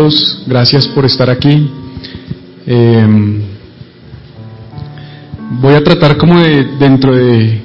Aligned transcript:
todos, 0.00 0.42
gracias 0.46 0.86
por 0.88 1.04
estar 1.04 1.28
aquí. 1.28 1.70
Eh, 2.66 3.06
voy 5.60 5.74
a 5.74 5.84
tratar 5.84 6.16
como 6.16 6.40
de, 6.40 6.64
dentro 6.78 7.14
de 7.14 7.60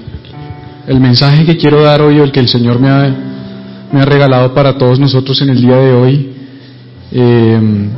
el 0.87 1.00
mensaje 1.00 1.45
que 1.45 1.56
quiero 1.56 1.82
dar 1.82 2.01
hoy, 2.01 2.17
el 2.17 2.33
que 2.33 2.42
el 2.42 2.50
Señor 2.50 2.79
me 2.79 2.90
ha, 2.90 3.16
me 3.92 4.01
ha 4.01 4.06
regalado 4.06 4.53
para 4.53 4.77
todos 4.77 5.00
nosotros 5.00 5.42
en 5.43 5.50
el 5.50 5.61
día 5.61 5.77
de 5.77 5.93
hoy, 5.93 6.29
eh, 7.13 7.90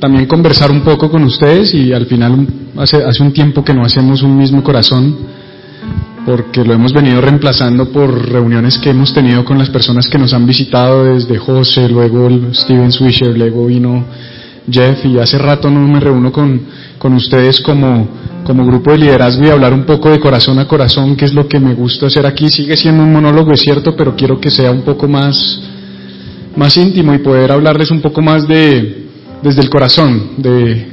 también 0.00 0.26
conversar 0.26 0.70
un 0.70 0.80
poco 0.80 1.10
con 1.10 1.22
ustedes 1.24 1.74
y 1.74 1.92
al 1.92 2.06
final 2.06 2.46
hace, 2.78 3.04
hace 3.04 3.22
un 3.22 3.32
tiempo 3.32 3.62
que 3.62 3.74
no 3.74 3.84
hacemos 3.84 4.22
un 4.22 4.38
mismo 4.38 4.62
corazón 4.62 5.16
porque 6.26 6.64
lo 6.64 6.74
hemos 6.74 6.92
venido 6.92 7.20
reemplazando 7.20 7.92
por 7.92 8.28
reuniones 8.28 8.78
que 8.78 8.90
hemos 8.90 9.14
tenido 9.14 9.44
con 9.44 9.58
las 9.58 9.70
personas 9.70 10.08
que 10.08 10.18
nos 10.18 10.34
han 10.34 10.44
visitado 10.44 11.04
desde 11.04 11.38
José, 11.38 11.88
luego 11.88 12.28
Steven 12.52 12.90
Swisher, 12.90 13.38
luego 13.38 13.66
vino 13.66 14.04
Jeff 14.68 15.04
y 15.04 15.20
hace 15.20 15.38
rato 15.38 15.70
no 15.70 15.86
me 15.86 16.00
reúno 16.00 16.32
con, 16.32 16.62
con 16.98 17.14
ustedes 17.14 17.60
como, 17.60 18.08
como 18.44 18.66
grupo 18.66 18.90
de 18.90 18.98
liderazgo 18.98 19.46
y 19.46 19.50
hablar 19.50 19.72
un 19.72 19.84
poco 19.84 20.10
de 20.10 20.18
corazón 20.18 20.58
a 20.58 20.66
corazón, 20.66 21.14
que 21.14 21.26
es 21.26 21.32
lo 21.32 21.46
que 21.46 21.60
me 21.60 21.74
gusta 21.74 22.06
hacer 22.06 22.26
aquí. 22.26 22.48
Sigue 22.48 22.76
siendo 22.76 23.04
un 23.04 23.12
monólogo, 23.12 23.52
es 23.52 23.60
cierto, 23.60 23.94
pero 23.96 24.16
quiero 24.16 24.40
que 24.40 24.50
sea 24.50 24.72
un 24.72 24.82
poco 24.82 25.06
más, 25.06 25.60
más 26.56 26.76
íntimo 26.76 27.14
y 27.14 27.18
poder 27.18 27.52
hablarles 27.52 27.92
un 27.92 28.00
poco 28.00 28.20
más 28.20 28.48
de, 28.48 29.06
desde 29.44 29.62
el 29.62 29.70
corazón, 29.70 30.30
de, 30.38 30.88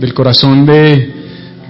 del 0.00 0.14
corazón 0.14 0.64
de, 0.64 1.17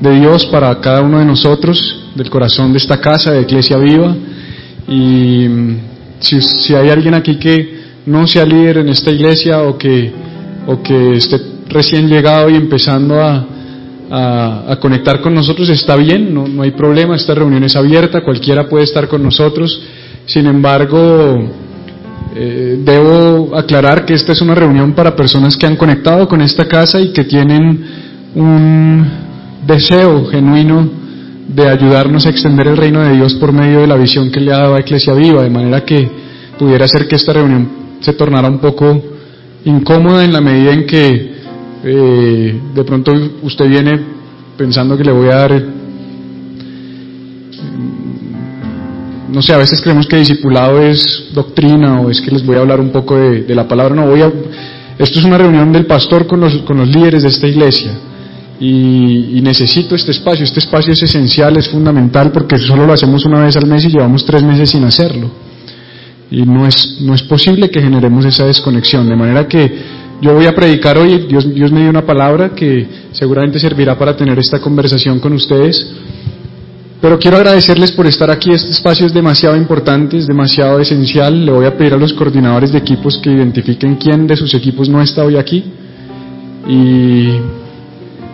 de 0.01 0.21
Dios 0.21 0.47
para 0.47 0.81
cada 0.81 1.03
uno 1.03 1.19
de 1.19 1.25
nosotros 1.25 2.05
del 2.15 2.31
corazón 2.31 2.73
de 2.73 2.79
esta 2.79 3.01
casa, 3.01 3.33
de 3.33 3.43
Iglesia 3.43 3.79
Viva. 3.79 4.15
Y 4.87 5.49
mm, 5.49 5.77
si, 6.21 6.75
hay 6.75 6.89
alguien 6.91 7.15
aquí 7.15 7.37
que 7.37 7.79
no 8.07 8.27
sea 8.27 8.45
líder 8.45 8.79
en 8.79 8.89
esta 8.89 9.11
iglesia 9.11 9.63
o 9.63 9.77
que, 9.77 10.13
o 10.67 10.83
que 10.83 11.17
esté 11.17 11.41
recién 11.69 12.09
llegado 12.09 12.49
y 12.49 12.55
empezando 12.55 13.21
a, 13.21 13.47
a, 14.11 14.73
a 14.73 14.81
conectar 14.81 15.21
con 15.21 15.35
nosotros, 15.35 15.69
está 15.69 15.95
bien, 15.97 16.33
no, 16.33 16.49
no, 16.49 16.63
hay 16.63 16.71
problema, 16.71 17.15
esta 17.15 17.35
reunión 17.35 17.63
es 17.65 17.77
abierta, 17.77 18.23
cualquiera 18.23 18.69
puede 18.69 18.85
estar 18.85 19.09
con 19.09 19.23
nosotros. 19.23 19.83
Sin 20.25 20.47
embargo, 20.47 21.51
eh, 22.35 22.79
debo 22.85 23.57
aclarar 23.57 24.05
que 24.05 24.15
esta 24.15 24.33
es 24.33 24.41
una 24.41 24.55
reunión 24.55 24.93
para 24.93 25.17
personas 25.17 25.57
que 25.57 25.67
han 25.67 25.77
conectado 25.77 26.29
con 26.29 26.41
esta 26.41 26.67
casa 26.67 27.01
y 27.01 27.13
que 27.13 27.25
tienen 27.25 27.85
un 28.35 29.28
deseo 29.67 30.27
genuino 30.27 30.89
de 31.49 31.69
ayudarnos 31.69 32.27
a 32.27 32.31
extender 32.31 32.69
el 32.69 32.77
reino 32.77 33.01
de 33.01 33.15
Dios 33.15 33.35
por 33.35 33.53
medio 33.53 33.81
de 33.81 33.87
la 33.87 33.97
visión 33.97 34.31
que 34.31 34.41
le 34.41 34.53
ha 34.53 34.59
dado 34.59 34.75
a 34.75 34.81
Iglesia 34.81 35.15
Viva, 35.15 35.43
de 35.43 35.51
manera 35.51 35.85
que 35.85 36.09
pudiera 36.59 36.87
ser 36.87 37.09
que 37.09 37.17
esta 37.17 37.33
reunión 37.33 37.69
se 38.01 38.13
tornara 38.13 38.49
un 38.49 38.59
poco 38.59 39.03
incómoda 39.65 40.25
en 40.25 40.33
la 40.33 40.41
medida 40.41 40.73
en 40.73 40.87
que 40.87 41.33
eh, 41.85 42.61
de 42.75 42.85
pronto 42.85 43.13
usted 43.43 43.69
viene 43.69 43.99
pensando 44.57 44.97
que 44.97 45.05
le 45.05 45.13
voy 45.13 45.29
a 45.29 45.37
dar, 45.37 45.63
no 49.33 49.41
sé, 49.41 49.55
a 49.55 49.59
veces 49.59 49.81
creemos 49.81 50.07
que 50.07 50.17
discipulado 50.17 50.83
es 50.83 51.31
doctrina 51.33 52.01
o 52.01 52.11
es 52.11 52.21
que 52.21 52.31
les 52.31 52.45
voy 52.45 52.57
a 52.57 52.61
hablar 52.61 52.81
un 52.81 52.91
poco 52.91 53.17
de, 53.17 53.43
de 53.43 53.55
la 53.55 53.67
palabra, 53.67 53.95
no, 53.95 54.07
voy 54.07 54.21
a, 54.21 54.31
esto 54.99 55.19
es 55.19 55.25
una 55.25 55.39
reunión 55.39 55.73
del 55.73 55.87
pastor 55.87 56.27
con 56.27 56.41
los, 56.41 56.59
con 56.59 56.77
los 56.77 56.89
líderes 56.89 57.23
de 57.23 57.29
esta 57.31 57.47
iglesia 57.47 57.93
y, 58.61 59.41
necesito 59.41 59.95
este 59.95 60.11
espacio. 60.11 60.45
Este 60.45 60.59
espacio 60.59 60.93
es 60.93 61.03
esencial, 61.03 61.57
es 61.57 61.69
fundamental 61.69 62.33
porque 62.33 62.59
solo 62.59 62.87
lo 62.87 62.93
hacemos 62.93 63.25
una 63.25 63.45
vez 63.45 63.57
al 63.57 63.67
mes 63.67 63.85
y 63.85 63.89
llevamos 63.89 64.25
tres 64.25 64.43
meses 64.43 64.71
sin 64.71 64.85
hacerlo. 64.85 65.31
Y 66.31 66.43
no 66.43 66.67
es, 66.67 66.99
no 67.01 67.15
es 67.15 67.23
posible 67.23 67.71
que 67.71 67.81
generemos 67.81 68.25
esa 68.25 68.47
desconexión. 68.47 69.09
De 69.09 69.17
manera 69.17 69.47
que 69.47 69.99
yo 70.21 70.35
voy 70.35 70.47
a 70.47 70.55
predicar 70.55 70.99
hoy, 70.99 71.27
Dios, 71.29 71.53
Dios 71.55 71.71
me 71.71 71.81
dio 71.81 71.91
una 71.91 72.05
palabra 72.05 72.51
que 72.51 72.87
seguramente 73.13 73.59
servirá 73.59 73.97
para 73.97 74.17
tener 74.17 74.39
esta 74.39 74.61
conversación 74.61 75.21
con 75.21 75.33
ustedes. 75.33 75.95
Pero 77.01 77.17
quiero 77.19 77.37
agradecerles 77.37 77.93
por 77.93 78.07
estar 78.09 78.29
aquí. 78.29 78.51
Este 78.51 78.71
espacio 78.71 79.07
es 79.07 79.15
demasiado 79.15 79.57
importante, 79.57 80.19
es 80.19 80.27
demasiado 80.27 80.81
esencial. 80.81 81.47
Le 81.47 81.53
voy 81.53 81.65
a 81.65 81.77
pedir 81.77 81.95
a 81.95 81.97
los 81.97 82.13
coordinadores 82.13 82.73
de 82.73 82.79
equipos 82.79 83.19
que 83.19 83.31
identifiquen 83.31 83.95
quién 83.95 84.27
de 84.27 84.37
sus 84.37 84.53
equipos 84.53 84.89
no 84.89 85.01
está 85.01 85.25
hoy 85.25 85.37
aquí. 85.37 85.65
Y 86.69 87.29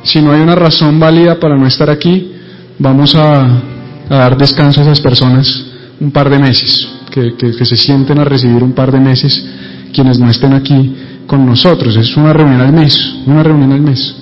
si 0.05 0.21
no 0.21 0.33
hay 0.33 0.41
una 0.41 0.55
razón 0.55 1.01
válida 1.01 1.41
para 1.41 1.57
no 1.57 1.67
estar 1.67 1.91
aquí, 1.91 2.33
vamos 2.79 3.15
a, 3.15 3.63
dar 4.09 4.37
descanso 4.37 4.81
a 4.81 4.85
esas 4.85 5.01
personas 5.01 5.67
un 5.99 6.11
par 6.11 6.29
de 6.29 6.39
meses, 6.39 6.87
que, 7.11 7.35
que, 7.37 7.57
que, 7.57 7.65
se 7.65 7.77
sienten 7.77 8.19
a 8.19 8.25
recibir 8.25 8.63
un 8.63 8.73
par 8.73 8.93
de 8.93 9.01
meses 9.01 9.49
quienes 9.95 10.19
no 10.19 10.29
estén 10.29 10.53
aquí 10.53 10.95
con 11.27 11.47
nosotros. 11.47 11.97
Es 11.97 12.15
una 12.17 12.35
reunión 12.35 12.61
al 12.61 12.73
mes, 12.73 12.99
una 13.27 13.43
reunión 13.43 13.73
al 13.73 13.81
mes. 13.81 14.15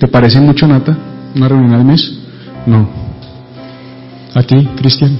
¿Te 0.00 0.08
parece 0.08 0.40
mucho, 0.40 0.66
Nata? 0.66 0.96
¿Una 1.36 1.48
reunión 1.48 1.74
al 1.74 1.84
mes? 1.84 2.12
No. 2.66 2.88
¿A 4.34 4.42
ti, 4.42 4.68
Cristian? 4.76 5.16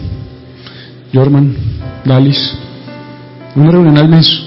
Jorman, 1.14 1.54
Dalis. 2.04 2.58
Una 3.54 3.70
reunión 3.70 3.96
al 3.96 4.08
mes 4.08 4.42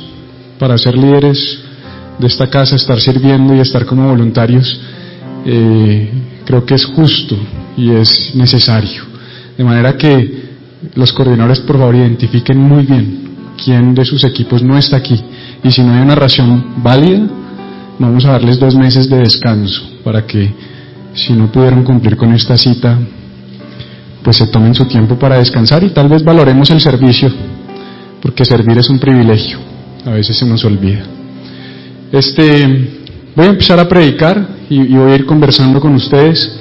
para 0.59 0.77
ser 0.77 0.97
líderes 0.97 1.59
de 2.19 2.27
esta 2.27 2.47
casa, 2.47 2.75
estar 2.75 2.99
sirviendo 2.99 3.55
y 3.55 3.59
estar 3.59 3.85
como 3.85 4.07
voluntarios 4.07 4.79
eh, 5.45 6.11
creo 6.45 6.65
que 6.65 6.75
es 6.75 6.85
justo 6.85 7.37
y 7.77 7.91
es 7.91 8.35
necesario. 8.35 9.03
De 9.57 9.63
manera 9.63 9.97
que 9.97 10.51
los 10.95 11.13
coordinadores 11.13 11.59
por 11.59 11.77
favor 11.77 11.95
identifiquen 11.95 12.57
muy 12.57 12.85
bien 12.85 13.21
quién 13.63 13.93
de 13.93 14.05
sus 14.05 14.23
equipos 14.23 14.63
no 14.63 14.77
está 14.77 14.97
aquí. 14.97 15.19
Y 15.63 15.71
si 15.71 15.81
no 15.81 15.93
hay 15.93 16.01
una 16.01 16.15
razón 16.15 16.75
válida, 16.77 17.27
vamos 17.99 18.25
a 18.25 18.31
darles 18.31 18.59
dos 18.59 18.75
meses 18.75 19.09
de 19.09 19.17
descanso 19.17 19.83
para 20.03 20.25
que 20.25 20.53
si 21.13 21.33
no 21.33 21.51
pudieron 21.51 21.83
cumplir 21.83 22.17
con 22.17 22.33
esta 22.33 22.57
cita, 22.57 22.97
pues 24.23 24.37
se 24.37 24.47
tomen 24.47 24.73
su 24.73 24.85
tiempo 24.85 25.17
para 25.17 25.37
descansar 25.37 25.83
y 25.83 25.89
tal 25.89 26.07
vez 26.07 26.23
valoremos 26.23 26.69
el 26.69 26.79
servicio, 26.79 27.29
porque 28.21 28.45
servir 28.45 28.77
es 28.77 28.89
un 28.89 28.99
privilegio, 28.99 29.59
a 30.05 30.11
veces 30.11 30.37
se 30.37 30.45
nos 30.45 30.63
olvida. 30.63 31.03
Este, 32.11 33.00
voy 33.35 33.45
a 33.45 33.49
empezar 33.49 33.79
a 33.79 33.87
predicar 33.87 34.47
y, 34.69 34.81
y, 34.81 34.97
voy 34.97 35.11
a 35.11 35.15
ir 35.15 35.25
conversando 35.25 35.79
con 35.79 35.93
ustedes. 35.95 36.57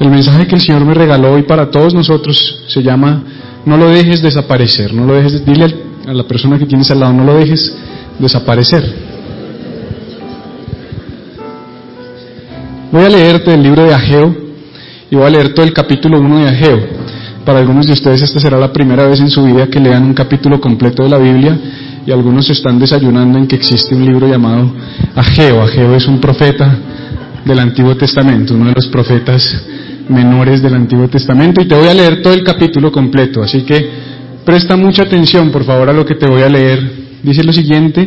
El 0.00 0.10
mensaje 0.10 0.46
que 0.46 0.54
el 0.54 0.60
Señor 0.60 0.84
me 0.84 0.94
regaló 0.94 1.32
hoy 1.32 1.42
para 1.42 1.70
todos 1.70 1.94
nosotros 1.94 2.64
se 2.68 2.82
llama 2.82 3.22
No 3.64 3.76
lo 3.76 3.88
dejes 3.88 4.22
desaparecer, 4.22 4.92
no 4.92 5.06
lo 5.06 5.14
dejes, 5.14 5.44
dile 5.44 5.74
a 6.06 6.12
la 6.12 6.24
persona 6.24 6.58
que 6.58 6.66
tienes 6.66 6.90
al 6.90 7.00
lado, 7.00 7.12
no 7.12 7.24
lo 7.24 7.34
dejes 7.36 7.74
desaparecer. 8.18 9.14
Voy 12.92 13.02
a 13.02 13.08
leerte 13.08 13.54
el 13.54 13.62
libro 13.62 13.82
de 13.84 13.94
Ageo 13.94 14.36
y 15.10 15.16
voy 15.16 15.26
a 15.26 15.30
leer 15.30 15.54
todo 15.54 15.66
el 15.66 15.72
capítulo 15.72 16.18
1 16.20 16.38
de 16.38 16.48
Ageo. 16.48 16.80
Para 17.44 17.58
algunos 17.58 17.86
de 17.86 17.92
ustedes 17.92 18.22
esta 18.22 18.40
será 18.40 18.58
la 18.58 18.72
primera 18.72 19.06
vez 19.06 19.20
en 19.20 19.30
su 19.30 19.44
vida 19.44 19.66
que 19.66 19.80
lean 19.80 20.04
un 20.04 20.14
capítulo 20.14 20.60
completo 20.60 21.02
de 21.02 21.08
la 21.08 21.18
Biblia 21.18 21.58
y 22.06 22.12
algunos 22.12 22.48
están 22.50 22.78
desayunando 22.78 23.38
en 23.38 23.46
que 23.46 23.56
existe 23.56 23.94
un 23.94 24.04
libro 24.04 24.28
llamado 24.28 24.72
Ageo. 25.14 25.62
Ageo 25.62 25.94
es 25.94 26.06
un 26.06 26.20
profeta 26.20 26.78
del 27.44 27.58
Antiguo 27.58 27.96
Testamento, 27.96 28.54
uno 28.54 28.66
de 28.66 28.74
los 28.74 28.88
profetas 28.88 29.64
menores 30.08 30.62
del 30.62 30.74
Antiguo 30.74 31.08
Testamento. 31.08 31.60
Y 31.60 31.66
te 31.66 31.74
voy 31.74 31.88
a 31.88 31.94
leer 31.94 32.22
todo 32.22 32.34
el 32.34 32.44
capítulo 32.44 32.92
completo, 32.92 33.42
así 33.42 33.62
que 33.62 33.88
presta 34.44 34.76
mucha 34.76 35.02
atención 35.02 35.50
por 35.50 35.64
favor 35.64 35.88
a 35.88 35.92
lo 35.92 36.04
que 36.04 36.14
te 36.14 36.26
voy 36.26 36.42
a 36.42 36.48
leer. 36.48 37.04
Dice 37.22 37.42
lo 37.42 37.52
siguiente, 37.52 38.06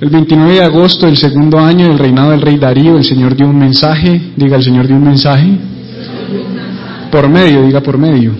el 0.00 0.10
29 0.10 0.54
de 0.54 0.62
agosto 0.62 1.06
del 1.06 1.16
segundo 1.16 1.58
año 1.58 1.88
del 1.88 1.98
reinado 1.98 2.30
del 2.30 2.40
rey 2.40 2.56
Darío, 2.56 2.96
el 2.96 3.04
Señor 3.04 3.36
dio 3.36 3.46
un 3.46 3.58
mensaje, 3.58 4.32
diga 4.36 4.56
el 4.56 4.62
Señor 4.62 4.86
dio 4.86 4.96
un 4.96 5.04
mensaje, 5.04 5.58
por 7.10 7.28
medio, 7.28 7.64
diga 7.64 7.80
por 7.80 7.98
medio, 7.98 8.32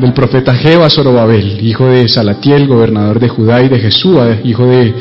del 0.00 0.12
profeta 0.14 0.52
a 0.52 0.90
Zorobabel, 0.90 1.58
hijo 1.62 1.86
de 1.86 2.08
Salatiel, 2.08 2.66
gobernador 2.66 3.20
de 3.20 3.28
Judá 3.28 3.62
y 3.62 3.68
de 3.68 3.78
Jesúa, 3.78 4.38
hijo 4.44 4.66
de 4.66 4.94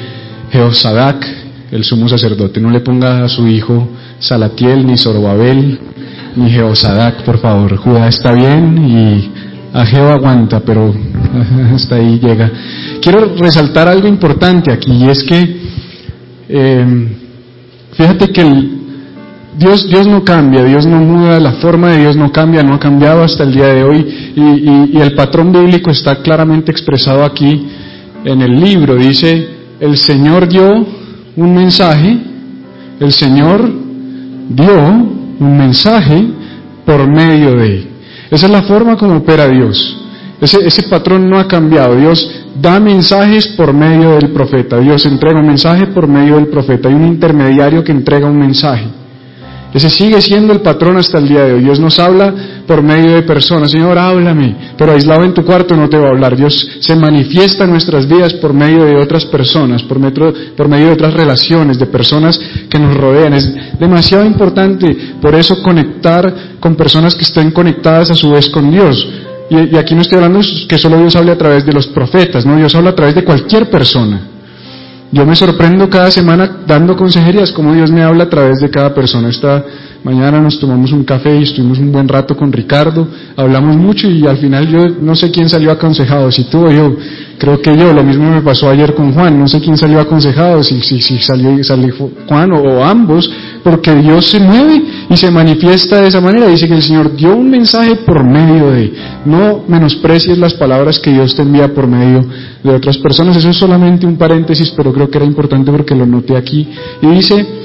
Jehosadak, 0.52 1.26
el 1.72 1.84
sumo 1.84 2.10
sacerdote. 2.10 2.60
No 2.60 2.70
le 2.70 2.82
ponga 2.82 3.24
a 3.24 3.30
su 3.30 3.48
hijo 3.48 3.88
Salatiel, 4.20 4.86
ni 4.86 4.98
Zorobabel, 4.98 5.80
ni 6.36 6.50
Jehosadak, 6.50 7.24
por 7.24 7.40
favor. 7.40 7.78
Judá 7.78 8.10
está 8.10 8.34
bien 8.34 8.78
y 8.90 9.32
Ageo 9.74 10.10
aguanta, 10.10 10.60
pero 10.60 10.94
hasta 11.76 11.96
ahí 11.96 12.20
llega. 12.20 12.52
Quiero 13.02 13.36
resaltar 13.36 13.88
algo 13.88 14.08
importante 14.08 14.72
aquí, 14.72 14.92
y 14.92 15.10
es 15.10 15.24
que, 15.24 15.58
eh, 16.50 17.08
fíjate 17.94 18.28
que 18.30 18.42
el, 18.42 18.79
Dios, 19.60 19.90
Dios 19.90 20.08
no 20.08 20.24
cambia, 20.24 20.64
Dios 20.64 20.86
no 20.86 21.02
muda, 21.02 21.38
la 21.38 21.52
forma 21.54 21.90
de 21.90 21.98
Dios 22.00 22.16
no 22.16 22.32
cambia, 22.32 22.64
no 22.64 22.76
ha 22.76 22.80
cambiado 22.80 23.24
hasta 23.24 23.44
el 23.44 23.54
día 23.54 23.68
de 23.68 23.84
hoy, 23.84 24.32
y, 24.34 24.98
el 24.98 25.14
patrón 25.16 25.52
bíblico 25.52 25.92
está 25.92 26.22
claramente 26.22 26.72
expresado 26.72 27.26
aquí 27.26 27.68
en 28.24 28.42
el 28.42 28.58
libro. 28.58 28.96
Dice, 28.96 29.50
el 29.82 29.98
Señor 29.98 30.48
dio 30.48 30.88
un 31.36 31.54
mensaje, 31.54 32.18
el 33.02 33.12
Señor 33.12 33.70
dio 34.50 34.80
un 35.40 35.58
mensaje 35.58 36.26
por 36.86 37.06
medio 37.10 37.58
de 37.58 37.90
esa 38.32 38.46
es 38.46 38.52
la 38.52 38.62
forma 38.62 38.96
como 38.96 39.18
opera 39.18 39.48
Dios. 39.48 39.98
Ese, 40.40 40.66
ese, 40.66 40.84
patrón 40.84 41.30
no 41.30 41.38
ha 41.40 41.48
cambiado. 41.48 41.96
Dios 41.96 42.46
da 42.62 42.80
mensajes 42.80 43.48
por 43.58 43.74
medio 43.74 44.12
del 44.12 44.30
profeta. 44.32 44.80
Dios 44.80 45.06
entrega 45.06 45.40
un 45.40 45.48
mensaje 45.48 45.88
por 45.88 46.08
medio 46.08 46.36
del 46.36 46.48
profeta. 46.48 46.88
Hay 46.88 46.96
un 46.96 47.08
intermediario 47.08 47.84
que 47.84 47.92
entrega 47.92 48.28
un 48.28 48.38
mensaje. 48.38 48.99
Ese 49.74 49.90
sigue 49.90 50.20
siendo 50.22 50.52
el 50.52 50.62
patrón 50.62 50.98
hasta 50.98 51.20
el 51.20 51.28
día 51.28 51.44
de 51.44 51.54
hoy. 51.54 51.62
Dios 51.62 51.80
nos 51.80 52.00
habla 52.00 52.34
por 52.66 52.82
medio 52.82 53.14
de 53.14 53.22
personas. 53.22 53.70
Señor, 53.70 54.00
háblame. 54.00 54.74
Pero 54.76 54.94
aislado 54.94 55.24
en 55.24 55.34
tu 55.34 55.46
cuarto 55.46 55.76
no 55.76 55.88
te 55.88 55.98
va 55.98 56.08
a 56.08 56.10
hablar. 56.10 56.36
Dios 56.36 56.80
se 56.80 56.96
manifiesta 56.96 57.66
en 57.66 57.72
nuestras 57.72 58.08
vidas 58.08 58.34
por 58.36 58.54
medio 58.54 58.84
de 58.86 58.96
otras 58.96 59.26
personas, 59.26 59.84
por, 59.84 60.00
medio 60.00 60.88
de 60.88 60.92
otras 60.92 61.14
relaciones, 61.14 61.78
de 61.78 61.86
personas 61.86 62.40
que 62.68 62.80
nos 62.80 62.98
rodean. 62.98 63.34
Es 63.34 63.54
demasiado 63.80 64.26
importante 64.26 64.96
por 65.22 65.36
eso 65.36 65.62
conectar 65.62 66.34
con 66.60 66.76
personas 66.76 67.14
que 67.14 67.22
estén 67.22 67.52
conectadas 67.52 68.10
a 68.10 68.16
su 68.16 68.32
vez 68.32 68.50
con 68.50 68.72
Dios. 68.72 69.08
Y, 69.52 69.76
aquí 69.78 69.94
no 69.94 70.02
estoy 70.02 70.18
hablando 70.18 70.42
que 70.68 70.78
solo 70.78 70.98
Dios 70.98 71.16
hable 71.16 71.32
a 71.32 71.38
través 71.38 71.66
de 71.66 71.74
los 71.74 71.88
profetas, 71.88 72.46
no, 72.46 72.56
Dios 72.56 72.74
habla 72.76 72.92
a 72.92 72.96
través 72.96 73.16
de 73.16 73.24
cualquier 73.24 73.70
persona. 73.70 74.39
Yo 75.12 75.26
me 75.26 75.36
sorprendo 75.36 75.90
cada 75.90 76.12
semana 76.12 76.60
dando 76.68 76.96
consejerías, 76.96 77.52
como 77.52 77.74
Dios 77.74 77.92
me 77.92 78.04
habla 78.04 78.26
a 78.26 78.30
través 78.30 78.60
de 78.60 78.70
cada 78.70 78.94
persona. 78.94 79.30
Esta 79.30 79.64
mañana 80.04 80.40
nos 80.40 80.60
tomamos 80.60 80.92
un 80.92 81.04
café 81.04 81.38
y 81.38 81.44
estuvimos 81.44 81.80
un 81.80 81.92
buen 81.92 82.08
rato 82.08 82.36
con 82.36 82.52
Ricardo, 82.52 83.08
hablamos 83.36 83.76
mucho 83.78 84.10
y 84.10 84.26
al 84.26 84.38
final 84.38 84.68
yo 84.68 84.88
no 85.02 85.16
sé 85.16 85.32
quién 85.32 85.50
salió 85.50 85.72
aconsejado, 85.72 86.32
si 86.32 86.46
tú 86.46 86.66
o 86.66 86.72
yo. 86.72 86.96
Creo 87.38 87.62
que 87.62 87.76
yo, 87.78 87.94
lo 87.94 88.04
mismo 88.04 88.30
me 88.30 88.42
pasó 88.42 88.70
ayer 88.70 88.94
con 88.94 89.14
Juan, 89.14 89.40
no 89.40 89.48
sé 89.48 89.62
quién 89.62 89.78
salió 89.78 90.02
aconsejado, 90.02 90.62
si, 90.62 90.82
salió, 91.22 91.56
Juan 92.28 92.52
o, 92.52 92.84
ambos, 92.84 93.32
porque 93.64 93.96
Dios 93.96 94.26
se 94.26 94.42
mueve 94.42 94.84
y 95.10 95.16
se 95.16 95.32
manifiesta 95.32 96.02
de 96.02 96.10
esa 96.10 96.20
manera. 96.20 96.48
Dice 96.48 96.68
que 96.68 96.74
el 96.74 96.84
Señor 96.84 97.16
dio 97.16 97.34
un 97.34 97.50
mensaje 97.50 97.96
por 98.06 98.26
medio 98.26 98.72
de, 98.72 98.94
no 99.24 99.64
menosprecies 99.70 100.38
las 100.38 100.54
palabras 100.56 101.00
que 101.00 101.12
Dios 101.12 101.34
te 101.34 101.44
envía 101.44 101.74
por 101.74 101.88
medio 101.88 102.26
de 102.62 102.72
otras 102.72 102.98
personas. 102.98 103.38
Eso 103.38 103.52
es 103.52 103.58
solamente 103.58 104.06
un 104.06 104.18
paréntesis, 104.18 104.74
pero 104.76 104.92
creo 104.92 105.10
que 105.10 105.18
era 105.18 105.26
importante 105.26 105.72
porque 105.72 105.96
lo 105.96 106.06
noté 106.06 106.36
aquí. 106.36 106.68
Y 107.02 107.08
dice, 107.08 107.59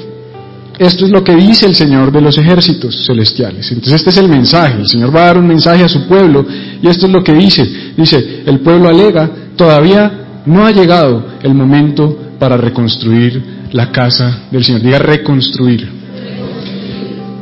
esto 0.77 1.05
es 1.05 1.11
lo 1.11 1.23
que 1.23 1.35
dice 1.35 1.65
el 1.65 1.75
Señor 1.75 2.11
de 2.11 2.21
los 2.21 2.37
ejércitos 2.37 3.05
celestiales. 3.05 3.71
Entonces 3.71 3.99
este 3.99 4.09
es 4.09 4.17
el 4.17 4.27
mensaje. 4.27 4.79
El 4.79 4.87
Señor 4.87 5.15
va 5.15 5.21
a 5.21 5.25
dar 5.27 5.37
un 5.37 5.47
mensaje 5.47 5.83
a 5.83 5.89
su 5.89 6.05
pueblo 6.07 6.45
y 6.81 6.87
esto 6.87 7.05
es 7.05 7.11
lo 7.11 7.23
que 7.23 7.33
dice. 7.33 7.93
Dice, 7.95 8.43
el 8.45 8.59
pueblo 8.59 8.89
alega, 8.89 9.29
todavía 9.55 10.43
no 10.45 10.65
ha 10.65 10.71
llegado 10.71 11.25
el 11.41 11.53
momento 11.53 12.17
para 12.39 12.57
reconstruir 12.57 13.41
la 13.71 13.91
casa 13.91 14.43
del 14.51 14.63
Señor. 14.63 14.81
Diga 14.81 14.99
reconstruir. 14.99 16.05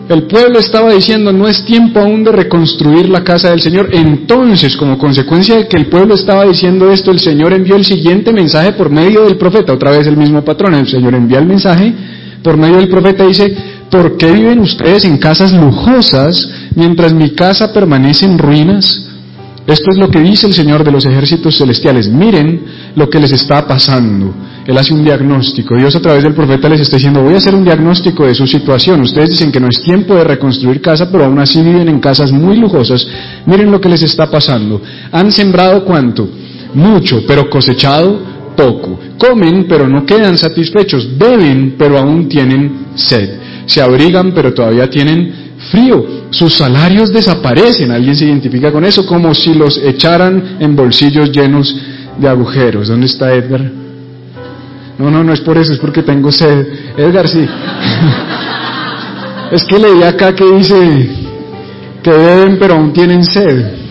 El 0.09 0.23
pueblo 0.23 0.59
estaba 0.59 0.93
diciendo, 0.93 1.31
no 1.31 1.47
es 1.47 1.63
tiempo 1.63 1.99
aún 1.99 2.23
de 2.23 2.31
reconstruir 2.31 3.09
la 3.09 3.23
casa 3.23 3.49
del 3.49 3.61
Señor. 3.61 3.89
Entonces, 3.93 4.75
como 4.75 4.97
consecuencia 4.97 5.55
de 5.55 5.67
que 5.67 5.77
el 5.77 5.87
pueblo 5.87 6.13
estaba 6.13 6.45
diciendo 6.45 6.91
esto, 6.91 7.09
el 7.09 7.19
Señor 7.19 7.53
envió 7.53 7.77
el 7.77 7.85
siguiente 7.85 8.31
mensaje 8.31 8.73
por 8.73 8.89
medio 8.89 9.23
del 9.23 9.37
profeta. 9.37 9.73
Otra 9.73 9.91
vez 9.91 10.05
el 10.05 10.17
mismo 10.17 10.43
patrón. 10.43 10.75
El 10.75 10.87
Señor 10.87 11.15
envía 11.15 11.39
el 11.39 11.45
mensaje 11.45 11.93
por 12.43 12.57
medio 12.57 12.77
del 12.77 12.89
profeta. 12.89 13.25
Dice, 13.25 13.55
¿por 13.89 14.17
qué 14.17 14.31
viven 14.31 14.59
ustedes 14.59 15.05
en 15.05 15.17
casas 15.17 15.51
lujosas 15.53 16.49
mientras 16.75 17.13
mi 17.13 17.31
casa 17.31 17.71
permanece 17.73 18.25
en 18.25 18.37
ruinas? 18.37 19.07
Esto 19.65 19.91
es 19.91 19.97
lo 19.97 20.09
que 20.09 20.19
dice 20.19 20.45
el 20.45 20.53
Señor 20.53 20.83
de 20.83 20.91
los 20.91 21.05
ejércitos 21.05 21.57
celestiales. 21.57 22.09
Miren 22.09 22.65
lo 22.95 23.09
que 23.09 23.19
les 23.19 23.31
está 23.31 23.65
pasando. 23.65 24.33
Él 24.65 24.77
hace 24.77 24.93
un 24.93 25.03
diagnóstico. 25.03 25.75
Dios 25.75 25.95
a 25.95 26.01
través 26.01 26.23
del 26.23 26.33
profeta 26.33 26.67
les 26.67 26.81
está 26.81 26.97
diciendo, 26.97 27.21
voy 27.21 27.35
a 27.35 27.37
hacer 27.37 27.55
un 27.55 27.63
diagnóstico 27.63 28.25
de 28.25 28.35
su 28.35 28.45
situación. 28.45 29.01
Ustedes 29.01 29.31
dicen 29.31 29.51
que 29.51 29.61
no 29.61 29.67
es 29.67 29.81
tiempo 29.81 30.15
de 30.15 30.25
reconstruir 30.25 30.81
casa, 30.81 31.09
pero 31.09 31.25
aún 31.25 31.39
así 31.39 31.61
viven 31.61 31.87
en 31.87 31.99
casas 31.99 32.31
muy 32.31 32.57
lujosas. 32.57 33.07
Miren 33.45 33.71
lo 33.71 33.79
que 33.79 33.89
les 33.89 34.03
está 34.03 34.29
pasando. 34.29 34.81
Han 35.11 35.31
sembrado 35.31 35.85
cuánto? 35.85 36.27
Mucho, 36.73 37.23
pero 37.25 37.49
cosechado 37.49 38.32
poco. 38.55 38.99
Comen, 39.17 39.65
pero 39.67 39.87
no 39.87 40.05
quedan 40.05 40.37
satisfechos. 40.37 41.17
Beben, 41.17 41.75
pero 41.77 41.97
aún 41.97 42.27
tienen 42.27 42.87
sed. 42.95 43.37
Se 43.65 43.81
abrigan, 43.81 44.33
pero 44.33 44.53
todavía 44.53 44.89
tienen 44.89 45.33
frío. 45.71 46.05
Sus 46.29 46.55
salarios 46.55 47.11
desaparecen. 47.11 47.91
Alguien 47.91 48.15
se 48.15 48.25
identifica 48.25 48.71
con 48.71 48.85
eso 48.85 49.05
como 49.05 49.33
si 49.33 49.53
los 49.53 49.77
echaran 49.77 50.57
en 50.59 50.75
bolsillos 50.75 51.31
llenos 51.31 51.75
de 52.17 52.27
agujeros. 52.27 52.87
¿Dónde 52.87 53.07
está 53.07 53.33
Edgar? 53.33 53.61
No, 54.97 55.09
no, 55.09 55.23
no 55.23 55.33
es 55.33 55.41
por 55.41 55.57
eso, 55.57 55.73
es 55.73 55.79
porque 55.79 56.03
tengo 56.03 56.31
sed. 56.31 56.67
Edgar, 56.97 57.27
sí. 57.27 57.45
es 59.51 59.63
que 59.63 59.79
leí 59.79 60.03
acá 60.03 60.35
que 60.35 60.45
dice 60.45 61.09
que 62.03 62.11
beben 62.11 62.57
pero 62.59 62.75
aún 62.75 62.93
tienen 62.93 63.23
sed. 63.23 63.83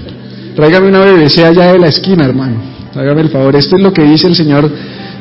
Tráigame 0.55 0.89
una 0.89 1.01
BBC 1.01 1.39
allá 1.39 1.73
de 1.73 1.79
la 1.79 1.89
esquina, 1.89 2.25
hermano. 2.25 2.72
Hágame 2.95 3.23
el 3.23 3.31
favor. 3.31 3.57
Esto 3.57 3.77
es 3.77 3.83
lo 3.83 3.93
que 3.93 4.03
dice 4.03 4.27
el 4.27 4.35
Señor 4.35 4.71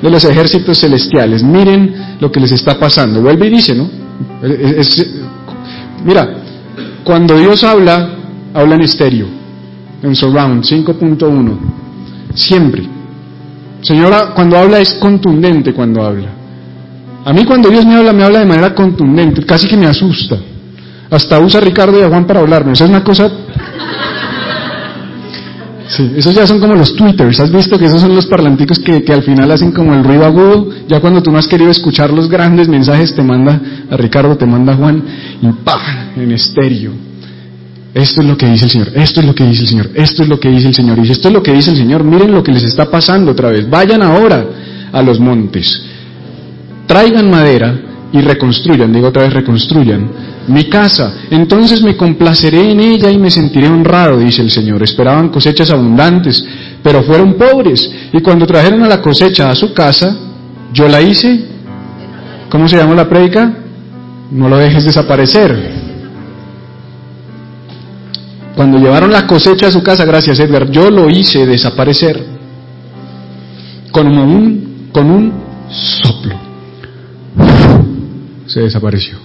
de 0.02 0.10
los 0.10 0.24
ejércitos 0.26 0.80
celestiales. 0.80 1.44
Miren 1.44 2.18
lo 2.20 2.32
que 2.32 2.40
les 2.40 2.52
está 2.52 2.80
pasando. 2.80 3.22
Vuelve 3.22 3.48
y 3.48 3.50
dice, 3.50 3.76
¿no? 3.76 3.90
mira, 6.04 6.30
cuando 7.04 7.38
Dios 7.38 7.64
habla, 7.64 8.10
habla 8.54 8.76
en 8.76 8.82
estéreo, 8.82 9.28
en 10.04 10.16
surround 10.16 10.64
5.1. 10.64 11.58
Siempre. 12.34 12.84
Señora, 13.82 14.34
cuando 14.36 14.58
habla 14.58 14.80
es 14.80 14.94
contundente 14.94 15.74
cuando 15.74 16.04
habla. 16.04 16.30
A 17.26 17.34
mí 17.34 17.46
cuando 17.46 17.70
Dios 17.70 17.86
me 17.86 17.96
habla, 17.96 18.14
me 18.14 18.24
habla 18.24 18.40
de 18.40 18.46
manera 18.46 18.74
contundente, 18.74 19.46
casi 19.46 19.68
que 19.68 19.78
me 19.78 19.86
asusta. 19.86 20.38
Hasta 21.10 21.40
usa 21.40 21.60
Ricardo 21.60 22.00
y 22.00 22.04
a 22.04 22.08
Juan 22.08 22.26
para 22.26 22.40
hablarme. 22.40 22.74
Esa 22.74 22.86
es 22.86 22.90
una 22.90 23.04
cosa... 23.04 23.30
Sí, 25.92 26.10
esos 26.16 26.34
ya 26.34 26.48
son 26.48 26.62
como 26.62 26.74
los 26.74 26.96
twitters. 26.96 27.42
¿Has 27.42 27.52
visto 27.52 27.78
que 27.78 27.86
esos 27.86 28.00
son 28.00 28.16
los 28.16 28.26
parlanticos 28.26 28.80
que, 28.80 29.04
que 29.04 29.12
al 29.12 29.24
final 29.24 29.52
hacen 29.52 29.74
como 29.74 29.94
el 29.94 30.06
ruido 30.06 30.24
agudo? 30.24 30.70
Ya 30.88 31.02
cuando 31.02 31.22
tú 31.22 31.32
no 31.32 31.38
has 31.38 31.50
querido 31.50 31.70
escuchar 31.70 32.12
los 32.14 32.30
grandes 32.30 32.70
mensajes, 32.70 33.14
te 33.14 33.22
manda 33.22 33.60
a 33.90 33.98
Ricardo, 33.98 34.38
te 34.38 34.46
manda 34.46 34.72
a 34.72 34.78
Juan 34.78 35.04
y 35.42 35.48
¡pah! 35.66 36.14
en 36.16 36.32
estéreo. 36.32 36.94
Esto 37.94 38.22
es 38.22 38.28
lo 38.28 38.38
que 38.38 38.46
dice 38.46 38.64
el 38.64 38.72
Señor, 38.72 38.92
esto 38.96 39.20
es 39.20 39.26
lo 39.26 39.36
que 39.36 39.44
dice 39.44 39.64
el 39.64 39.68
Señor, 39.68 39.90
esto 39.94 40.24
es 40.24 40.30
lo 40.30 40.40
que 40.40 40.50
dice 40.50 40.68
el 40.70 40.76
Señor. 40.76 41.06
Y 41.06 41.12
esto 41.12 41.28
es 41.28 41.34
lo 41.34 41.44
que 41.44 41.52
dice 41.52 41.72
el 41.72 41.76
Señor, 41.76 42.06
miren 42.06 42.32
lo 42.32 42.42
que 42.42 42.54
les 42.54 42.64
está 42.64 42.90
pasando 42.90 43.32
otra 43.32 43.50
vez. 43.50 43.70
Vayan 43.70 44.02
ahora 44.02 44.46
a 44.94 45.02
los 45.02 45.20
montes, 45.20 45.84
traigan 46.88 47.30
madera 47.30 47.91
y 48.14 48.22
reconstruyan, 48.22 48.92
digo 48.92 49.08
otra 49.08 49.24
vez 49.24 49.34
reconstruyan 49.34 50.10
mi 50.48 50.66
casa. 50.66 51.14
Entonces 51.30 51.82
me 51.82 51.96
complaceré 51.96 52.72
en 52.72 52.80
ella 52.80 53.10
y 53.10 53.18
me 53.18 53.32
sentiré 53.32 53.68
honrado, 53.68 54.20
dice 54.20 54.42
el 54.42 54.52
Señor. 54.52 54.84
Esperaban 54.84 55.30
cosechas 55.30 55.70
abundantes, 55.72 56.44
pero 56.84 57.04
fueron 57.04 57.36
pobres. 57.36 57.90
Y 58.12 58.22
cuando 58.22 58.46
trajeron 58.46 58.84
a 58.84 58.88
la 58.88 59.02
cosecha 59.02 59.50
a 59.50 59.56
su 59.56 59.74
casa, 59.74 60.16
yo 60.74 60.88
la 60.88 61.02
hice. 61.02 61.46
¿Cómo 62.50 62.68
se 62.68 62.78
llama 62.78 62.96
la 62.96 63.08
prédica? 63.08 63.54
No 64.32 64.50
lo 64.50 64.58
dejes 64.58 64.84
desaparecer. 64.84 65.82
Cuando 68.56 68.78
llevaron 68.78 69.12
la 69.12 69.26
cosecha 69.26 69.68
a 69.68 69.72
su 69.72 69.82
casa, 69.82 70.06
gracias 70.06 70.40
Edgar, 70.40 70.70
yo 70.70 70.92
lo 70.92 71.10
hice 71.10 71.46
desaparecer 71.46 72.22
con 73.92 74.08
un, 74.08 74.90
con 74.92 75.10
un 75.10 75.34
soplo. 75.70 76.51
Se 78.52 78.60
desapareció 78.60 79.18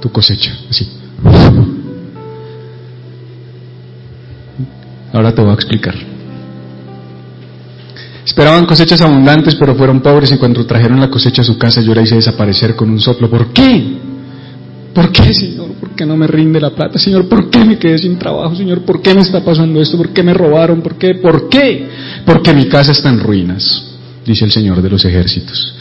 tu 0.00 0.10
cosecha, 0.10 0.52
así. 0.68 0.88
Ahora 5.12 5.32
te 5.32 5.40
voy 5.40 5.52
a 5.52 5.54
explicar. 5.54 5.94
Esperaban 8.26 8.66
cosechas 8.66 9.00
abundantes, 9.02 9.54
pero 9.54 9.76
fueron 9.76 10.00
pobres 10.00 10.32
y 10.32 10.36
cuando 10.36 10.66
trajeron 10.66 10.98
la 10.98 11.08
cosecha 11.08 11.42
a 11.42 11.44
su 11.44 11.56
casa 11.56 11.80
yo 11.80 11.94
la 11.94 12.02
hice 12.02 12.16
desaparecer 12.16 12.74
con 12.74 12.90
un 12.90 12.98
soplo. 12.98 13.30
¿Por 13.30 13.52
qué? 13.52 13.98
¿Por 14.92 15.12
qué, 15.12 15.32
Señor? 15.32 15.74
¿Por 15.74 15.90
qué 15.90 16.04
no 16.04 16.16
me 16.16 16.26
rinde 16.26 16.60
la 16.60 16.70
plata? 16.70 16.98
Señor, 16.98 17.28
¿por 17.28 17.50
qué 17.50 17.64
me 17.64 17.78
quedé 17.78 17.98
sin 17.98 18.18
trabajo? 18.18 18.56
Señor, 18.56 18.82
¿por 18.82 19.00
qué 19.00 19.14
me 19.14 19.20
está 19.20 19.44
pasando 19.44 19.80
esto? 19.80 19.96
¿Por 19.96 20.08
qué 20.08 20.24
me 20.24 20.34
robaron? 20.34 20.82
¿Por 20.82 20.96
qué? 20.96 21.14
¿Por 21.14 21.48
qué? 21.48 21.88
Porque 22.26 22.52
mi 22.52 22.66
casa 22.68 22.90
está 22.90 23.10
en 23.10 23.20
ruinas, 23.20 23.84
dice 24.26 24.44
el 24.44 24.50
Señor 24.50 24.82
de 24.82 24.90
los 24.90 25.04
ejércitos 25.04 25.72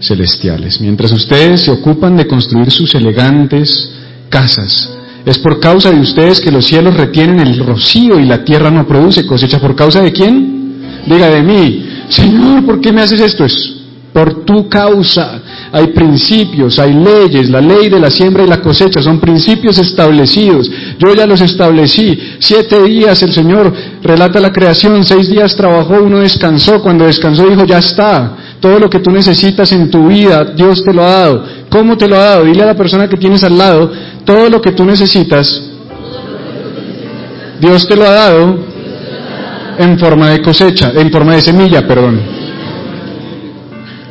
celestiales. 0.00 0.80
Mientras 0.80 1.12
ustedes 1.12 1.62
se 1.62 1.70
ocupan 1.70 2.16
de 2.16 2.26
construir 2.26 2.70
sus 2.70 2.94
elegantes 2.94 3.90
casas, 4.28 4.90
es 5.24 5.38
por 5.38 5.58
causa 5.58 5.90
de 5.90 6.00
ustedes 6.00 6.40
que 6.40 6.52
los 6.52 6.66
cielos 6.66 6.96
retienen 6.96 7.40
el 7.40 7.58
rocío 7.58 8.20
y 8.20 8.26
la 8.26 8.44
tierra 8.44 8.70
no 8.70 8.86
produce 8.86 9.26
cosecha. 9.26 9.58
¿Por 9.58 9.74
causa 9.74 10.00
de 10.00 10.12
quién? 10.12 11.02
Diga 11.06 11.28
de 11.28 11.42
mí. 11.42 11.88
Señor, 12.08 12.64
¿por 12.64 12.80
qué 12.80 12.92
me 12.92 13.02
haces 13.02 13.20
esto? 13.20 13.44
Es 13.44 13.72
por 14.12 14.46
tu 14.46 14.66
causa 14.68 15.42
hay 15.72 15.88
principios, 15.88 16.78
hay 16.78 16.94
leyes, 16.94 17.50
la 17.50 17.60
ley 17.60 17.88
de 17.88 18.00
la 18.00 18.10
siembra 18.10 18.44
y 18.44 18.46
la 18.46 18.62
cosecha, 18.62 19.02
son 19.02 19.20
principios 19.20 19.78
establecidos. 19.78 20.70
Yo 20.98 21.14
ya 21.14 21.26
los 21.26 21.40
establecí. 21.40 22.18
Siete 22.38 22.82
días 22.84 23.22
el 23.22 23.32
Señor 23.32 23.72
relata 24.02 24.40
la 24.40 24.52
creación, 24.52 25.04
seis 25.04 25.28
días 25.28 25.54
trabajó, 25.54 26.02
uno 26.02 26.20
descansó, 26.20 26.80
cuando 26.82 27.04
descansó 27.04 27.46
dijo, 27.46 27.66
ya 27.66 27.78
está. 27.78 28.45
Todo 28.60 28.78
lo 28.78 28.90
que 28.90 29.00
tú 29.00 29.10
necesitas 29.10 29.70
en 29.72 29.90
tu 29.90 30.08
vida, 30.08 30.44
Dios 30.44 30.82
te 30.82 30.92
lo 30.92 31.04
ha 31.04 31.10
dado. 31.10 31.44
¿Cómo 31.68 31.96
te 31.96 32.08
lo 32.08 32.16
ha 32.16 32.24
dado? 32.24 32.44
Dile 32.44 32.62
a 32.62 32.66
la 32.66 32.76
persona 32.76 33.08
que 33.08 33.16
tienes 33.16 33.42
al 33.44 33.56
lado, 33.58 33.90
todo 34.24 34.48
lo 34.48 34.60
que 34.60 34.72
tú 34.72 34.84
necesitas, 34.84 35.62
Dios 37.60 37.86
te 37.86 37.96
lo 37.96 38.04
ha 38.04 38.10
dado 38.10 38.58
en 39.78 39.98
forma 39.98 40.30
de 40.30 40.42
cosecha, 40.42 40.92
en 40.94 41.10
forma 41.10 41.34
de 41.34 41.40
semilla, 41.40 41.86
perdón. 41.86 42.20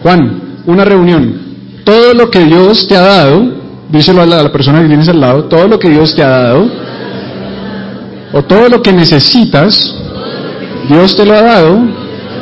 Juan, 0.02 0.42
una 0.66 0.86
reunión. 0.86 1.46
Todo 1.84 2.14
lo 2.14 2.30
que 2.30 2.46
Dios 2.46 2.88
te 2.88 2.96
ha 2.96 3.02
dado, 3.02 3.54
díselo 3.90 4.22
a 4.22 4.26
la, 4.26 4.52
persona 4.52 4.82
que 4.82 4.88
tienes 4.88 5.10
al 5.10 5.20
lado, 5.20 5.46
todo 5.46 5.68
lo 5.68 5.80
que 5.80 5.90
Dios 5.90 6.16
te 6.16 6.24
ha 6.24 6.30
dado, 6.30 6.68
o 8.34 8.44
todo 8.44 8.70
lo 8.70 8.82
que 8.82 8.92
necesitas, 8.92 9.96
Dios 10.90 11.16
te 11.16 11.26
lo 11.26 11.34
ha 11.34 11.42
dado 11.42 11.80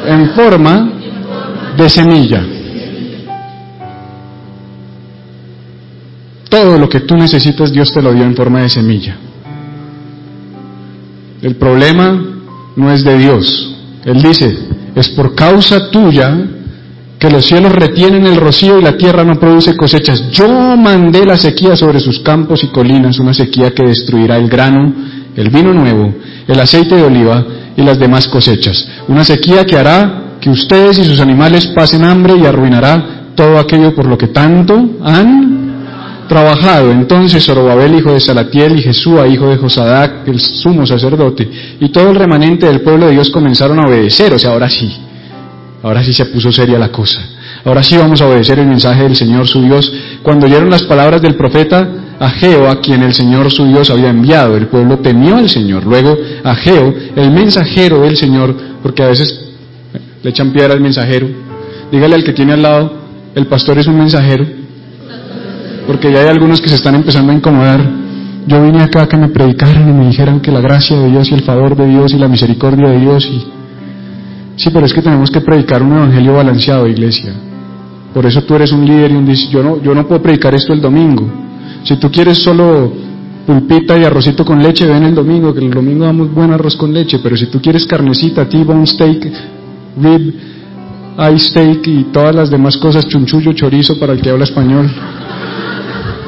en 0.07 0.29
forma 0.31 0.89
de 1.77 1.89
semilla. 1.89 2.43
Todo 6.49 6.77
lo 6.77 6.87
que 6.87 7.01
tú 7.01 7.15
necesitas, 7.15 7.71
Dios 7.71 7.91
te 7.91 8.01
lo 8.01 8.13
dio 8.13 8.23
en 8.23 8.35
forma 8.35 8.61
de 8.61 8.69
semilla. 8.69 9.17
El 11.41 11.55
problema 11.55 12.21
no 12.75 12.91
es 12.91 13.03
de 13.03 13.17
Dios. 13.17 13.75
Él 14.05 14.21
dice, 14.21 14.57
es 14.95 15.09
por 15.09 15.35
causa 15.35 15.89
tuya 15.89 16.37
que 17.17 17.29
los 17.29 17.45
cielos 17.45 17.71
retienen 17.71 18.25
el 18.25 18.35
rocío 18.35 18.79
y 18.79 18.83
la 18.83 18.97
tierra 18.97 19.23
no 19.23 19.39
produce 19.39 19.75
cosechas. 19.75 20.29
Yo 20.31 20.47
mandé 20.77 21.25
la 21.25 21.37
sequía 21.37 21.75
sobre 21.75 21.99
sus 21.99 22.19
campos 22.19 22.63
y 22.63 22.67
colinas, 22.67 23.19
una 23.19 23.33
sequía 23.33 23.71
que 23.71 23.83
destruirá 23.83 24.37
el 24.37 24.49
grano, 24.49 24.93
el 25.35 25.49
vino 25.49 25.73
nuevo, 25.73 26.13
el 26.47 26.59
aceite 26.59 26.95
de 26.95 27.03
oliva 27.03 27.45
y 27.75 27.81
las 27.81 27.97
demás 27.97 28.27
cosechas. 28.27 28.87
Una 29.07 29.25
sequía 29.25 29.65
que 29.65 29.77
hará 29.77 30.22
que 30.43 30.49
ustedes 30.49 30.97
y 30.97 31.05
sus 31.05 31.21
animales 31.21 31.67
pasen 31.67 32.03
hambre 32.03 32.35
y 32.35 32.45
arruinará 32.45 33.31
todo 33.33 33.57
aquello 33.57 33.95
por 33.95 34.05
lo 34.05 34.17
que 34.17 34.27
tanto 34.27 34.73
han 35.01 36.25
trabajado. 36.27 36.91
Entonces 36.91 37.45
Zorobabel, 37.45 37.95
hijo 37.95 38.11
de 38.11 38.19
Salatiel, 38.19 38.77
y 38.77 38.81
Jesúa, 38.81 39.25
hijo 39.25 39.47
de 39.47 39.55
Josadac, 39.55 40.27
el 40.27 40.41
sumo 40.41 40.85
sacerdote, 40.85 41.49
y 41.79 41.87
todo 41.89 42.09
el 42.09 42.15
remanente 42.15 42.65
del 42.65 42.81
pueblo 42.81 43.05
de 43.05 43.13
Dios 43.13 43.29
comenzaron 43.29 43.79
a 43.79 43.87
obedecer. 43.87 44.33
O 44.33 44.39
sea, 44.39 44.51
ahora 44.51 44.69
sí, 44.69 44.93
ahora 45.81 46.03
sí 46.03 46.13
se 46.13 46.25
puso 46.25 46.51
seria 46.51 46.77
la 46.77 46.91
cosa. 46.91 47.21
Ahora 47.63 47.81
sí 47.81 47.95
vamos 47.95 48.21
a 48.21 48.27
obedecer 48.27 48.59
el 48.59 48.67
mensaje 48.67 49.03
del 49.03 49.15
Señor 49.15 49.47
su 49.47 49.61
Dios. 49.61 49.93
Cuando 50.23 50.45
oyeron 50.45 50.69
las 50.69 50.83
palabras 50.83 51.21
del 51.21 51.35
profeta 51.35 51.87
Ageo, 52.19 52.69
a 52.69 52.81
quien 52.81 53.01
el 53.01 53.13
Señor 53.13 53.49
su 53.49 53.65
Dios 53.65 53.89
había 53.89 54.09
enviado, 54.09 54.57
el 54.57 54.67
pueblo 54.67 54.99
temió 54.99 55.37
al 55.37 55.49
Señor. 55.49 55.85
Luego 55.85 56.17
Ageo, 56.43 56.93
el 57.15 57.31
mensajero 57.31 58.01
del 58.01 58.17
Señor, 58.17 58.53
porque 58.81 59.03
a 59.03 59.07
veces 59.07 59.52
le 60.23 60.29
echan 60.29 60.51
piedra 60.51 60.73
al 60.73 60.81
mensajero, 60.81 61.27
dígale 61.91 62.15
al 62.15 62.23
que 62.23 62.33
tiene 62.33 62.53
al 62.53 62.61
lado, 62.63 62.93
el 63.35 63.45
pastor 63.47 63.77
es 63.77 63.87
un 63.87 63.97
mensajero 63.97 64.63
porque 65.85 66.11
ya 66.11 66.21
hay 66.21 66.27
algunos 66.27 66.61
que 66.61 66.69
se 66.69 66.75
están 66.75 66.95
empezando 66.95 67.31
a 67.31 67.35
incomodar. 67.35 67.81
Yo 68.47 68.61
vine 68.61 68.83
acá 68.83 69.03
a 69.03 69.07
que 69.07 69.17
me 69.17 69.29
predicaran 69.29 69.89
y 69.89 69.93
me 69.93 70.07
dijeran 70.07 70.39
que 70.41 70.51
la 70.51 70.61
gracia 70.61 70.97
de 70.97 71.09
Dios 71.09 71.31
y 71.31 71.33
el 71.33 71.41
favor 71.41 71.75
de 71.75 71.87
Dios 71.87 72.13
y 72.13 72.17
la 72.17 72.27
misericordia 72.27 72.89
de 72.89 72.99
Dios 72.99 73.25
y... 73.25 73.43
Sí, 74.55 74.69
pero 74.71 74.85
es 74.85 74.93
que 74.93 75.01
tenemos 75.01 75.31
que 75.31 75.41
predicar 75.41 75.81
un 75.81 75.93
evangelio 75.93 76.33
balanceado, 76.33 76.87
iglesia. 76.87 77.33
Por 78.13 78.25
eso 78.25 78.43
tú 78.43 78.55
eres 78.55 78.71
un 78.71 78.85
líder 78.85 79.11
y 79.11 79.15
un 79.15 79.25
yo 79.25 79.63
no 79.63 79.81
yo 79.81 79.95
no 79.95 80.07
puedo 80.07 80.21
predicar 80.21 80.53
esto 80.53 80.73
el 80.73 80.81
domingo. 80.81 81.25
Si 81.83 81.95
tú 81.97 82.11
quieres 82.11 82.37
solo 82.37 82.93
pulpita 83.47 83.97
y 83.97 84.03
arrocito 84.03 84.45
con 84.45 84.61
leche, 84.61 84.85
ven 84.85 85.03
el 85.03 85.15
domingo, 85.15 85.53
que 85.53 85.59
el 85.59 85.71
domingo 85.71 86.05
damos 86.05 86.31
buen 86.31 86.51
arroz 86.51 86.75
con 86.77 86.93
leche, 86.93 87.19
pero 87.23 87.35
si 87.35 87.47
tú 87.47 87.59
quieres 87.59 87.85
carnecita, 87.85 88.47
T-bone 88.47 88.85
steak, 88.85 89.31
rib, 90.01 90.33
eye 91.17 91.39
steak 91.39 91.87
y 91.87 92.03
todas 92.05 92.35
las 92.35 92.49
demás 92.49 92.77
cosas, 92.77 93.07
chunchullo, 93.07 93.53
chorizo 93.53 93.99
para 93.99 94.13
el 94.13 94.21
que 94.21 94.29
habla 94.29 94.45
español, 94.45 94.89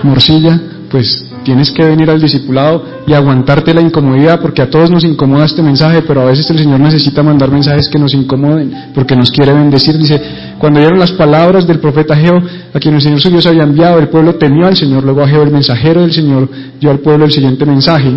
morcilla, 0.04 0.60
pues 0.90 1.26
tienes 1.44 1.72
que 1.72 1.86
venir 1.86 2.10
al 2.10 2.20
discipulado 2.20 2.84
y 3.06 3.14
aguantarte 3.14 3.74
la 3.74 3.82
incomodidad, 3.82 4.42
porque 4.42 4.62
a 4.62 4.70
todos 4.70 4.90
nos 4.90 5.04
incomoda 5.04 5.46
este 5.46 5.62
mensaje, 5.62 6.02
pero 6.02 6.22
a 6.22 6.26
veces 6.26 6.50
el 6.50 6.58
Señor 6.58 6.80
necesita 6.80 7.22
mandar 7.22 7.52
mensajes 7.52 7.88
que 7.90 8.00
nos 8.00 8.14
incomoden, 8.14 8.92
porque 8.94 9.16
nos 9.16 9.30
quiere 9.30 9.54
bendecir. 9.54 9.98
Dice, 9.98 10.22
cuando 10.58 10.80
oyeron 10.80 11.00
las 11.00 11.12
palabras 11.12 11.68
del 11.68 11.80
profeta 11.80 12.16
Geo, 12.16 12.42
a 12.74 12.80
quien 12.80 12.96
el 12.96 13.02
Señor 13.02 13.22
su 13.22 13.30
Dios 13.30 13.46
había 13.46 13.64
enviado, 13.64 14.00
el 14.00 14.10
pueblo 14.10 14.36
temió 14.36 14.68
al 14.68 14.76
Señor. 14.76 15.04
Luego 15.04 15.22
a 15.22 15.28
Geo, 15.28 15.44
el 15.44 15.52
mensajero 15.52 16.02
del 16.02 16.14
Señor, 16.14 16.50
dio 16.80 16.90
al 16.92 17.00
pueblo 17.00 17.26
el 17.26 17.32
siguiente 17.32 17.66
mensaje 17.66 18.12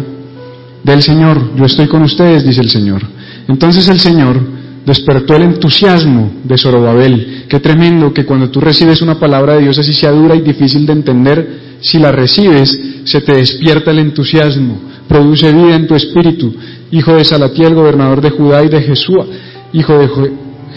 del 0.82 1.02
Señor, 1.02 1.54
yo 1.56 1.64
estoy 1.64 1.86
con 1.86 2.02
ustedes, 2.02 2.44
dice 2.44 2.60
el 2.60 2.70
Señor. 2.70 3.02
Entonces 3.46 3.88
el 3.88 4.00
Señor 4.00 4.57
despertó 4.88 5.36
el 5.36 5.42
entusiasmo 5.42 6.32
de 6.44 6.56
Zorobabel. 6.56 7.44
Qué 7.46 7.60
tremendo 7.60 8.10
que 8.14 8.24
cuando 8.24 8.48
tú 8.48 8.58
recibes 8.58 9.02
una 9.02 9.20
palabra 9.20 9.54
de 9.54 9.60
Dios 9.60 9.78
así 9.78 9.92
sea 9.92 10.10
dura 10.12 10.34
y 10.34 10.40
difícil 10.40 10.86
de 10.86 10.94
entender, 10.94 11.48
si 11.82 11.98
la 11.98 12.10
recibes, 12.10 13.02
se 13.04 13.20
te 13.20 13.34
despierta 13.34 13.90
el 13.90 13.98
entusiasmo, 13.98 14.80
produce 15.06 15.52
vida 15.52 15.76
en 15.76 15.86
tu 15.86 15.94
espíritu. 15.94 16.54
Hijo 16.90 17.14
de 17.14 17.24
Salatiel, 17.26 17.74
gobernador 17.74 18.22
de 18.22 18.30
Judá 18.30 18.64
y 18.64 18.68
de 18.68 18.80
Jesúa, 18.80 19.26
hijo 19.74 19.98
de 19.98 20.08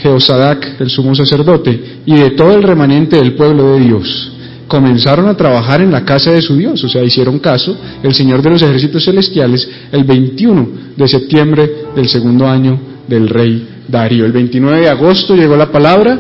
Jeosadac, 0.01 0.82
el 0.82 0.89
sumo 0.89 1.15
sacerdote, 1.15 2.01
y 2.06 2.15
de 2.15 2.32
todo 2.32 2.53
el 2.53 2.63
remanente 2.63 3.15
del 3.15 3.36
pueblo 3.36 3.75
de 3.75 3.80
Dios. 3.80 4.34
Comenzaron 4.68 5.30
a 5.30 5.38
trabajar 5.38 5.80
en 5.80 5.91
la 5.91 6.03
casa 6.03 6.32
de 6.32 6.41
su 6.41 6.58
Dios, 6.58 6.84
o 6.84 6.89
sea, 6.89 7.01
hicieron 7.01 7.39
caso, 7.39 7.77
el 8.03 8.13
Señor 8.13 8.41
de 8.41 8.50
los 8.50 8.62
ejércitos 8.62 9.06
celestiales, 9.06 9.70
el 9.89 10.03
21 10.03 10.68
de 10.98 11.08
septiembre 11.08 11.72
del 11.96 12.10
segundo 12.10 12.46
año 12.46 12.77
del 13.08 13.30
rey 13.30 13.68
Darío. 13.91 14.25
El 14.25 14.31
29 14.31 14.81
de 14.81 14.89
agosto 14.89 15.36
llegó 15.36 15.57
la 15.57 15.71
palabra, 15.71 16.17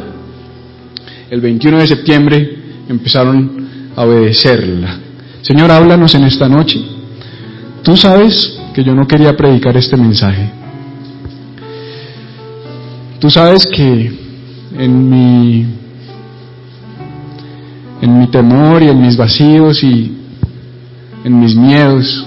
el 1.29 1.39
21 1.39 1.79
de 1.79 1.87
septiembre 1.87 2.57
empezaron 2.89 3.67
a 3.95 4.03
obedecerla. 4.03 4.99
Señor, 5.41 5.71
háblanos 5.71 6.13
en 6.13 6.25
esta 6.25 6.49
noche. 6.49 6.79
Tú 7.81 7.95
sabes 7.95 8.59
que 8.73 8.83
yo 8.83 8.93
no 8.93 9.07
quería 9.07 9.35
predicar 9.35 9.75
este 9.77 9.95
mensaje. 9.95 10.51
Tú 13.19 13.29
sabes 13.29 13.65
que 13.65 14.11
en 14.77 15.09
mi 15.09 15.65
en 18.01 18.19
mi 18.19 18.27
temor 18.27 18.81
y 18.81 18.89
en 18.89 18.99
mis 18.99 19.15
vacíos 19.15 19.83
y 19.83 20.17
en 21.23 21.39
mis 21.39 21.55
miedos 21.55 22.25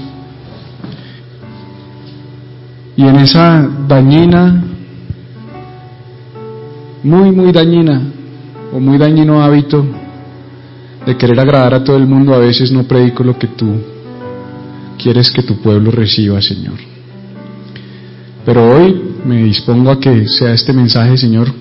y 2.96 3.02
en 3.02 3.16
esa 3.16 3.68
dañina 3.88 4.62
muy 7.04 7.30
muy 7.30 7.52
dañina 7.52 8.00
o 8.73 8.80
muy 8.80 8.99
dañino 8.99 9.42
hábito 9.42 9.84
de 11.06 11.16
querer 11.16 11.38
agradar 11.38 11.75
a 11.75 11.84
todo 11.84 11.99
el 11.99 12.06
mundo, 12.06 12.34
a 12.34 12.38
veces 12.38 12.73
no 12.73 12.84
predico 12.84 13.23
lo 13.23 13.38
que 13.38 13.46
tú 13.46 13.76
quieres 15.00 15.30
que 15.30 15.42
tu 15.42 15.56
pueblo 15.61 15.90
reciba, 15.90 16.40
Señor. 16.40 16.78
Pero 18.46 18.75
hoy 18.75 19.00
me 19.25 19.42
dispongo 19.44 19.90
a 19.90 20.00
que 20.00 20.26
sea 20.28 20.54
este 20.54 20.73
mensaje, 20.73 21.18
Señor, 21.18 21.52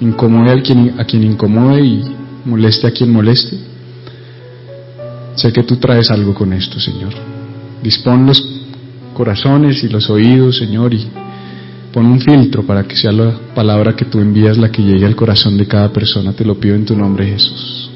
incomode 0.00 0.52
a 0.52 0.62
quien, 0.62 0.94
a 0.98 1.04
quien 1.04 1.24
incomode 1.24 1.80
y 1.84 2.04
moleste 2.44 2.86
a 2.86 2.92
quien 2.92 3.12
moleste. 3.12 3.58
Sé 5.34 5.52
que 5.52 5.64
tú 5.64 5.76
traes 5.76 6.08
algo 6.10 6.34
con 6.34 6.52
esto, 6.52 6.78
Señor. 6.78 7.12
Dispón 7.82 8.26
los 8.26 8.62
corazones 9.12 9.82
y 9.82 9.88
los 9.88 10.08
oídos, 10.08 10.58
Señor, 10.58 10.94
y 10.94 11.08
pon 11.94 12.06
un 12.06 12.20
filtro 12.20 12.64
para 12.64 12.82
que 12.82 12.96
sea 12.96 13.12
la 13.12 13.38
palabra 13.54 13.94
que 13.94 14.04
tú 14.04 14.18
envías 14.18 14.58
la 14.58 14.68
que 14.68 14.82
llegue 14.82 15.06
al 15.06 15.14
corazón 15.14 15.56
de 15.56 15.68
cada 15.68 15.92
persona. 15.92 16.32
Te 16.32 16.44
lo 16.44 16.56
pido 16.56 16.74
en 16.74 16.84
tu 16.84 16.96
nombre, 16.96 17.24
Jesús. 17.24 17.88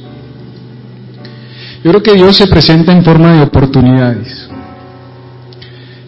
Yo 1.83 1.91
creo 1.91 2.03
que 2.03 2.15
Dios 2.15 2.37
se 2.37 2.47
presenta 2.47 2.93
en 2.93 3.03
forma 3.03 3.35
de 3.35 3.43
oportunidades. 3.43 4.49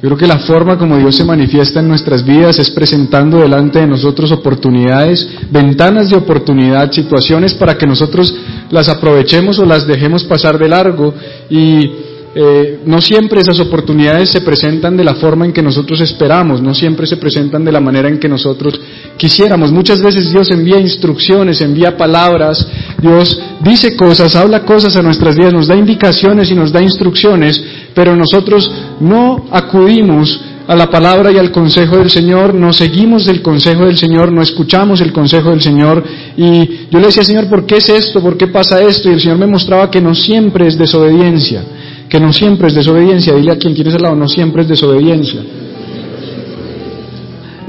Yo 0.02 0.08
creo 0.08 0.16
que 0.16 0.26
la 0.28 0.38
forma 0.38 0.78
como 0.78 0.98
Dios 0.98 1.16
se 1.16 1.24
manifiesta 1.24 1.80
en 1.80 1.88
nuestras 1.88 2.24
vidas 2.24 2.60
es 2.60 2.70
presentando 2.70 3.38
delante 3.40 3.80
de 3.80 3.88
nosotros 3.88 4.30
oportunidades, 4.30 5.28
ventanas 5.50 6.10
de 6.10 6.16
oportunidad, 6.16 6.92
situaciones 6.92 7.54
para 7.54 7.76
que 7.76 7.88
nosotros 7.88 8.32
las 8.70 8.88
aprovechemos 8.88 9.58
o 9.58 9.66
las 9.66 9.84
dejemos 9.84 10.22
pasar 10.24 10.58
de 10.58 10.68
largo 10.68 11.12
y 11.50 11.90
eh, 12.32 12.82
no 12.86 13.00
siempre 13.00 13.40
esas 13.40 13.58
oportunidades 13.58 14.30
se 14.30 14.40
presentan 14.42 14.96
de 14.96 15.02
la 15.02 15.16
forma 15.16 15.46
en 15.46 15.52
que 15.52 15.64
nosotros 15.64 16.00
esperamos, 16.00 16.62
no 16.62 16.74
siempre 16.74 17.04
se 17.04 17.16
presentan 17.16 17.64
de 17.64 17.72
la 17.72 17.80
manera 17.80 18.08
en 18.08 18.20
que 18.20 18.28
nosotros 18.28 18.80
quisiéramos. 19.16 19.72
Muchas 19.72 20.00
veces 20.00 20.30
Dios 20.30 20.48
envía 20.52 20.78
instrucciones, 20.78 21.60
envía 21.60 21.96
palabras, 21.96 22.64
Dios 23.02 23.40
dice 23.64 23.96
cosas, 23.96 24.36
habla 24.36 24.62
cosas 24.62 24.94
a 24.94 25.02
nuestras 25.02 25.34
vidas, 25.34 25.52
nos 25.52 25.66
da 25.66 25.74
indicaciones 25.74 26.52
y 26.52 26.54
nos 26.54 26.70
da 26.70 26.80
instrucciones, 26.80 27.60
pero 27.94 28.14
nosotros 28.14 28.70
no 29.00 29.46
acudimos 29.50 30.40
a 30.68 30.76
la 30.76 30.88
palabra 30.88 31.32
y 31.32 31.36
al 31.36 31.50
consejo 31.50 31.96
del 31.96 32.10
Señor, 32.10 32.54
no 32.54 32.72
seguimos 32.72 33.26
el 33.26 33.42
consejo 33.42 33.86
del 33.86 33.98
Señor, 33.98 34.30
no 34.30 34.40
escuchamos 34.40 35.00
el 35.00 35.12
consejo 35.12 35.50
del 35.50 35.62
Señor. 35.62 36.04
Y 36.36 36.86
yo 36.92 37.00
le 37.00 37.06
decía, 37.06 37.24
Señor, 37.24 37.48
¿por 37.48 37.66
qué 37.66 37.78
es 37.78 37.88
esto? 37.88 38.22
¿Por 38.22 38.36
qué 38.36 38.46
pasa 38.46 38.80
esto? 38.80 39.10
Y 39.10 39.14
el 39.14 39.20
Señor 39.20 39.38
me 39.38 39.48
mostraba 39.48 39.90
que 39.90 40.00
no 40.00 40.14
siempre 40.14 40.68
es 40.68 40.78
desobediencia 40.78 41.64
que 42.10 42.20
no 42.20 42.32
siempre 42.32 42.68
es 42.68 42.74
desobediencia. 42.74 43.34
Dile 43.34 43.52
a 43.52 43.56
quien 43.56 43.74
tienes 43.74 43.94
al 43.94 44.02
lado, 44.02 44.16
no 44.16 44.28
siempre 44.28 44.62
es 44.62 44.68
desobediencia. 44.68 45.40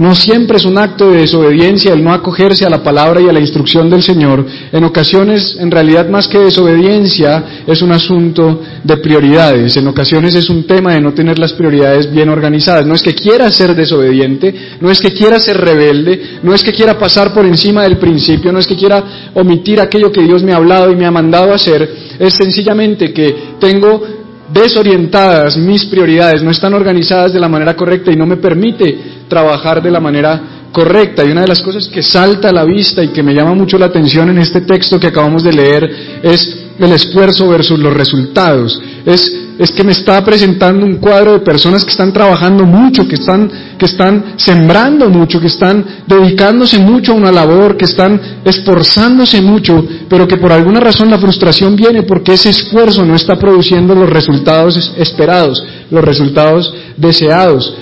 No 0.01 0.15
siempre 0.15 0.57
es 0.57 0.65
un 0.65 0.79
acto 0.79 1.11
de 1.11 1.19
desobediencia 1.19 1.93
el 1.93 2.03
no 2.03 2.11
acogerse 2.11 2.65
a 2.65 2.71
la 2.71 2.81
palabra 2.81 3.21
y 3.21 3.29
a 3.29 3.31
la 3.31 3.39
instrucción 3.39 3.87
del 3.87 4.01
Señor. 4.01 4.43
En 4.71 4.83
ocasiones, 4.83 5.55
en 5.59 5.69
realidad, 5.69 6.09
más 6.09 6.27
que 6.27 6.39
desobediencia, 6.39 7.63
es 7.67 7.83
un 7.83 7.91
asunto 7.91 8.61
de 8.83 8.97
prioridades. 8.97 9.77
En 9.77 9.87
ocasiones 9.87 10.33
es 10.33 10.49
un 10.49 10.63
tema 10.63 10.95
de 10.95 11.01
no 11.01 11.13
tener 11.13 11.37
las 11.37 11.53
prioridades 11.53 12.11
bien 12.11 12.29
organizadas. 12.29 12.87
No 12.87 12.95
es 12.95 13.03
que 13.03 13.13
quiera 13.13 13.51
ser 13.51 13.75
desobediente, 13.75 14.55
no 14.79 14.89
es 14.89 14.99
que 14.99 15.11
quiera 15.11 15.39
ser 15.39 15.57
rebelde, 15.57 16.39
no 16.41 16.55
es 16.55 16.63
que 16.63 16.71
quiera 16.71 16.97
pasar 16.97 17.31
por 17.31 17.45
encima 17.45 17.83
del 17.83 17.97
principio, 17.97 18.51
no 18.51 18.57
es 18.57 18.65
que 18.65 18.75
quiera 18.75 19.03
omitir 19.35 19.79
aquello 19.79 20.11
que 20.11 20.23
Dios 20.23 20.41
me 20.41 20.53
ha 20.53 20.55
hablado 20.55 20.91
y 20.91 20.95
me 20.95 21.05
ha 21.05 21.11
mandado 21.11 21.53
hacer. 21.53 21.87
Es 22.17 22.33
sencillamente 22.33 23.13
que 23.13 23.35
tengo 23.59 24.20
desorientadas 24.53 25.57
mis 25.57 25.85
prioridades, 25.85 26.43
no 26.43 26.51
están 26.51 26.73
organizadas 26.73 27.33
de 27.33 27.39
la 27.39 27.47
manera 27.47 27.75
correcta 27.75 28.11
y 28.11 28.15
no 28.15 28.25
me 28.25 28.37
permite 28.37 28.97
trabajar 29.27 29.81
de 29.81 29.91
la 29.91 29.99
manera 29.99 30.41
correcta. 30.71 31.23
Y 31.23 31.31
una 31.31 31.41
de 31.41 31.47
las 31.47 31.61
cosas 31.61 31.87
que 31.87 32.01
salta 32.01 32.49
a 32.49 32.53
la 32.53 32.63
vista 32.63 33.03
y 33.03 33.09
que 33.09 33.23
me 33.23 33.33
llama 33.33 33.53
mucho 33.53 33.77
la 33.77 33.87
atención 33.87 34.29
en 34.29 34.39
este 34.39 34.61
texto 34.61 34.99
que 34.99 35.07
acabamos 35.07 35.43
de 35.43 35.53
leer 35.53 36.19
es 36.23 36.57
el 36.79 36.91
esfuerzo 36.91 37.47
versus 37.47 37.79
los 37.79 37.93
resultados. 37.93 38.81
Es, 39.05 39.40
es 39.57 39.71
que 39.71 39.83
me 39.83 39.91
está 39.91 40.23
presentando 40.23 40.85
un 40.85 40.97
cuadro 40.97 41.33
de 41.33 41.39
personas 41.39 41.83
que 41.83 41.91
están 41.91 42.11
trabajando 42.11 42.65
mucho, 42.65 43.07
que 43.07 43.15
están, 43.15 43.49
que 43.77 43.85
están 43.85 44.33
sembrando 44.37 45.09
mucho, 45.09 45.39
que 45.39 45.47
están 45.47 45.85
dedicándose 46.07 46.79
mucho 46.79 47.11
a 47.11 47.15
una 47.15 47.31
labor, 47.31 47.77
que 47.77 47.85
están 47.85 48.19
esforzándose 48.43 49.41
mucho, 49.41 49.85
pero 50.09 50.27
que 50.27 50.37
por 50.37 50.51
alguna 50.51 50.79
razón 50.79 51.09
la 51.09 51.19
frustración 51.19 51.75
viene 51.75 52.03
porque 52.03 52.33
ese 52.33 52.49
esfuerzo 52.49 53.05
no 53.05 53.15
está 53.15 53.37
produciendo 53.37 53.95
los 53.95 54.09
resultados 54.09 54.93
esperados, 54.97 55.63
los 55.89 56.03
resultados 56.03 56.73
deseados. 56.97 57.73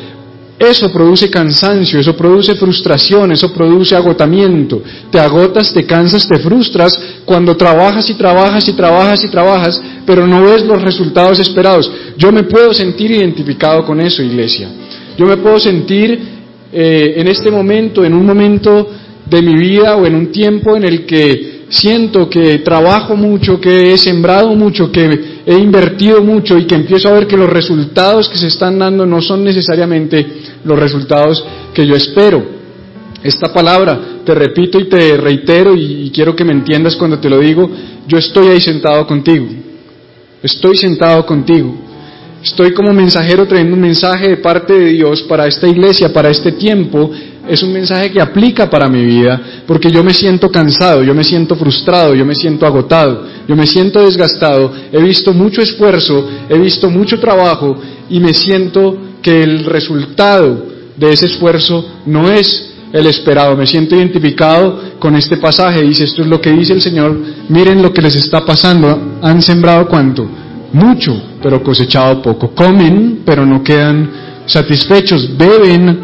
Eso 0.60 0.92
produce 0.92 1.30
cansancio, 1.30 2.02
eso 2.02 2.18
produce 2.18 2.54
frustración, 2.56 3.32
eso 3.32 3.54
produce 3.54 3.96
agotamiento. 3.96 4.84
Te 5.10 5.18
agotas, 5.18 5.74
te 5.74 5.86
cansas, 5.86 6.28
te 6.28 6.38
frustras 6.40 7.00
cuando 7.24 7.56
trabajas 7.56 8.10
y 8.10 8.16
trabajas 8.16 8.68
y 8.68 8.74
trabajas 8.74 9.24
y 9.24 9.30
trabajas, 9.30 9.82
pero 10.06 10.28
no 10.28 10.44
ves 10.44 10.66
los 10.66 10.82
resultados 10.82 11.40
esperados. 11.40 11.90
Yo 12.18 12.34
me 12.34 12.44
puedo 12.44 12.74
sentir 12.74 13.10
identificado 13.12 13.86
con 13.86 14.02
eso, 14.02 14.22
iglesia. 14.22 14.70
Yo 15.18 15.26
me 15.26 15.38
puedo 15.38 15.60
sentir 15.60 16.20
eh, 16.74 17.14
en 17.16 17.28
este 17.30 17.50
momento, 17.50 18.04
en 18.04 18.14
un 18.14 18.26
momento 18.26 18.90
de 19.26 19.42
mi 19.42 19.56
vida 19.56 19.96
o 19.96 20.06
en 20.06 20.16
un 20.16 20.30
tiempo 20.30 20.76
en 20.76 20.84
el 20.84 21.06
que 21.06 21.59
siento 21.70 22.30
que 22.30 22.60
trabajo 22.60 23.16
mucho, 23.16 23.62
que 23.62 23.94
he 23.94 23.98
sembrado 23.98 24.56
mucho, 24.56 24.92
que 24.92 25.42
he 25.46 25.56
invertido 25.58 26.24
mucho 26.24 26.58
y 26.58 26.66
que 26.66 26.76
empiezo 26.76 27.10
a 27.10 27.14
ver 27.14 27.28
que 27.28 27.38
los 27.38 27.50
resultados 27.50 28.28
que 28.28 28.38
se 28.38 28.48
están 28.48 28.80
dando 28.80 29.06
no 29.06 29.22
son 29.22 29.44
necesariamente 29.44 30.26
los 30.64 30.78
resultados 30.78 31.44
que 31.74 31.86
yo 31.86 31.96
espero. 31.96 32.60
Esta 33.24 33.54
palabra, 33.54 34.00
te 34.26 34.34
repito 34.34 34.80
y 34.80 34.86
te 34.86 35.18
reitero 35.18 35.76
y, 35.76 36.10
quiero 36.14 36.36
que 36.36 36.46
me 36.46 36.54
entiendas 36.54 36.96
cuando 36.96 37.20
te 37.20 37.30
lo 37.30 37.40
digo, 37.40 37.70
yo 38.08 38.18
estoy 38.18 38.48
ahí 38.48 38.62
sentado 38.62 39.06
contigo, 39.06 39.48
estoy 40.42 40.78
sentado 40.78 41.26
contigo, 41.26 41.76
estoy 42.44 42.74
como 42.74 42.94
mensajero 42.94 43.48
trayendo 43.48 43.76
un 43.76 43.82
mensaje 43.82 44.30
de 44.30 44.38
parte 44.38 44.74
de 44.74 44.92
Dios 44.92 45.24
para 45.24 45.48
esta 45.48 45.68
iglesia, 45.68 46.12
para 46.14 46.30
este 46.30 46.54
tiempo, 46.54 47.12
es 47.48 47.64
un 47.64 47.74
mensaje 47.74 48.12
que 48.12 48.22
aplica 48.22 48.70
para 48.70 48.88
mi 48.88 49.04
vida, 49.04 49.64
porque 49.66 49.90
yo 49.90 50.04
me 50.04 50.14
siento 50.14 50.52
cansado, 50.52 51.04
yo 51.04 51.16
me 51.16 51.24
siento 51.24 51.56
frustrado, 51.56 52.14
yo 52.14 52.24
me 52.24 52.36
siento 52.36 52.66
agotado, 52.66 53.26
yo 53.48 53.56
me 53.56 53.66
siento 53.66 54.06
desgastado, 54.06 54.72
he 54.92 55.02
visto 55.02 55.34
mucho 55.34 55.62
esfuerzo, 55.62 56.30
he 56.48 56.58
visto 56.60 56.90
mucho 56.90 57.20
trabajo 57.20 57.76
y 58.10 58.20
me 58.20 58.34
siento 58.34 58.98
que 59.22 59.42
el 59.42 59.66
resultado 59.66 60.68
de 60.96 61.12
ese 61.12 61.26
esfuerzo 61.26 61.86
no 62.06 62.32
es 62.32 62.70
el 62.94 63.06
esperado. 63.08 63.56
Me 63.56 63.68
siento 63.68 63.96
identificado 63.96 64.98
con 65.00 65.16
este 65.16 65.38
pasaje. 65.38 65.82
Dice, 65.82 66.04
esto 66.04 66.22
es 66.22 66.28
lo 66.28 66.42
que 66.42 66.52
dice 66.52 66.74
el 66.74 66.82
Señor. 66.82 67.18
Miren 67.50 67.82
lo 67.82 67.94
que 67.94 68.02
les 68.02 68.16
está 68.16 68.46
pasando. 68.46 69.18
Han 69.22 69.42
sembrado 69.42 69.88
cuánto? 69.88 70.28
Mucho, 70.74 71.22
pero 71.42 71.64
cosechado 71.64 72.22
poco. 72.22 72.52
Comen, 72.52 73.22
pero 73.26 73.46
no 73.46 73.64
quedan 73.64 74.10
satisfechos. 74.46 75.38
Beben, 75.38 76.00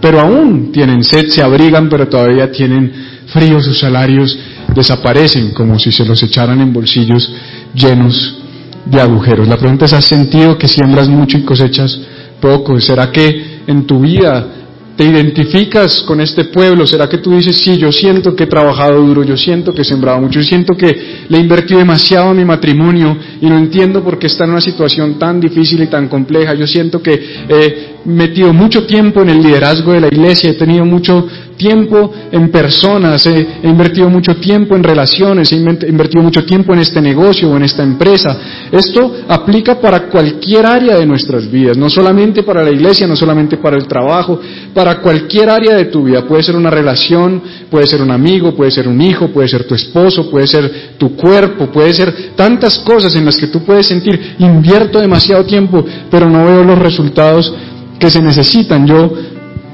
pero 0.00 0.20
aún 0.20 0.72
tienen 0.72 1.04
sed. 1.04 1.28
Se 1.28 1.42
abrigan, 1.42 1.88
pero 1.88 2.08
todavía 2.08 2.50
tienen 2.50 2.92
frío. 3.26 3.60
Sus 3.60 3.78
salarios 3.78 4.38
desaparecen 4.74 5.52
como 5.52 5.78
si 5.78 5.92
se 5.92 6.04
los 6.04 6.22
echaran 6.22 6.60
en 6.60 6.72
bolsillos 6.72 7.32
llenos 7.74 8.38
de 8.84 9.00
agujeros. 9.00 9.46
La 9.48 9.56
pregunta 9.56 9.84
es, 9.84 9.92
¿has 9.92 10.04
sentido 10.04 10.56
que 10.56 10.68
siembras 10.68 11.08
mucho 11.08 11.36
y 11.36 11.42
cosechas 11.42 12.00
poco? 12.40 12.80
¿Será 12.80 13.10
que 13.10 13.60
en 13.66 13.86
tu 13.86 14.00
vida 14.00 14.57
te 14.98 15.04
identificas 15.04 16.02
con 16.02 16.20
este 16.20 16.46
pueblo? 16.46 16.84
¿Será 16.84 17.08
que 17.08 17.18
tú 17.18 17.30
dices, 17.30 17.56
sí, 17.56 17.78
yo 17.78 17.92
siento 17.92 18.34
que 18.34 18.44
he 18.44 18.46
trabajado 18.48 19.00
duro, 19.00 19.22
yo 19.22 19.36
siento 19.36 19.72
que 19.72 19.82
he 19.82 19.84
sembrado 19.84 20.20
mucho, 20.20 20.40
yo 20.40 20.44
siento 20.44 20.76
que 20.76 21.24
le 21.28 21.38
he 21.38 21.40
invertido 21.40 21.78
demasiado 21.78 22.30
a 22.30 22.34
mi 22.34 22.44
matrimonio 22.44 23.16
y 23.40 23.46
no 23.46 23.56
entiendo 23.56 24.02
por 24.02 24.18
qué 24.18 24.26
está 24.26 24.42
en 24.42 24.50
una 24.50 24.60
situación 24.60 25.16
tan 25.16 25.38
difícil 25.38 25.80
y 25.84 25.86
tan 25.86 26.08
compleja? 26.08 26.52
Yo 26.54 26.66
siento 26.66 27.00
que 27.00 27.12
he 27.48 27.97
metido 28.08 28.52
mucho 28.52 28.86
tiempo 28.86 29.20
en 29.22 29.30
el 29.30 29.42
liderazgo 29.42 29.92
de 29.92 30.00
la 30.00 30.06
iglesia, 30.08 30.50
he 30.50 30.54
tenido 30.54 30.84
mucho 30.84 31.26
tiempo 31.58 32.10
en 32.32 32.50
personas, 32.50 33.26
he, 33.26 33.46
invertido 33.64 34.08
mucho 34.08 34.36
tiempo 34.36 34.74
en 34.76 34.82
relaciones, 34.82 35.52
he 35.52 35.56
invertido 35.56 36.22
mucho 36.22 36.44
tiempo 36.44 36.72
en 36.72 36.78
este 36.78 37.02
negocio 37.02 37.50
o 37.50 37.56
en 37.56 37.64
esta 37.64 37.82
empresa. 37.82 38.38
Esto 38.72 39.14
aplica 39.28 39.78
para 39.78 40.08
cualquier 40.08 40.64
área 40.64 40.96
de 40.96 41.04
nuestras 41.04 41.50
vidas, 41.50 41.76
no 41.76 41.90
solamente 41.90 42.42
para 42.42 42.62
la 42.62 42.70
iglesia, 42.70 43.06
no 43.06 43.16
solamente 43.16 43.58
para 43.58 43.76
el 43.76 43.86
trabajo, 43.86 44.40
para 44.72 45.00
cualquier 45.00 45.50
área 45.50 45.74
de 45.74 45.86
tu 45.86 46.04
vida. 46.04 46.24
Puede 46.26 46.44
ser 46.44 46.56
una 46.56 46.70
relación, 46.70 47.42
puede 47.70 47.86
ser 47.86 48.00
un 48.00 48.10
amigo, 48.10 48.54
puede 48.54 48.70
ser 48.70 48.88
un 48.88 49.00
hijo, 49.02 49.28
puede 49.28 49.48
ser 49.48 49.64
tu 49.64 49.74
esposo, 49.74 50.30
puede 50.30 50.46
ser 50.46 50.94
tu 50.96 51.14
cuerpo, 51.14 51.66
puede 51.66 51.92
ser 51.92 52.32
tantas 52.36 52.78
cosas 52.78 53.14
en 53.16 53.26
las 53.26 53.36
que 53.36 53.48
tú 53.48 53.64
puedes 53.64 53.86
sentir, 53.86 54.36
invierto 54.38 55.00
demasiado 55.00 55.44
tiempo, 55.44 55.84
pero 56.10 56.30
no 56.30 56.44
veo 56.46 56.64
los 56.64 56.78
resultados 56.78 57.52
que 57.98 58.10
se 58.10 58.22
necesitan. 58.22 58.86
Yo 58.86 59.12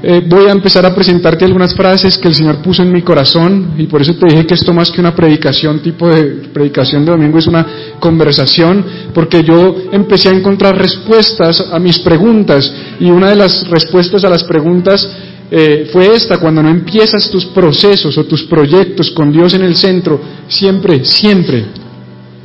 eh, 0.06 0.22
voy 0.26 0.48
a 0.48 0.52
empezar 0.52 0.84
a 0.84 0.94
presentarte 0.94 1.46
algunas 1.46 1.74
frases 1.74 2.18
que 2.18 2.28
el 2.28 2.34
Señor 2.34 2.56
puso 2.58 2.82
en 2.82 2.92
mi 2.92 3.00
corazón 3.00 3.72
y 3.78 3.86
por 3.86 4.02
eso 4.02 4.14
te 4.16 4.26
dije 4.26 4.44
que 4.44 4.52
esto 4.52 4.74
más 4.74 4.90
que 4.90 5.00
una 5.00 5.14
predicación, 5.14 5.80
tipo 5.80 6.08
de 6.08 6.48
predicación 6.52 7.06
de 7.06 7.12
domingo, 7.12 7.38
es 7.38 7.46
una 7.46 7.66
conversación, 7.98 8.84
porque 9.14 9.42
yo 9.42 9.76
empecé 9.92 10.28
a 10.28 10.32
encontrar 10.32 10.76
respuestas 10.76 11.70
a 11.72 11.78
mis 11.78 11.98
preguntas 12.00 12.70
y 13.00 13.10
una 13.10 13.30
de 13.30 13.36
las 13.36 13.66
respuestas 13.68 14.24
a 14.24 14.28
las 14.28 14.44
preguntas 14.44 15.08
eh, 15.50 15.88
fue 15.90 16.14
esta, 16.14 16.38
cuando 16.38 16.62
no 16.62 16.68
empiezas 16.68 17.30
tus 17.30 17.46
procesos 17.46 18.18
o 18.18 18.24
tus 18.24 18.42
proyectos 18.42 19.10
con 19.10 19.32
Dios 19.32 19.54
en 19.54 19.62
el 19.62 19.74
centro, 19.74 20.20
siempre, 20.48 21.04
siempre, 21.04 21.64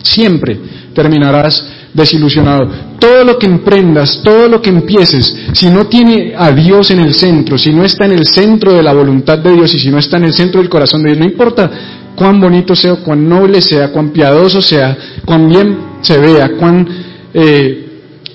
siempre 0.02 0.60
terminarás 0.94 1.79
desilusionado. 1.94 2.70
Todo 3.00 3.24
lo 3.24 3.38
que 3.38 3.46
emprendas, 3.46 4.22
todo 4.24 4.48
lo 4.48 4.62
que 4.62 4.70
empieces, 4.70 5.36
si 5.54 5.68
no 5.68 5.88
tiene 5.88 6.34
a 6.38 6.52
Dios 6.52 6.92
en 6.92 7.00
el 7.00 7.14
centro, 7.16 7.58
si 7.58 7.72
no 7.72 7.84
está 7.84 8.06
en 8.06 8.14
el 8.14 8.28
centro 8.28 8.74
de 8.74 8.84
la 8.84 8.94
voluntad 8.94 9.40
de 9.40 9.54
Dios 9.54 9.74
y 9.74 9.80
si 9.80 9.90
no 9.90 9.98
está 9.98 10.18
en 10.18 10.26
el 10.26 10.34
centro 10.34 10.62
del 10.62 10.70
corazón 10.70 11.04
de 11.04 11.10
Dios, 11.10 11.20
no 11.20 11.26
importa 11.26 11.72
cuán 12.16 12.40
bonito 12.40 12.76
sea, 12.76 12.96
cuán 12.98 13.28
noble 13.28 13.62
sea, 13.62 13.92
cuán 13.92 14.10
piadoso 14.10 14.62
sea, 14.62 14.98
cuán 15.26 15.48
bien 15.48 15.78
se 16.02 16.18
vea, 16.18 16.52
cuán 16.58 16.88
eh, 17.34 17.86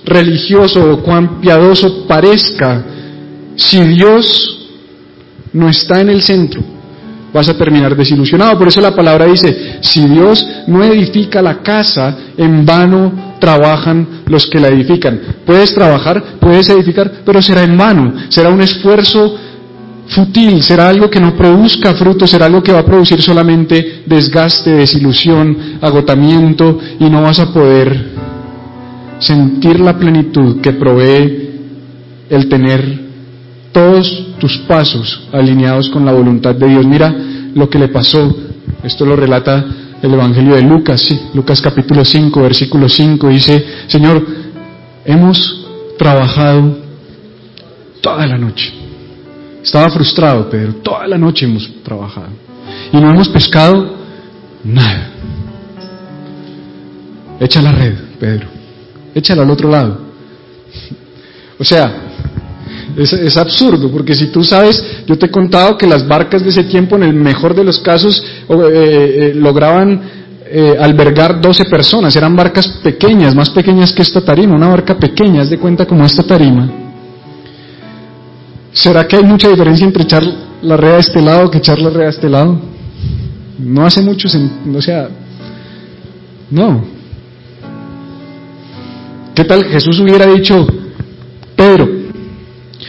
religioso 0.05 0.93
o 0.93 1.03
cuán 1.03 1.40
piadoso 1.40 2.07
parezca, 2.07 2.85
si 3.57 3.81
Dios 3.81 4.69
no 5.53 5.69
está 5.69 6.01
en 6.01 6.09
el 6.09 6.23
centro, 6.23 6.62
vas 7.35 7.49
a 7.49 7.59
terminar 7.59 7.97
desilusionado. 7.97 8.57
Por 8.57 8.68
eso 8.68 8.81
la 8.81 8.94
palabra 8.94 9.27
dice, 9.27 9.79
si 9.81 10.07
Dios 10.07 10.47
no 10.68 10.85
edifica 10.85 11.42
la 11.42 11.59
casa, 11.62 12.16
en 12.38 12.64
vano 12.64 13.35
trabajan 13.40 14.23
los 14.27 14.47
que 14.47 14.61
la 14.61 14.68
edifican. 14.68 15.20
Puedes 15.44 15.75
trabajar, 15.75 16.23
puedes 16.38 16.68
edificar, 16.68 17.11
pero 17.25 17.42
será 17.42 17.64
en 17.64 17.77
vano, 17.77 18.14
será 18.29 18.51
un 18.51 18.62
esfuerzo 18.62 19.37
fútil, 20.07 20.62
será 20.62 20.88
algo 20.88 21.11
que 21.11 21.18
no 21.18 21.35
produzca 21.35 21.94
fruto, 21.94 22.27
será 22.27 22.47
algo 22.47 22.62
que 22.62 22.73
va 22.73 22.81
a 22.81 22.87
producir 22.87 23.20
solamente 23.20 24.05
desgaste, 24.07 24.70
desilusión, 24.70 25.79
agotamiento 25.81 26.79
y 27.01 27.11
no 27.11 27.23
vas 27.23 27.40
a 27.40 27.53
poder 27.53 28.14
sentir 29.18 29.81
la 29.81 29.99
plenitud 29.99 30.61
que 30.61 30.73
provee 30.73 31.51
el 32.31 32.49
tener 32.49 33.04
todos 33.74 34.28
tus 34.38 34.58
pasos 34.68 35.28
alineados 35.32 35.90
con 35.90 36.06
la 36.06 36.12
voluntad 36.12 36.54
de 36.54 36.68
Dios. 36.68 36.87
Mira 36.87 37.12
lo 37.54 37.68
que 37.68 37.78
le 37.78 37.88
pasó, 37.88 38.34
esto 38.82 39.04
lo 39.04 39.16
relata 39.16 39.66
el 40.00 40.14
Evangelio 40.14 40.54
de 40.54 40.62
Lucas, 40.62 41.00
sí, 41.00 41.18
Lucas 41.34 41.60
capítulo 41.60 42.04
5, 42.04 42.40
versículo 42.40 42.88
5, 42.88 43.28
dice, 43.28 43.64
Señor, 43.88 44.24
hemos 45.04 45.66
trabajado 45.98 46.78
toda 48.00 48.26
la 48.26 48.38
noche. 48.38 48.72
Estaba 49.62 49.90
frustrado, 49.90 50.48
Pedro, 50.48 50.74
toda 50.76 51.08
la 51.08 51.18
noche 51.18 51.46
hemos 51.46 51.68
trabajado. 51.82 52.28
Y 52.92 52.96
no 52.98 53.10
hemos 53.10 53.28
pescado 53.28 53.96
nada. 54.62 55.10
Echa 57.40 57.60
la 57.60 57.72
red, 57.72 57.94
Pedro. 58.20 58.46
Échala 59.14 59.42
al 59.42 59.50
otro 59.50 59.70
lado. 59.70 59.98
O 61.56 61.62
sea, 61.62 62.04
es, 62.96 63.12
es, 63.12 63.37
absurdo, 63.37 63.90
porque 63.90 64.14
si 64.14 64.26
tú 64.26 64.44
sabes 64.44 64.83
Yo 65.07 65.18
te 65.18 65.26
he 65.26 65.30
contado 65.30 65.76
que 65.76 65.87
las 65.87 66.07
barcas 66.07 66.42
de 66.42 66.50
ese 66.50 66.64
tiempo, 66.64 66.96
en 66.96 67.02
el 67.04 67.14
mejor 67.14 67.54
de 67.54 67.64
los 67.64 67.78
casos, 67.78 68.22
eh, 68.48 68.52
eh, 68.52 69.33
lograban 69.35 70.00
eh, 70.46 70.76
albergar 70.78 71.40
12 71.40 71.64
personas. 71.64 72.14
Eran 72.16 72.37
barcas 72.37 72.68
pequeñas, 72.83 73.35
más 73.35 73.50
pequeñas 73.50 73.92
que 73.92 74.02
esta 74.02 74.20
tarima. 74.20 74.54
Una 74.54 74.68
barca 74.68 74.96
pequeña, 74.96 75.42
haz 75.42 75.50
de 75.50 75.59
cuenta 75.59 75.87
como 75.87 76.04
esta 76.04 76.22
tarima. 76.22 76.70
¿Será 78.72 79.07
que 79.07 79.16
hay 79.16 79.24
mucha 79.24 79.48
diferencia 79.48 79.87
entre 79.87 80.02
echar 80.02 80.22
la 80.62 80.76
red 80.76 80.92
a 80.92 80.98
este 80.98 81.20
lado 81.20 81.50
que 81.50 81.59
echar 81.59 81.78
la 81.78 81.90
red 81.90 82.07
a 82.07 82.11
este 82.11 82.28
lado? 82.28 82.59
No 83.59 83.87
hace 83.87 84.02
mucho 84.02 84.28
sentido, 84.28 84.78
o 84.78 84.83
sea, 84.83 85.09
no. 86.50 86.85
¿Qué 89.35 89.44
tal 89.44 89.64
Jesús 89.64 89.98
hubiera 90.00 90.26
dicho, 90.26 90.66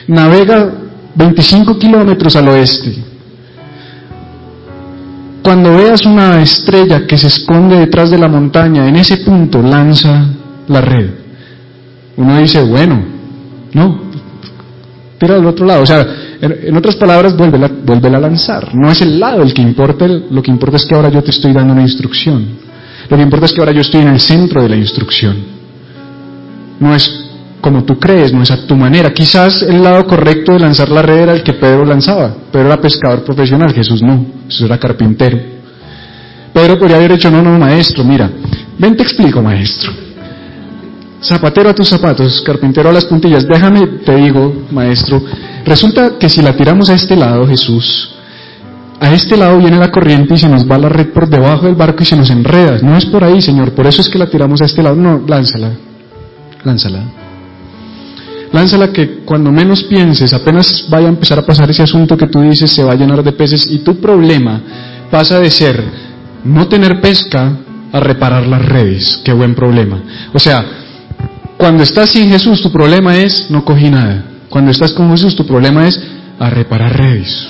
navega 0.08 0.72
25 1.16 1.78
kilómetros 1.78 2.36
al 2.36 2.48
oeste? 2.50 2.96
Cuando 5.44 5.78
veas 5.78 6.06
una 6.06 6.42
estrella 6.42 7.06
que 7.06 7.18
se 7.18 7.28
esconde 7.28 7.78
detrás 7.78 8.10
de 8.10 8.18
la 8.18 8.28
montaña, 8.28 8.88
en 8.88 8.96
ese 8.96 9.18
punto 9.18 9.62
lanza 9.62 10.28
la 10.68 10.82
red. 10.82 11.10
Uno 12.18 12.40
dice, 12.40 12.64
bueno, 12.64 13.00
no, 13.74 14.02
tira 15.20 15.36
al 15.36 15.46
otro 15.46 15.66
lado. 15.66 15.84
O 15.84 15.86
sea, 15.86 16.04
en 16.42 16.76
otras 16.76 16.96
palabras, 16.96 17.36
vuelve 17.38 18.08
a 18.08 18.20
lanzar. 18.20 18.74
No 18.74 18.90
es 18.90 19.02
el 19.02 19.20
lado 19.20 19.44
el 19.44 19.54
que 19.54 19.62
importa, 19.62 20.08
lo 20.08 20.42
que 20.42 20.52
importa 20.52 20.78
es 20.78 20.86
que 20.86 20.96
ahora 20.96 21.10
yo 21.10 21.22
te 21.24 21.32
estoy 21.32 21.54
dando 21.54 21.74
una 21.74 21.84
instrucción. 21.84 22.48
Lo 23.10 23.16
que 23.16 23.24
importa 23.24 23.46
es 23.46 23.54
que 23.54 23.60
ahora 23.60 23.72
yo 23.72 23.82
estoy 23.82 24.02
en 24.02 24.10
el 24.10 24.20
centro 24.20 24.64
de 24.64 24.70
la 24.70 24.76
instrucción. 24.78 25.38
No 26.80 26.96
es 26.96 27.25
como 27.66 27.84
tú 27.84 27.98
crees, 27.98 28.32
no 28.32 28.44
es 28.44 28.52
a 28.52 28.68
tu 28.68 28.76
manera. 28.76 29.12
Quizás 29.12 29.64
el 29.64 29.82
lado 29.82 30.06
correcto 30.06 30.52
de 30.54 30.60
lanzar 30.60 30.88
la 30.90 31.02
red 31.02 31.22
era 31.22 31.34
el 31.34 31.42
que 31.42 31.54
Pedro 31.54 31.84
lanzaba. 31.84 32.32
Pedro 32.52 32.68
era 32.68 32.80
pescador 32.80 33.24
profesional, 33.24 33.74
Jesús 33.74 34.04
no, 34.04 34.24
Jesús 34.46 34.68
era 34.68 34.78
carpintero. 34.78 35.40
Pedro 36.54 36.78
podría 36.78 36.98
haber 36.98 37.14
dicho, 37.14 37.32
no, 37.32 37.42
no, 37.42 37.58
maestro, 37.58 38.04
mira, 38.04 38.30
ven 38.78 38.96
te 38.96 39.02
explico, 39.02 39.42
maestro. 39.42 39.92
Zapatero 41.24 41.72
a 41.72 41.74
tus 41.74 41.90
zapatos, 41.90 42.40
carpintero 42.42 42.88
a 42.88 42.94
las 42.94 43.06
puntillas, 43.06 43.48
déjame, 43.48 43.88
te 44.06 44.16
digo, 44.16 44.68
maestro, 44.70 45.20
resulta 45.66 46.20
que 46.20 46.30
si 46.30 46.44
la 46.44 46.56
tiramos 46.56 46.92
a 46.92 46.94
este 46.94 47.16
lado, 47.16 47.48
Jesús, 47.48 48.14
a 49.00 49.12
este 49.12 49.38
lado 49.38 49.58
viene 49.58 49.80
la 49.80 49.90
corriente 49.90 50.36
y 50.36 50.38
se 50.38 50.48
nos 50.48 50.70
va 50.70 50.78
la 50.78 50.90
red 50.90 51.08
por 51.08 51.28
debajo 51.28 51.66
del 51.66 51.74
barco 51.74 52.04
y 52.04 52.06
se 52.06 52.16
nos 52.16 52.30
enreda. 52.30 52.78
No 52.84 52.96
es 52.96 53.08
por 53.08 53.24
ahí, 53.24 53.42
Señor, 53.42 53.72
por 53.72 53.88
eso 53.88 54.02
es 54.02 54.10
que 54.10 54.20
la 54.20 54.30
tiramos 54.30 54.62
a 54.62 54.66
este 54.66 54.84
lado. 54.84 54.96
No, 54.96 55.24
lánzala, 55.28 55.72
lánzala. 56.64 57.25
Lánzala 58.56 58.94
que 58.94 59.18
cuando 59.26 59.52
menos 59.52 59.84
pienses, 59.84 60.32
apenas 60.32 60.86
vaya 60.88 61.08
a 61.08 61.10
empezar 61.10 61.38
a 61.38 61.46
pasar 61.46 61.70
ese 61.70 61.84
asunto 61.84 62.16
que 62.16 62.28
tú 62.28 62.40
dices, 62.40 62.72
se 62.72 62.86
va 62.86 62.94
a 62.94 62.96
llenar 62.96 63.22
de 63.22 63.34
peces 63.34 63.68
y 63.70 63.80
tu 63.80 64.00
problema 64.00 64.62
pasa 65.12 65.42
de 65.42 65.52
ser 65.52 65.84
no 66.46 66.66
tener 66.70 67.02
pesca 67.02 67.52
a 67.92 68.00
reparar 68.00 68.48
las 68.48 68.64
redes. 68.64 69.20
Qué 69.26 69.34
buen 69.34 69.56
problema. 69.56 70.02
O 70.34 70.40
sea, 70.40 70.66
cuando 71.58 71.84
estás 71.84 72.12
sin 72.12 72.30
Jesús, 72.30 72.62
tu 72.62 72.72
problema 72.72 73.18
es 73.18 73.52
no 73.52 73.66
cogí 73.66 73.90
nada. 73.90 74.24
Cuando 74.48 74.72
estás 74.72 74.94
con 74.94 75.12
Jesús, 75.12 75.36
tu 75.36 75.46
problema 75.46 75.86
es 75.86 76.02
a 76.40 76.50
reparar 76.50 76.98
redes 76.98 77.46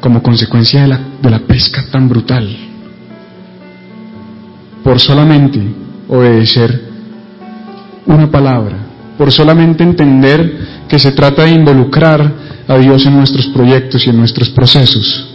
como 0.00 0.22
consecuencia 0.22 0.82
de 0.82 0.88
la, 0.88 1.00
de 1.20 1.28
la 1.28 1.40
pesca 1.40 1.84
tan 1.90 2.08
brutal, 2.08 2.56
por 4.84 5.00
solamente 5.00 5.60
obedecer 6.08 6.88
una 8.06 8.30
palabra, 8.30 8.89
por 9.20 9.30
solamente 9.30 9.84
entender 9.84 10.86
que 10.88 10.98
se 10.98 11.12
trata 11.12 11.44
de 11.44 11.50
involucrar 11.50 12.32
a 12.66 12.78
Dios 12.78 13.04
en 13.04 13.18
nuestros 13.18 13.48
proyectos 13.48 14.06
y 14.06 14.08
en 14.08 14.16
nuestros 14.16 14.48
procesos. 14.48 15.28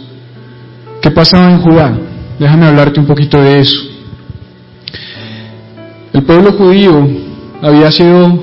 ¿Qué 1.00 1.08
pasaba 1.12 1.52
en 1.52 1.60
Judá? 1.60 1.96
Déjame 2.36 2.66
hablarte 2.66 2.98
un 2.98 3.06
poquito 3.06 3.40
de 3.40 3.60
eso. 3.60 3.78
El 6.12 6.24
pueblo 6.24 6.54
judío 6.54 7.08
había 7.62 7.92
sido 7.92 8.42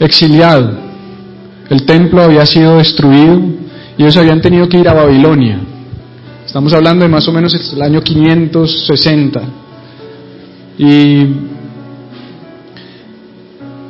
exiliado, 0.00 0.72
el 1.68 1.84
templo 1.84 2.22
había 2.22 2.46
sido 2.46 2.78
destruido, 2.78 3.42
y 3.98 4.04
ellos 4.04 4.16
habían 4.16 4.40
tenido 4.40 4.70
que 4.70 4.78
ir 4.78 4.88
a 4.88 4.94
Babilonia. 4.94 5.60
Estamos 6.46 6.72
hablando 6.72 7.04
de 7.04 7.10
más 7.10 7.28
o 7.28 7.32
menos 7.32 7.74
el 7.74 7.82
año 7.82 8.00
560. 8.00 9.42
Y 10.78 11.26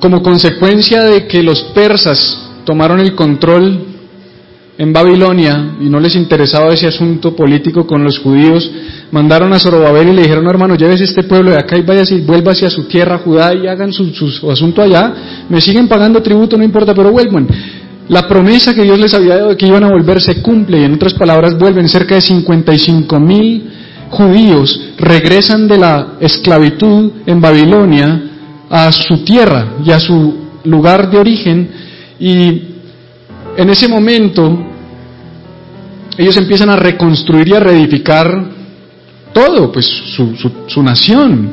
como 0.03 0.21
consecuencia 0.21 1.05
de 1.05 1.29
que 1.29 1.45
los 1.45 1.63
persas 1.75 2.37
tomaron 2.65 2.99
el 2.99 3.15
control 3.15 3.87
en 4.77 4.93
Babilonia 4.93 5.77
y 5.81 5.85
no 5.85 6.01
les 6.01 6.17
interesaba 6.17 6.75
ese 6.75 6.89
asunto 6.89 7.37
político 7.37 7.87
con 7.87 8.03
los 8.03 8.19
judíos, 8.19 8.69
mandaron 9.13 9.53
a 9.53 9.61
Zorobabel 9.61 10.09
y 10.09 10.13
le 10.15 10.23
dijeron, 10.23 10.49
hermano, 10.49 10.75
llévese 10.75 11.05
este 11.05 11.23
pueblo 11.23 11.53
de 11.53 11.59
acá 11.59 11.79
y 11.79 11.83
vaya 11.83 12.03
y 12.11 12.21
vuelva 12.23 12.51
hacia 12.51 12.69
su 12.69 12.89
tierra, 12.89 13.19
Judá, 13.19 13.55
y 13.55 13.69
hagan 13.69 13.93
su, 13.93 14.07
su, 14.13 14.51
asunto 14.51 14.83
allá. 14.83 15.45
Me 15.49 15.61
siguen 15.61 15.87
pagando 15.87 16.21
tributo, 16.21 16.57
no 16.57 16.65
importa, 16.65 16.93
pero 16.97 17.13
vuelvan. 17.13 17.47
La 18.09 18.27
promesa 18.27 18.75
que 18.75 18.83
Dios 18.83 18.99
les 18.99 19.15
había 19.15 19.37
dado 19.37 19.51
de 19.51 19.57
que 19.57 19.69
iban 19.69 19.85
a 19.85 19.89
volver 19.89 20.21
se 20.21 20.43
cumple 20.43 20.81
y 20.81 20.85
en 20.85 20.95
otras 20.95 21.15
palabras 21.15 21.57
vuelven 21.57 21.89
cerca 21.89 22.17
de 22.17 22.23
55 22.23 23.21
mil 23.21 23.71
judíos 24.11 24.81
regresan 24.99 25.69
de 25.69 25.79
la 25.79 26.15
esclavitud 26.21 27.13
en 27.25 27.41
Babilonia 27.41 28.32
a 28.75 28.91
su 28.91 29.19
tierra 29.19 29.75
y 29.85 29.91
a 29.91 30.01
su 30.01 30.35
lugar 30.65 31.11
de 31.11 31.19
origen 31.19 31.71
y 32.19 32.63
en 33.55 33.69
ese 33.69 33.87
momento 33.87 34.67
ellos 36.17 36.35
empiezan 36.39 36.71
a 36.71 36.77
reconstruir 36.77 37.49
y 37.49 37.55
a 37.55 37.61
reedificar 37.61 38.51
todo, 39.35 39.71
pues 39.71 39.85
su, 39.87 40.35
su 40.67 40.83
nación. 40.83 41.51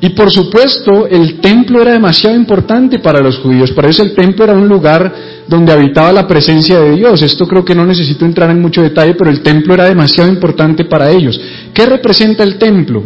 Y 0.00 0.10
por 0.10 0.30
supuesto, 0.30 1.06
el 1.06 1.40
templo 1.40 1.80
era 1.80 1.92
demasiado 1.92 2.36
importante 2.36 2.98
para 2.98 3.20
los 3.20 3.38
judíos. 3.38 3.72
Para 3.72 3.88
ellos 3.88 4.00
el 4.00 4.14
templo 4.14 4.44
era 4.44 4.54
un 4.54 4.68
lugar 4.68 5.14
donde 5.48 5.72
habitaba 5.72 6.12
la 6.12 6.26
presencia 6.26 6.80
de 6.80 6.96
Dios. 6.96 7.22
Esto 7.22 7.48
creo 7.48 7.64
que 7.64 7.74
no 7.74 7.86
necesito 7.86 8.26
entrar 8.26 8.50
en 8.50 8.60
mucho 8.60 8.82
detalle, 8.82 9.14
pero 9.14 9.30
el 9.30 9.40
templo 9.40 9.72
era 9.72 9.86
demasiado 9.86 10.28
importante 10.28 10.84
para 10.84 11.10
ellos. 11.10 11.40
¿Qué 11.72 11.86
representa 11.86 12.44
el 12.44 12.58
templo? 12.58 13.02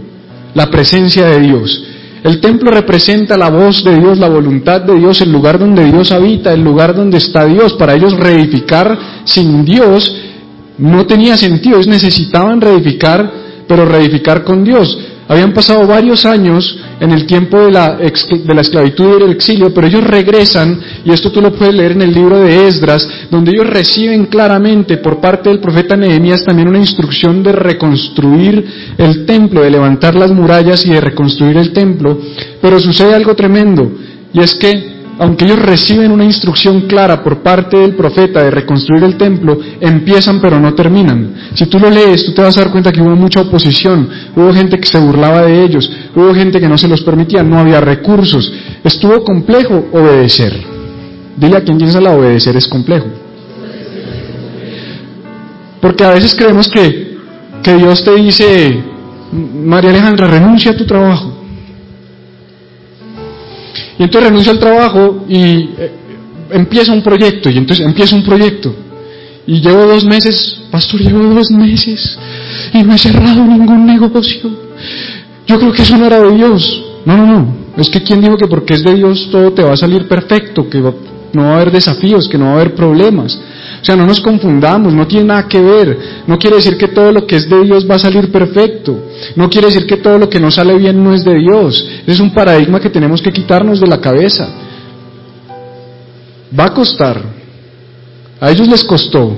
La 0.55 0.69
presencia 0.69 1.27
de 1.27 1.41
Dios. 1.41 1.83
El 2.23 2.41
templo 2.41 2.71
representa 2.71 3.37
la 3.37 3.51
voz 3.51 3.83
de 3.83 3.99
Dios, 3.99 4.19
la 4.19 4.29
voluntad 4.29 4.83
de 4.83 4.95
Dios, 4.95 5.21
el 5.21 5.33
lugar 5.33 5.59
donde 5.59 5.85
Dios 5.91 6.13
habita, 6.13 6.53
el 6.53 6.63
lugar 6.63 6.95
donde 6.95 7.19
está 7.19 7.47
Dios. 7.47 7.73
Para 7.75 7.95
ellos 7.95 8.17
reedificar 8.17 8.97
sin 9.25 9.65
Dios 9.65 10.15
no 10.79 11.05
tenía 11.05 11.37
sentido. 11.37 11.77
Ellos 11.77 11.89
necesitaban 11.89 12.61
reedificar, 12.61 13.31
pero 13.67 13.85
reedificar 13.85 14.45
con 14.45 14.63
Dios. 14.63 14.97
Habían 15.29 15.53
pasado 15.53 15.87
varios 15.87 16.27
años 16.27 16.79
en 17.01 17.11
el 17.11 17.27
tiempo 17.27 17.59
de 17.61 17.71
la, 17.71 17.97
de 17.97 18.55
la 18.55 18.61
esclavitud 18.61 19.17
y 19.17 19.23
del 19.23 19.33
exilio, 19.33 19.73
pero 19.73 19.87
ellos 19.87 20.05
regresan, 20.05 20.81
y 21.05 21.13
esto 21.13 21.31
tú 21.31 21.41
lo 21.41 21.53
puedes 21.53 21.75
leer 21.75 21.93
en 21.93 22.03
el 22.03 22.13
libro 22.13 22.39
de 22.39 22.67
Esdras, 22.67 23.09
donde 23.31 23.53
ellos 23.53 23.67
reciben 23.67 24.27
claramente 24.27 24.99
por 24.99 25.21
parte 25.21 25.49
del 25.49 25.61
profeta 25.61 25.97
Nehemías 25.97 26.45
también 26.45 26.69
una 26.69 26.79
instrucción 26.79 27.43
de 27.43 27.53
reconstruir 27.53 28.95
el 28.99 29.25
templo, 29.25 29.63
de 29.63 29.71
levantar 29.71 30.15
las 30.15 30.31
murallas 30.33 30.85
y 30.85 30.91
de 30.91 31.01
reconstruir 31.01 31.57
el 31.57 31.73
templo. 31.73 32.19
Pero 32.61 32.79
sucede 32.79 33.15
algo 33.15 33.35
tremendo, 33.35 33.91
y 34.33 34.41
es 34.41 34.55
que 34.55 34.92
aunque 35.19 35.45
ellos 35.45 35.59
reciben 35.59 36.11
una 36.11 36.25
instrucción 36.25 36.83
clara 36.83 37.23
por 37.23 37.43
parte 37.43 37.77
del 37.77 37.95
profeta 37.95 38.43
de 38.43 38.51
reconstruir 38.51 39.05
el 39.05 39.17
templo, 39.17 39.59
empiezan 39.81 40.41
pero 40.41 40.59
no 40.59 40.75
terminan. 40.75 41.35
Si 41.55 41.67
tú 41.67 41.79
lo 41.79 41.91
lees, 41.91 42.25
tú 42.25 42.33
te 42.33 42.43
vas 42.43 42.57
a 42.57 42.63
dar 42.63 42.73
cuenta 42.73 42.93
que 42.93 43.03
hubo 43.03 43.15
mucha 43.15 43.43
oposición, 43.43 44.09
hubo 44.35 44.53
gente 44.53 44.79
que 44.79 44.87
se 44.87 44.99
burlaba 44.99 45.43
de 45.43 45.65
ellos, 45.65 45.91
hubo 46.15 46.35
gente 46.35 46.61
que 46.61 46.69
no 46.69 46.79
se 46.79 46.89
los 46.89 47.03
permitía, 47.03 47.43
no 47.43 47.59
había 47.59 47.81
recursos. 47.81 48.53
Estuvo 48.83 49.23
complejo 49.23 49.87
obedecer. 49.93 50.59
Dile 51.37 51.57
a 51.57 51.65
quien 51.65 51.79
piensa 51.79 52.01
la 52.01 52.15
obedecer 52.15 52.57
es 52.57 52.67
complejo. 52.67 53.07
Porque 55.81 56.05
a 56.05 56.11
veces 56.11 56.35
creemos 56.35 56.69
que, 56.69 57.19
que 57.63 57.77
Dios 57.77 58.05
te 58.05 58.15
dice, 58.15 58.83
María 59.33 59.91
Alejandra, 59.91 60.29
renuncia 60.29 60.73
a 60.73 60.77
tu 60.77 60.87
trabajo. 60.87 61.32
Y 63.99 64.03
entonces 64.03 64.31
renuncio 64.31 64.53
al 64.53 64.59
trabajo 64.59 65.25
y 65.29 65.71
eh, 65.79 65.93
empieza 66.51 66.93
un 66.93 67.03
proyecto, 67.03 67.51
y 67.51 67.59
entonces 67.59 67.85
empieza 67.85 68.17
un 68.17 68.23
proyecto. 68.23 68.75
Y 69.47 69.61
llevo 69.61 69.87
dos 69.87 70.05
meses, 70.05 70.61
pastor, 70.71 71.01
llevo 71.01 71.35
dos 71.35 71.51
meses 71.51 72.19
y 72.73 72.83
no 72.83 72.95
he 72.95 72.99
cerrado 72.99 73.45
ningún 73.45 73.87
negocio. 73.87 74.51
Yo 75.47 75.59
creo 75.59 75.73
que 75.73 75.83
eso 75.83 75.99
no 75.99 76.07
era 76.07 76.21
de 76.21 76.37
Dios. 76.37 76.85
No, 77.05 77.17
no, 77.17 77.27
no. 77.27 77.57
Es 77.77 77.91
que 77.91 78.03
quien 78.03 78.21
dijo 78.21 78.37
que 78.37 78.47
porque 78.47 78.75
es 78.75 78.85
de 78.85 78.95
Dios 78.95 79.29
todo 79.33 79.53
te 79.53 79.63
va 79.63 79.73
a 79.73 79.77
salir 79.77 80.07
perfecto, 80.07 80.69
que 80.69 80.79
no 80.79 81.43
va 81.43 81.51
a 81.51 81.55
haber 81.57 81.73
desafíos, 81.73 82.29
que 82.29 82.39
no 82.39 82.47
va 82.47 82.51
a 82.53 82.55
haber 82.57 82.75
problemas. 82.75 83.39
O 83.83 83.85
sea, 83.85 83.97
no 83.97 84.07
nos 84.07 84.21
confundamos, 84.21 84.95
no 84.95 85.09
tiene 85.09 85.27
nada 85.27 85.49
que 85.49 85.61
ver. 85.61 85.99
No 86.29 86.39
quiere 86.39 86.57
decir 86.57 86.79
que 86.79 86.87
todo 86.87 87.11
lo 87.11 87.27
que 87.27 87.35
es 87.35 87.51
de 87.51 87.65
Dios 87.65 87.85
va 87.91 87.97
a 87.97 87.99
salir 87.99 88.31
perfecto. 88.31 88.97
No 89.35 89.51
quiere 89.51 89.67
decir 89.67 89.87
que 89.87 89.97
todo 89.97 90.19
lo 90.19 90.29
que 90.29 90.39
no 90.39 90.53
sale 90.53 90.79
bien 90.79 91.03
no 91.03 91.13
es 91.13 91.25
de 91.25 91.35
Dios. 91.35 91.85
Es 92.07 92.21
un 92.21 92.33
paradigma 92.33 92.79
que 92.79 92.91
tenemos 92.91 93.21
que 93.21 93.33
quitarnos 93.33 93.81
de 93.81 93.89
la 93.89 94.01
cabeza. 94.01 94.49
Va 96.57 96.67
a 96.67 96.75
costar. 96.75 97.21
A 98.41 98.53
ellos 98.53 98.69
les 98.69 98.85
costó. 98.85 99.37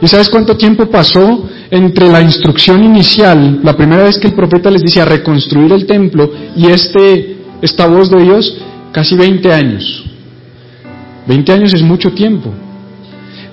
¿Y 0.00 0.08
sabes 0.08 0.30
cuánto 0.30 0.56
tiempo 0.56 0.86
pasó 0.86 1.46
entre 1.70 2.08
la 2.08 2.22
instrucción 2.22 2.82
inicial, 2.82 3.60
la 3.62 3.76
primera 3.76 4.04
vez 4.04 4.16
que 4.16 4.28
el 4.28 4.34
profeta 4.34 4.70
les 4.70 4.82
dice 4.82 5.02
a 5.02 5.04
reconstruir 5.04 5.70
el 5.72 5.84
templo, 5.84 6.30
y 6.56 6.68
este, 6.68 7.36
esta 7.60 7.86
voz 7.86 8.10
de 8.10 8.22
Dios? 8.22 8.56
Casi 8.92 9.14
20 9.14 9.52
años. 9.52 10.04
20 11.26 11.52
años 11.52 11.74
es 11.74 11.82
mucho 11.82 12.12
tiempo. 12.12 12.63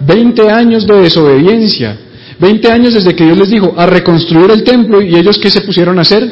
20 0.05 0.49
años 0.49 0.87
de 0.87 1.01
desobediencia. 1.01 1.97
20 2.39 2.71
años 2.71 2.93
desde 2.93 3.15
que 3.15 3.23
Dios 3.23 3.37
les 3.37 3.49
dijo 3.49 3.73
a 3.77 3.85
reconstruir 3.85 4.49
el 4.51 4.63
templo 4.63 5.01
y 5.01 5.15
ellos 5.15 5.37
qué 5.37 5.49
se 5.49 5.61
pusieron 5.61 5.99
a 5.99 6.01
hacer? 6.01 6.31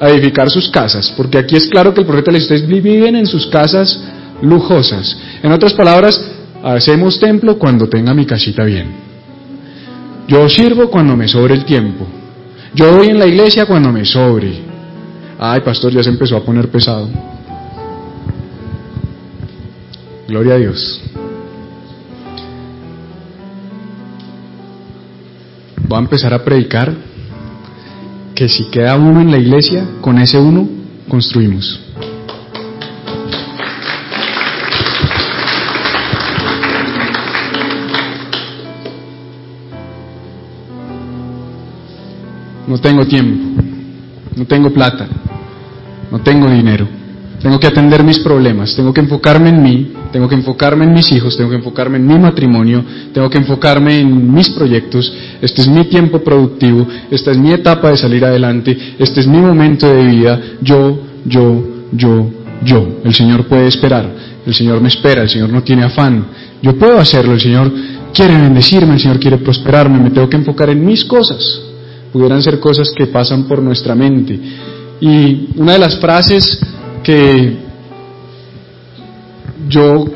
A 0.00 0.08
edificar 0.08 0.50
sus 0.50 0.70
casas. 0.70 1.12
Porque 1.16 1.38
aquí 1.38 1.56
es 1.56 1.66
claro 1.66 1.92
que 1.92 2.00
el 2.00 2.06
profeta 2.06 2.30
les 2.30 2.48
dice, 2.48 2.66
viven 2.66 3.16
en 3.16 3.26
sus 3.26 3.46
casas 3.48 4.02
lujosas. 4.40 5.16
En 5.42 5.52
otras 5.52 5.74
palabras, 5.74 6.20
hacemos 6.62 7.20
templo 7.20 7.58
cuando 7.58 7.88
tenga 7.88 8.14
mi 8.14 8.24
casita 8.24 8.64
bien. 8.64 9.04
Yo 10.26 10.48
sirvo 10.48 10.90
cuando 10.90 11.16
me 11.16 11.28
sobre 11.28 11.54
el 11.54 11.64
tiempo. 11.64 12.06
Yo 12.74 12.96
voy 12.96 13.08
en 13.08 13.18
la 13.18 13.26
iglesia 13.26 13.66
cuando 13.66 13.92
me 13.92 14.04
sobre. 14.04 14.52
Ay, 15.38 15.60
pastor, 15.60 15.92
ya 15.92 16.02
se 16.02 16.08
empezó 16.08 16.36
a 16.36 16.44
poner 16.44 16.68
pesado. 16.68 17.08
Gloria 20.26 20.54
a 20.54 20.58
Dios. 20.58 21.02
Voy 25.94 26.00
a 26.00 26.06
empezar 26.06 26.34
a 26.34 26.42
predicar 26.42 26.92
que 28.34 28.48
si 28.48 28.68
queda 28.68 28.96
uno 28.96 29.20
en 29.20 29.30
la 29.30 29.38
iglesia, 29.38 29.86
con 30.00 30.18
ese 30.18 30.40
uno 30.40 30.68
construimos. 31.08 31.80
No 42.66 42.76
tengo 42.78 43.06
tiempo, 43.06 43.62
no 44.34 44.46
tengo 44.46 44.70
plata, 44.70 45.06
no 46.10 46.20
tengo 46.22 46.50
dinero. 46.50 46.88
Tengo 47.40 47.60
que 47.60 47.68
atender 47.68 48.02
mis 48.02 48.18
problemas, 48.18 48.74
tengo 48.74 48.92
que 48.92 49.00
enfocarme 49.00 49.50
en 49.50 49.62
mí, 49.62 49.92
tengo 50.14 50.28
que 50.28 50.36
enfocarme 50.36 50.84
en 50.84 50.92
mis 50.92 51.10
hijos, 51.10 51.36
tengo 51.36 51.50
que 51.50 51.56
enfocarme 51.56 51.96
en 51.96 52.06
mi 52.06 52.16
matrimonio, 52.16 52.84
tengo 53.12 53.28
que 53.28 53.38
enfocarme 53.38 53.98
en 53.98 54.32
mis 54.32 54.48
proyectos. 54.50 55.12
Este 55.42 55.62
es 55.62 55.66
mi 55.66 55.86
tiempo 55.86 56.20
productivo, 56.20 56.86
esta 57.10 57.32
es 57.32 57.36
mi 57.36 57.50
etapa 57.50 57.90
de 57.90 57.96
salir 57.96 58.24
adelante, 58.24 58.94
este 58.96 59.22
es 59.22 59.26
mi 59.26 59.38
momento 59.38 59.92
de 59.92 60.04
vida. 60.04 60.40
Yo, 60.62 61.00
yo, 61.24 61.66
yo, 61.90 62.30
yo. 62.62 63.00
El 63.02 63.12
Señor 63.12 63.48
puede 63.48 63.66
esperar, 63.66 64.08
el 64.46 64.54
Señor 64.54 64.80
me 64.80 64.86
espera, 64.86 65.22
el 65.22 65.28
Señor 65.28 65.48
no 65.48 65.64
tiene 65.64 65.82
afán. 65.82 66.28
Yo 66.62 66.78
puedo 66.78 67.00
hacerlo, 67.00 67.32
el 67.32 67.40
Señor 67.40 67.72
quiere 68.14 68.34
bendecirme, 68.34 68.94
el 68.94 69.00
Señor 69.00 69.18
quiere 69.18 69.38
prosperarme, 69.38 69.98
me 69.98 70.10
tengo 70.10 70.30
que 70.30 70.36
enfocar 70.36 70.70
en 70.70 70.86
mis 70.86 71.04
cosas. 71.04 71.60
Pudieran 72.12 72.40
ser 72.40 72.60
cosas 72.60 72.88
que 72.96 73.08
pasan 73.08 73.48
por 73.48 73.60
nuestra 73.60 73.96
mente. 73.96 74.38
Y 75.00 75.48
una 75.56 75.72
de 75.72 75.78
las 75.80 75.98
frases 75.98 76.60
que 77.02 77.63
yo 79.74 80.06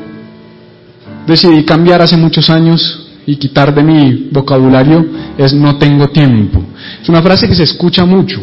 decidí 1.27 1.63
cambiar 1.63 2.01
hace 2.01 2.17
muchos 2.17 2.49
años 2.49 3.07
y 3.25 3.35
quitar 3.35 3.75
de 3.75 3.83
mi 3.83 4.29
vocabulario 4.31 5.05
es 5.37 5.53
no 5.53 5.77
tengo 5.77 6.07
tiempo. 6.07 6.63
Es 7.01 7.09
una 7.09 7.21
frase 7.21 7.47
que 7.47 7.55
se 7.55 7.63
escucha 7.63 8.05
mucho. 8.05 8.39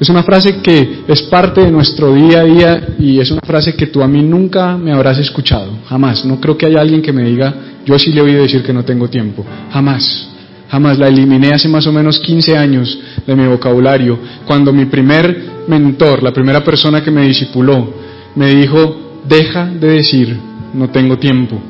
Es 0.00 0.08
una 0.08 0.22
frase 0.22 0.60
que 0.60 1.04
es 1.06 1.22
parte 1.22 1.60
de 1.62 1.70
nuestro 1.70 2.14
día 2.14 2.40
a 2.40 2.44
día 2.44 2.88
y 2.98 3.20
es 3.20 3.30
una 3.30 3.42
frase 3.42 3.74
que 3.74 3.86
tú 3.86 4.02
a 4.02 4.08
mí 4.08 4.22
nunca 4.22 4.76
me 4.76 4.92
habrás 4.92 5.18
escuchado, 5.18 5.70
jamás. 5.86 6.24
No 6.24 6.40
creo 6.40 6.56
que 6.56 6.66
haya 6.66 6.80
alguien 6.80 7.02
que 7.02 7.12
me 7.12 7.22
diga, 7.24 7.54
yo 7.84 7.98
sí 7.98 8.12
le 8.12 8.20
he 8.20 8.22
oído 8.22 8.42
decir 8.42 8.62
que 8.62 8.72
no 8.72 8.84
tengo 8.84 9.08
tiempo, 9.08 9.44
jamás. 9.70 10.30
Jamás 10.68 10.98
la 10.98 11.08
eliminé 11.08 11.52
hace 11.52 11.68
más 11.68 11.86
o 11.86 11.92
menos 11.92 12.18
15 12.18 12.56
años 12.56 12.98
de 13.26 13.36
mi 13.36 13.46
vocabulario, 13.46 14.18
cuando 14.46 14.72
mi 14.72 14.86
primer 14.86 15.64
mentor, 15.68 16.22
la 16.22 16.32
primera 16.32 16.64
persona 16.64 17.04
que 17.04 17.10
me 17.10 17.26
discipuló, 17.26 17.94
me 18.34 18.54
dijo, 18.54 19.03
deja 19.28 19.66
de 19.66 19.88
decir, 19.88 20.36
no 20.74 20.90
tengo 20.90 21.18
tiempo, 21.18 21.60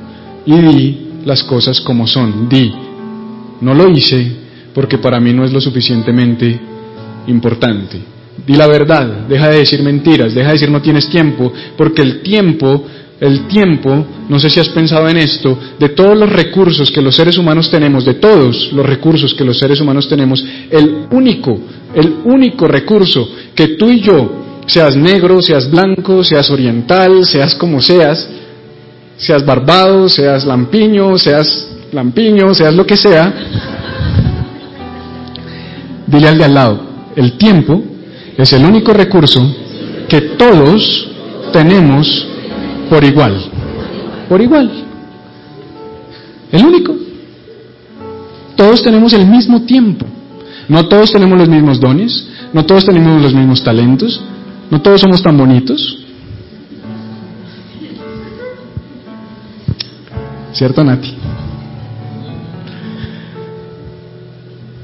y 0.46 0.52
di 0.52 1.08
las 1.24 1.42
cosas 1.44 1.80
como 1.80 2.06
son, 2.06 2.48
di. 2.48 2.72
No 3.60 3.74
lo 3.74 3.88
hice 3.90 4.44
porque 4.74 4.98
para 4.98 5.20
mí 5.20 5.32
no 5.32 5.44
es 5.44 5.52
lo 5.52 5.60
suficientemente 5.60 6.60
importante. 7.28 7.98
Di 8.46 8.54
la 8.54 8.66
verdad, 8.66 9.26
deja 9.28 9.48
de 9.48 9.58
decir 9.58 9.82
mentiras, 9.82 10.34
deja 10.34 10.48
de 10.48 10.54
decir 10.54 10.70
no 10.70 10.82
tienes 10.82 11.08
tiempo, 11.08 11.52
porque 11.76 12.02
el 12.02 12.20
tiempo 12.22 12.84
el 13.20 13.46
tiempo, 13.46 14.06
no 14.28 14.38
sé 14.38 14.50
si 14.50 14.60
has 14.60 14.68
pensado 14.70 15.08
en 15.08 15.16
esto, 15.16 15.58
de 15.78 15.90
todos 15.90 16.18
los 16.18 16.30
recursos 16.30 16.90
que 16.90 17.00
los 17.00 17.14
seres 17.14 17.38
humanos 17.38 17.70
tenemos, 17.70 18.04
de 18.04 18.14
todos 18.14 18.72
los 18.72 18.84
recursos 18.84 19.34
que 19.34 19.44
los 19.44 19.58
seres 19.58 19.80
humanos 19.80 20.08
tenemos, 20.08 20.44
el 20.70 21.06
único, 21.10 21.58
el 21.94 22.16
único 22.24 22.66
recurso 22.66 23.30
que 23.54 23.68
tú 23.68 23.88
y 23.88 24.00
yo, 24.00 24.43
seas 24.66 24.96
negro, 24.96 25.42
seas 25.42 25.70
blanco, 25.70 26.24
seas 26.24 26.50
oriental, 26.50 27.24
seas 27.24 27.54
como 27.54 27.80
seas, 27.80 28.28
seas 29.16 29.44
barbado, 29.44 30.08
seas 30.08 30.44
lampiño, 30.44 31.18
seas 31.18 31.68
lampiño, 31.92 32.54
seas 32.54 32.74
lo 32.74 32.86
que 32.86 32.96
sea, 32.96 33.32
dile 36.06 36.28
al 36.28 36.38
de 36.38 36.44
al 36.44 36.54
lado, 36.54 36.80
el 37.16 37.36
tiempo 37.36 37.82
es 38.36 38.52
el 38.52 38.64
único 38.64 38.92
recurso 38.92 39.40
que 40.08 40.20
todos 40.20 41.08
tenemos 41.52 42.26
por 42.90 43.04
igual. 43.04 43.40
Por 44.28 44.40
igual. 44.40 44.70
El 46.50 46.64
único. 46.64 46.94
Todos 48.56 48.82
tenemos 48.82 49.12
el 49.12 49.26
mismo 49.26 49.62
tiempo. 49.62 50.06
No 50.68 50.86
todos 50.86 51.12
tenemos 51.12 51.38
los 51.38 51.48
mismos 51.48 51.80
dones, 51.80 52.28
no 52.52 52.64
todos 52.64 52.86
tenemos 52.86 53.20
los 53.20 53.34
mismos 53.34 53.62
talentos, 53.62 54.20
no 54.70 54.80
todos 54.80 55.00
somos 55.00 55.22
tan 55.22 55.36
bonitos. 55.36 55.98
¿Cierto, 60.52 60.84
Nati? 60.84 61.16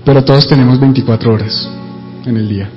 Pero 0.04 0.24
todos 0.24 0.48
tenemos 0.48 0.80
24 0.80 1.32
horas 1.32 1.68
en 2.26 2.36
el 2.36 2.48
día. 2.48 2.68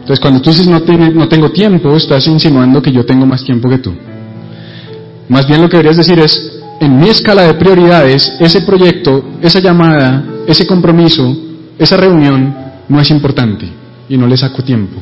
Entonces, 0.00 0.18
cuando 0.18 0.40
tú 0.40 0.50
dices 0.50 0.66
no, 0.66 0.80
no 0.80 1.28
tengo 1.28 1.50
tiempo, 1.50 1.94
estás 1.94 2.26
insinuando 2.26 2.80
que 2.82 2.90
yo 2.90 3.04
tengo 3.04 3.26
más 3.26 3.44
tiempo 3.44 3.68
que 3.68 3.78
tú. 3.78 3.92
Más 5.28 5.46
bien 5.46 5.60
lo 5.60 5.68
que 5.68 5.76
deberías 5.76 5.98
decir 5.98 6.18
es, 6.18 6.58
en 6.80 6.98
mi 6.98 7.08
escala 7.08 7.42
de 7.42 7.54
prioridades, 7.54 8.36
ese 8.40 8.62
proyecto, 8.62 9.24
esa 9.40 9.60
llamada, 9.60 10.24
ese 10.46 10.66
compromiso, 10.66 11.36
esa 11.78 11.96
reunión 11.96 12.54
no 12.88 13.00
es 13.00 13.10
importante 13.10 13.81
y 14.12 14.18
no 14.18 14.26
le 14.26 14.36
saco 14.36 14.62
tiempo. 14.62 15.00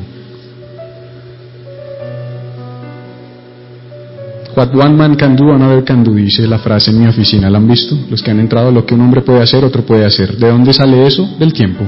What 4.55 4.73
one 4.73 4.95
man 4.95 5.15
can 5.15 5.35
do, 5.35 5.51
another 5.51 5.83
can 5.83 6.01
do, 6.01 6.13
dice 6.13 6.47
la 6.47 6.59
frase 6.59 6.91
en 6.91 6.99
mi 6.99 7.07
oficina. 7.07 7.49
¿La 7.49 7.57
han 7.57 7.67
visto? 7.67 7.93
Los 8.09 8.21
que 8.21 8.31
han 8.31 8.39
entrado, 8.39 8.71
lo 8.71 8.85
que 8.85 8.93
un 8.93 9.01
hombre 9.01 9.21
puede 9.21 9.41
hacer, 9.41 9.65
otro 9.65 9.85
puede 9.85 10.05
hacer. 10.05 10.37
¿De 10.37 10.47
dónde 10.47 10.71
sale 10.71 11.05
eso? 11.05 11.29
Del 11.37 11.51
tiempo. 11.51 11.83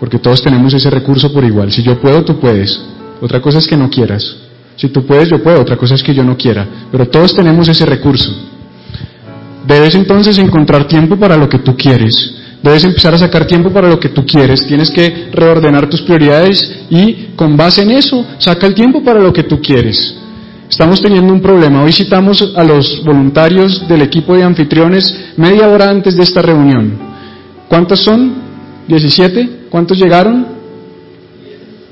Porque 0.00 0.18
todos 0.18 0.40
tenemos 0.42 0.72
ese 0.72 0.88
recurso 0.88 1.30
por 1.30 1.44
igual. 1.44 1.70
Si 1.72 1.82
yo 1.82 2.00
puedo, 2.00 2.24
tú 2.24 2.40
puedes. 2.40 2.80
Otra 3.20 3.42
cosa 3.42 3.58
es 3.58 3.66
que 3.66 3.76
no 3.76 3.90
quieras. 3.90 4.34
Si 4.76 4.88
tú 4.88 5.04
puedes, 5.04 5.28
yo 5.28 5.42
puedo. 5.42 5.60
Otra 5.60 5.76
cosa 5.76 5.94
es 5.94 6.02
que 6.02 6.14
yo 6.14 6.24
no 6.24 6.38
quiera. 6.38 6.66
Pero 6.90 7.06
todos 7.08 7.34
tenemos 7.34 7.68
ese 7.68 7.84
recurso. 7.84 8.32
Debes 9.66 9.94
entonces 9.94 10.38
encontrar 10.38 10.88
tiempo 10.88 11.18
para 11.18 11.36
lo 11.36 11.50
que 11.50 11.58
tú 11.58 11.76
quieres. 11.76 12.34
Debes 12.62 12.84
empezar 12.84 13.14
a 13.14 13.18
sacar 13.18 13.46
tiempo 13.46 13.70
para 13.70 13.88
lo 13.88 14.00
que 14.00 14.08
tú 14.08 14.26
quieres. 14.26 14.66
Tienes 14.66 14.90
que 14.90 15.28
reordenar 15.32 15.88
tus 15.88 16.02
prioridades 16.02 16.86
y 16.90 17.28
con 17.36 17.56
base 17.56 17.82
en 17.82 17.92
eso, 17.92 18.24
saca 18.38 18.66
el 18.66 18.74
tiempo 18.74 19.02
para 19.02 19.20
lo 19.20 19.32
que 19.32 19.44
tú 19.44 19.60
quieres. 19.60 20.16
Estamos 20.68 21.00
teniendo 21.00 21.32
un 21.32 21.40
problema. 21.40 21.82
Hoy 21.82 21.92
citamos 21.92 22.52
a 22.54 22.64
los 22.64 23.02
voluntarios 23.04 23.86
del 23.88 24.02
equipo 24.02 24.34
de 24.36 24.42
anfitriones 24.42 25.32
media 25.36 25.68
hora 25.68 25.88
antes 25.88 26.16
de 26.16 26.22
esta 26.24 26.42
reunión. 26.42 26.98
¿Cuántos 27.68 28.00
son? 28.00 28.34
¿17? 28.88 29.68
¿Cuántos 29.70 29.98
llegaron? 29.98 30.46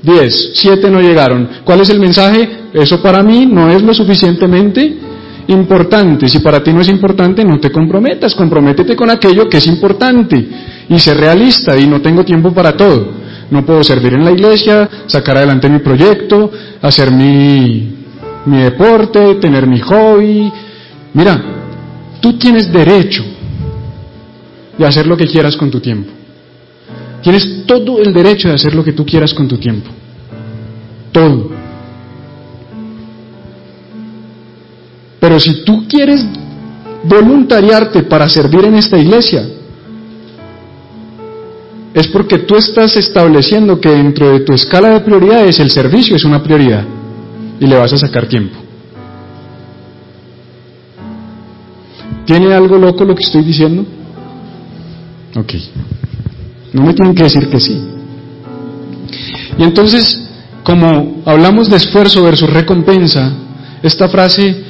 Diez. 0.03 0.51
Siete 0.55 0.89
no 0.89 1.01
llegaron. 1.01 1.49
¿Cuál 1.63 1.81
es 1.81 1.89
el 1.89 1.99
mensaje? 1.99 2.49
Eso 2.73 3.01
para 3.01 3.23
mí 3.23 3.45
no 3.45 3.69
es 3.69 3.81
lo 3.81 3.93
suficientemente 3.93 5.06
importante. 5.47 6.27
Si 6.29 6.39
para 6.39 6.61
ti 6.61 6.73
no 6.73 6.81
es 6.81 6.89
importante, 6.89 7.43
no 7.43 7.59
te 7.59 7.71
comprometas. 7.71 8.35
Comprométete 8.35 8.95
con 8.95 9.09
aquello 9.09 9.49
que 9.49 9.57
es 9.57 9.67
importante. 9.67 10.47
Y 10.89 10.99
sé 10.99 11.13
realista 11.13 11.77
y 11.77 11.87
no 11.87 12.01
tengo 12.01 12.23
tiempo 12.23 12.53
para 12.53 12.75
todo. 12.75 13.11
No 13.49 13.65
puedo 13.65 13.83
servir 13.83 14.13
en 14.13 14.25
la 14.25 14.31
iglesia, 14.31 14.89
sacar 15.07 15.37
adelante 15.37 15.69
mi 15.69 15.79
proyecto, 15.79 16.51
hacer 16.81 17.11
mi, 17.11 17.95
mi 18.45 18.57
deporte, 18.57 19.35
tener 19.35 19.65
mi 19.67 19.79
hobby. 19.79 20.51
Mira, 21.13 21.41
tú 22.19 22.37
tienes 22.37 22.71
derecho 22.71 23.23
de 24.77 24.85
hacer 24.85 25.07
lo 25.07 25.15
que 25.15 25.27
quieras 25.27 25.55
con 25.55 25.71
tu 25.71 25.79
tiempo. 25.79 26.11
Tienes 27.21 27.65
todo 27.65 27.99
el 27.99 28.13
derecho 28.13 28.49
de 28.49 28.55
hacer 28.55 28.75
lo 28.75 28.83
que 28.83 28.91
tú 28.91 29.05
quieras 29.05 29.33
con 29.33 29.47
tu 29.47 29.57
tiempo. 29.57 29.89
Todo. 31.11 31.66
Pero 35.27 35.41
si 35.41 35.65
tú 35.65 35.85
quieres 35.89 36.25
voluntariarte 37.03 38.03
para 38.03 38.29
servir 38.29 38.63
en 38.63 38.75
esta 38.75 38.97
iglesia, 38.97 39.45
es 41.93 42.07
porque 42.07 42.37
tú 42.37 42.55
estás 42.55 42.95
estableciendo 42.95 43.77
que 43.77 43.89
dentro 43.89 44.31
de 44.31 44.39
tu 44.45 44.53
escala 44.53 44.91
de 44.91 45.01
prioridades 45.01 45.59
el 45.59 45.69
servicio 45.69 46.15
es 46.15 46.23
una 46.23 46.41
prioridad 46.41 46.85
y 47.59 47.67
le 47.67 47.75
vas 47.75 47.91
a 47.91 47.97
sacar 47.97 48.29
tiempo. 48.29 48.55
¿Tiene 52.25 52.53
algo 52.53 52.77
loco 52.77 53.03
lo 53.03 53.13
que 53.13 53.23
estoy 53.23 53.43
diciendo? 53.43 53.85
Ok. 55.35 55.55
No 56.71 56.83
me 56.83 56.93
tienen 56.93 57.13
que 57.13 57.23
decir 57.23 57.49
que 57.49 57.59
sí. 57.59 57.81
Y 59.57 59.63
entonces, 59.63 60.29
como 60.63 61.21
hablamos 61.25 61.69
de 61.69 61.75
esfuerzo 61.75 62.23
versus 62.23 62.49
recompensa, 62.49 63.33
esta 63.83 64.07
frase 64.07 64.66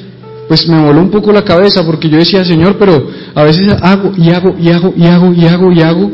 pues 0.48 0.68
me 0.68 0.82
voló 0.82 1.02
un 1.02 1.12
poco 1.12 1.32
la 1.32 1.44
cabeza 1.44 1.86
porque 1.86 2.10
yo 2.10 2.18
decía, 2.18 2.46
Señor, 2.46 2.78
pero 2.78 3.10
a 3.36 3.44
veces 3.44 3.74
hago 3.82 4.14
y 4.16 4.30
hago 4.30 4.56
y 4.58 4.70
hago 4.70 4.94
y 4.96 5.06
hago 5.06 5.34
y 5.34 5.46
hago 5.46 5.72
y 5.72 5.82
hago 5.82 6.12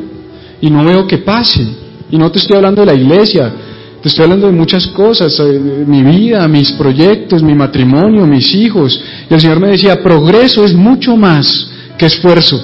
y 0.59 0.69
no 0.69 0.83
veo 0.83 1.05
que 1.05 1.19
pase. 1.19 1.65
Y 2.09 2.17
no 2.17 2.31
te 2.31 2.39
estoy 2.39 2.57
hablando 2.57 2.81
de 2.81 2.87
la 2.87 2.93
iglesia, 2.93 3.53
te 4.01 4.09
estoy 4.09 4.23
hablando 4.23 4.47
de 4.47 4.53
muchas 4.53 4.87
cosas, 4.87 5.39
eh, 5.39 5.85
mi 5.87 6.03
vida, 6.03 6.47
mis 6.47 6.71
proyectos, 6.73 7.43
mi 7.43 7.53
matrimonio, 7.53 8.25
mis 8.25 8.53
hijos. 8.55 8.99
Y 9.29 9.33
el 9.33 9.41
Señor 9.41 9.59
me 9.59 9.69
decía, 9.69 10.01
progreso 10.01 10.65
es 10.65 10.73
mucho 10.73 11.15
más 11.15 11.69
que 11.97 12.07
esfuerzo. 12.07 12.59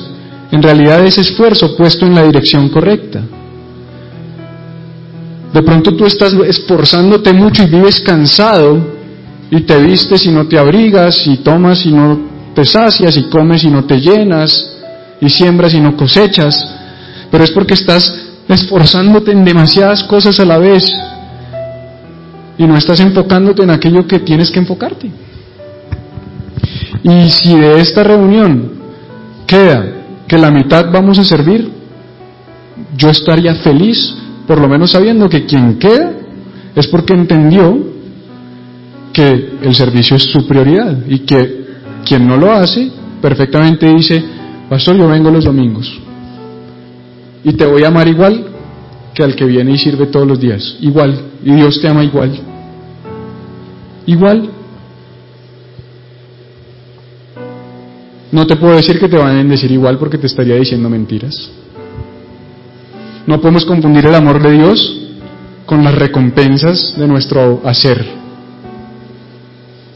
En 0.52 0.64
realidad 0.64 1.06
es 1.06 1.18
esfuerzo 1.18 1.76
puesto 1.76 2.06
en 2.06 2.16
la 2.16 2.24
dirección 2.24 2.70
correcta. 2.70 3.22
De 5.54 5.62
pronto 5.64 5.96
tú 5.96 6.06
estás 6.06 6.34
esforzándote 6.34 7.32
mucho 7.34 7.64
y 7.64 7.68
vives 7.68 8.00
cansado 8.00 8.99
y 9.52 9.62
te 9.62 9.78
vistes 9.82 10.26
y 10.26 10.30
no 10.30 10.48
te 10.48 10.58
abrigas 10.58 11.26
y 11.28 11.38
tomas 11.38 11.86
y 11.86 11.92
no 11.92 12.20
te 12.54 12.66
sacias 12.66 13.18
y 13.18 13.24
comes 13.24 13.64
y 13.64 13.70
no 13.70 13.86
te 13.86 14.00
llenas 14.00 14.78
y 15.22 15.30
siembras 15.30 15.74
y 15.74 15.80
no 15.80 15.96
cosechas 15.96 16.76
pero 17.32 17.44
es 17.44 17.52
porque 17.52 17.74
estás 17.74 18.30
esforzándote 18.48 19.32
en 19.32 19.46
demasiadas 19.46 20.04
cosas 20.04 20.40
a 20.40 20.46
la 20.46 20.58
vez 20.58 20.86
y 22.58 22.66
no 22.66 22.76
estás 22.76 23.00
enfocándote 23.00 23.64
en 23.64 23.70
aquello 23.70 24.06
que 24.06 24.20
tienes 24.20 24.52
que 24.52 24.60
enfocarte. 24.60 25.10
Y 27.04 27.30
si 27.30 27.56
de 27.56 27.80
esta 27.80 28.04
reunión 28.04 28.72
queda 29.48 29.86
que 30.28 30.38
la 30.38 30.52
mitad 30.52 30.92
vamos 30.92 31.18
a 31.20 31.24
servir, 31.24 31.72
yo 32.98 33.10
estaría 33.10 33.56
feliz, 33.56 34.14
por 34.46 34.60
lo 34.60 34.68
menos 34.68 34.92
sabiendo 34.92 35.30
que 35.30 35.46
quien 35.46 35.80
queda 35.80 36.12
es 36.76 36.88
porque 36.88 37.14
entendió 37.14 37.89
que 39.20 39.50
el 39.64 39.76
servicio 39.76 40.16
es 40.16 40.24
su 40.24 40.48
prioridad 40.48 40.98
y 41.06 41.20
que 41.20 41.66
quien 42.06 42.26
no 42.26 42.38
lo 42.38 42.54
hace 42.54 42.90
perfectamente 43.22 43.94
dice, 43.94 44.24
pastor, 44.70 44.96
yo 44.96 45.10
vengo 45.10 45.30
los 45.30 45.44
domingos. 45.44 46.00
Y 47.44 47.52
te 47.52 47.66
voy 47.66 47.84
a 47.84 47.90
amar 47.90 48.08
igual 48.08 48.46
que 49.14 49.22
al 49.22 49.36
que 49.36 49.44
viene 49.44 49.72
y 49.72 49.78
sirve 49.78 50.06
todos 50.06 50.26
los 50.26 50.40
días. 50.40 50.78
Igual. 50.80 51.20
Y 51.44 51.52
Dios 51.52 51.82
te 51.82 51.90
ama 51.90 52.02
igual. 52.06 52.32
Igual. 54.06 54.50
No 58.32 58.48
te 58.48 58.56
puedo 58.56 58.78
decir 58.78 59.00
que 59.00 59.10
te 59.10 59.18
van 59.18 59.36
a 59.36 59.44
decir 59.44 59.70
igual 59.70 59.98
porque 59.98 60.18
te 60.18 60.28
estaría 60.28 60.56
diciendo 60.56 60.90
mentiras. 60.90 61.52
No 63.28 63.42
podemos 63.42 63.66
confundir 63.66 64.06
el 64.06 64.16
amor 64.16 64.42
de 64.42 64.52
Dios 64.54 65.02
con 65.66 65.84
las 65.84 65.94
recompensas 65.94 66.98
de 66.98 67.06
nuestro 67.06 67.62
hacer. 67.66 68.19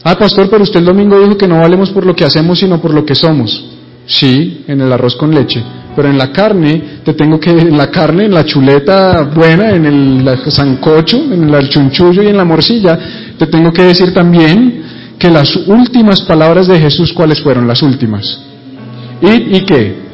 Ah, 0.06 0.18
pastor, 0.18 0.50
pero 0.50 0.62
usted 0.62 0.80
el 0.80 0.84
domingo 0.84 1.18
dijo 1.18 1.38
que 1.38 1.48
no 1.48 1.60
valemos 1.60 1.90
por 1.90 2.04
lo 2.04 2.14
que 2.14 2.24
hacemos, 2.24 2.58
sino 2.58 2.78
por 2.78 2.92
lo 2.92 3.06
que 3.06 3.14
somos. 3.14 3.70
Sí, 4.06 4.62
en 4.68 4.82
el 4.82 4.92
arroz 4.92 5.16
con 5.16 5.34
leche. 5.34 5.62
Pero 5.96 6.10
en 6.10 6.18
la 6.18 6.30
carne, 6.30 7.00
te 7.02 7.14
tengo 7.14 7.40
que, 7.40 7.50
en 7.50 7.74
la 7.74 7.90
carne, 7.90 8.26
en 8.26 8.34
la 8.34 8.44
chuleta 8.44 9.22
buena, 9.34 9.70
en 9.70 9.86
el 9.86 10.38
sancocho, 10.50 11.16
en 11.16 11.48
el 11.48 11.68
chunchullo 11.70 12.22
y 12.22 12.26
en 12.26 12.36
la 12.36 12.44
morcilla, 12.44 12.98
te 13.38 13.46
tengo 13.46 13.72
que 13.72 13.82
decir 13.82 14.12
también 14.12 14.82
que 15.18 15.30
las 15.30 15.56
últimas 15.68 16.20
palabras 16.20 16.66
de 16.66 16.78
Jesús, 16.78 17.10
¿cuáles 17.14 17.40
fueron 17.40 17.66
las 17.66 17.80
últimas? 17.80 18.40
Id 19.22 19.56
y 19.56 19.60
qué? 19.64 20.04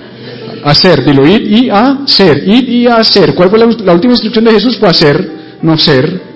Hacer, 0.62 1.05
dilo, 1.05 1.26
id 1.26 1.40
y 1.40 1.68
hacer, 1.68 2.44
id 2.46 2.68
y 2.68 2.87
hacer. 2.87 3.35
¿Cuál 3.35 3.50
fue 3.50 3.59
la, 3.59 3.66
la 3.66 3.94
última 3.94 4.12
instrucción 4.12 4.44
de 4.44 4.53
Jesús? 4.53 4.76
Fue 4.79 4.88
hacer, 4.88 5.59
no 5.62 5.76
ser. 5.76 6.30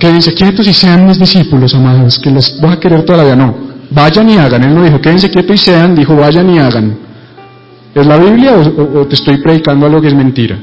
Quédense 0.00 0.32
quietos 0.32 0.66
y 0.66 0.72
sean 0.72 1.06
mis 1.06 1.18
discípulos, 1.18 1.74
amados, 1.74 2.18
que 2.18 2.30
les 2.30 2.58
voy 2.58 2.72
a 2.72 2.80
querer 2.80 3.04
toda 3.04 3.18
la 3.18 3.24
vida. 3.24 3.36
No, 3.36 3.54
vayan 3.90 4.30
y 4.30 4.38
hagan. 4.38 4.64
Él 4.64 4.74
no 4.74 4.82
dijo, 4.82 4.98
quédense 4.98 5.30
quietos 5.30 5.56
y 5.56 5.58
sean, 5.58 5.94
dijo, 5.94 6.16
vayan 6.16 6.48
y 6.48 6.58
hagan. 6.58 6.98
¿Es 7.94 8.06
la 8.06 8.16
Biblia 8.16 8.54
o, 8.54 9.06
te 9.06 9.14
estoy 9.14 9.36
predicando 9.38 9.84
algo 9.84 10.00
que 10.00 10.08
es 10.08 10.14
mentira? 10.14 10.58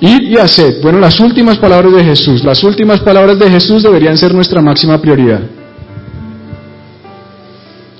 Ir 0.00 0.22
y 0.24 0.36
haced. 0.36 0.82
Bueno, 0.82 0.98
las 0.98 1.20
últimas 1.20 1.56
palabras 1.58 1.92
de 1.94 2.02
Jesús, 2.02 2.42
las 2.42 2.64
últimas 2.64 2.98
palabras 3.00 3.38
de 3.38 3.48
Jesús 3.48 3.84
deberían 3.84 4.18
ser 4.18 4.34
nuestra 4.34 4.60
máxima 4.60 5.00
prioridad. 5.00 5.42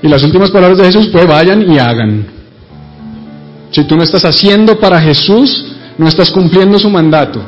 Y 0.02 0.08
las 0.08 0.24
últimas 0.24 0.50
palabras 0.50 0.78
de 0.78 0.86
Jesús, 0.86 1.08
pues 1.12 1.24
vayan 1.24 1.70
y 1.70 1.78
hagan. 1.78 2.26
Si 3.70 3.84
tú 3.84 3.96
no 3.96 4.02
estás 4.02 4.24
haciendo 4.24 4.76
para 4.80 5.00
Jesús, 5.00 5.72
no 5.96 6.08
estás 6.08 6.30
cumpliendo 6.30 6.80
su 6.80 6.90
mandato. 6.90 7.40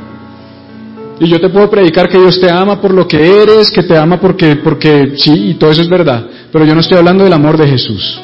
Y 1.21 1.29
yo 1.29 1.41
te 1.41 1.49
puedo 1.49 1.71
predicar 1.71 2.09
que 2.09 2.19
Dios 2.19 2.41
te 2.41 2.51
ama 2.51 2.81
por 2.81 2.93
lo 2.93 3.07
que 3.07 3.43
eres, 3.43 3.71
que 3.71 3.85
te 3.85 3.97
ama 3.97 4.21
porque, 4.21 4.57
porque 4.57 5.15
sí, 5.17 5.51
y 5.51 5.55
todo 5.55 5.71
eso 5.71 5.83
es 5.83 5.89
verdad. 5.89 6.27
Pero 6.51 6.65
yo 6.65 6.75
no 6.75 6.81
estoy 6.81 6.99
hablando 6.99 7.23
del 7.23 7.33
amor 7.33 7.57
de 7.57 7.69
Jesús. 7.69 8.21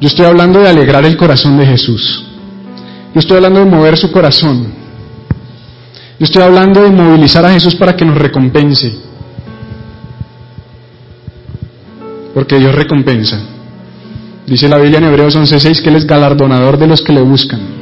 Yo 0.00 0.08
estoy 0.08 0.26
hablando 0.26 0.60
de 0.60 0.68
alegrar 0.68 1.04
el 1.04 1.16
corazón 1.16 1.58
de 1.58 1.66
Jesús. 1.66 2.24
Yo 3.14 3.20
estoy 3.20 3.36
hablando 3.36 3.60
de 3.60 3.66
mover 3.66 3.98
su 3.98 4.10
corazón. 4.12 4.72
Yo 6.18 6.24
estoy 6.24 6.42
hablando 6.42 6.82
de 6.82 6.90
movilizar 6.90 7.44
a 7.44 7.52
Jesús 7.52 7.74
para 7.74 7.96
que 7.96 8.04
nos 8.04 8.16
recompense. 8.16 8.96
Porque 12.32 12.58
Dios 12.58 12.74
recompensa. 12.74 13.40
Dice 14.46 14.68
la 14.68 14.78
Biblia 14.78 14.98
en 14.98 15.04
Hebreos 15.04 15.36
11:6 15.36 15.82
que 15.82 15.88
Él 15.90 15.96
es 15.96 16.06
galardonador 16.06 16.78
de 16.78 16.86
los 16.86 17.02
que 17.02 17.12
le 17.12 17.22
buscan. 17.22 17.81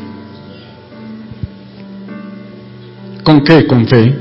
¿Con 3.31 3.43
qué? 3.43 3.65
Con 3.65 3.87
fe. 3.87 4.13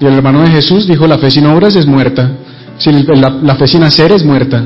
Y 0.00 0.04
el 0.04 0.14
hermano 0.14 0.42
de 0.42 0.48
Jesús 0.48 0.88
dijo, 0.88 1.06
la 1.06 1.18
fe 1.18 1.30
sin 1.30 1.46
obras 1.46 1.76
es 1.76 1.86
muerta. 1.86 2.32
La, 3.14 3.30
la 3.30 3.54
fe 3.54 3.68
sin 3.68 3.84
hacer 3.84 4.10
es 4.10 4.24
muerta. 4.24 4.60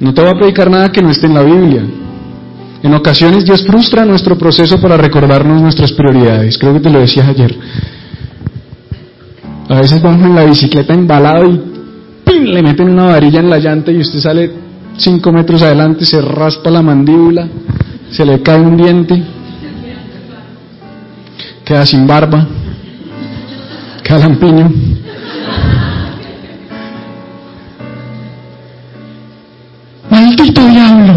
No 0.00 0.14
te 0.14 0.22
voy 0.22 0.30
a 0.30 0.34
predicar 0.34 0.70
nada 0.70 0.90
que 0.90 1.02
no 1.02 1.10
esté 1.10 1.26
en 1.26 1.34
la 1.34 1.42
Biblia. 1.42 1.82
En 2.82 2.94
ocasiones 2.94 3.44
Dios 3.44 3.62
frustra 3.66 4.06
nuestro 4.06 4.38
proceso 4.38 4.80
para 4.80 4.96
recordarnos 4.96 5.60
nuestras 5.60 5.92
prioridades. 5.92 6.56
Creo 6.56 6.72
que 6.72 6.80
te 6.80 6.88
lo 6.88 7.00
decías 7.00 7.28
ayer. 7.28 7.54
A 9.68 9.82
veces 9.82 10.00
vamos 10.00 10.24
en 10.24 10.34
la 10.34 10.46
bicicleta 10.46 10.94
embalado 10.94 11.44
y 11.44 11.60
¡pim! 12.24 12.44
le 12.44 12.62
meten 12.62 12.88
una 12.88 13.04
varilla 13.04 13.40
en 13.40 13.50
la 13.50 13.58
llanta 13.58 13.92
y 13.92 13.98
usted 13.98 14.18
sale 14.18 14.50
cinco 14.96 15.30
metros 15.30 15.60
adelante, 15.60 16.06
se 16.06 16.22
raspa 16.22 16.70
la 16.70 16.80
mandíbula, 16.80 17.46
se 18.10 18.24
le 18.24 18.40
cae 18.40 18.60
un 18.60 18.78
diente, 18.78 19.22
queda 21.70 21.86
sin 21.86 22.04
barba, 22.04 22.44
queda 24.02 24.18
lampiño. 24.18 24.72
¡Maldito 30.10 30.66
diablo! 30.66 31.14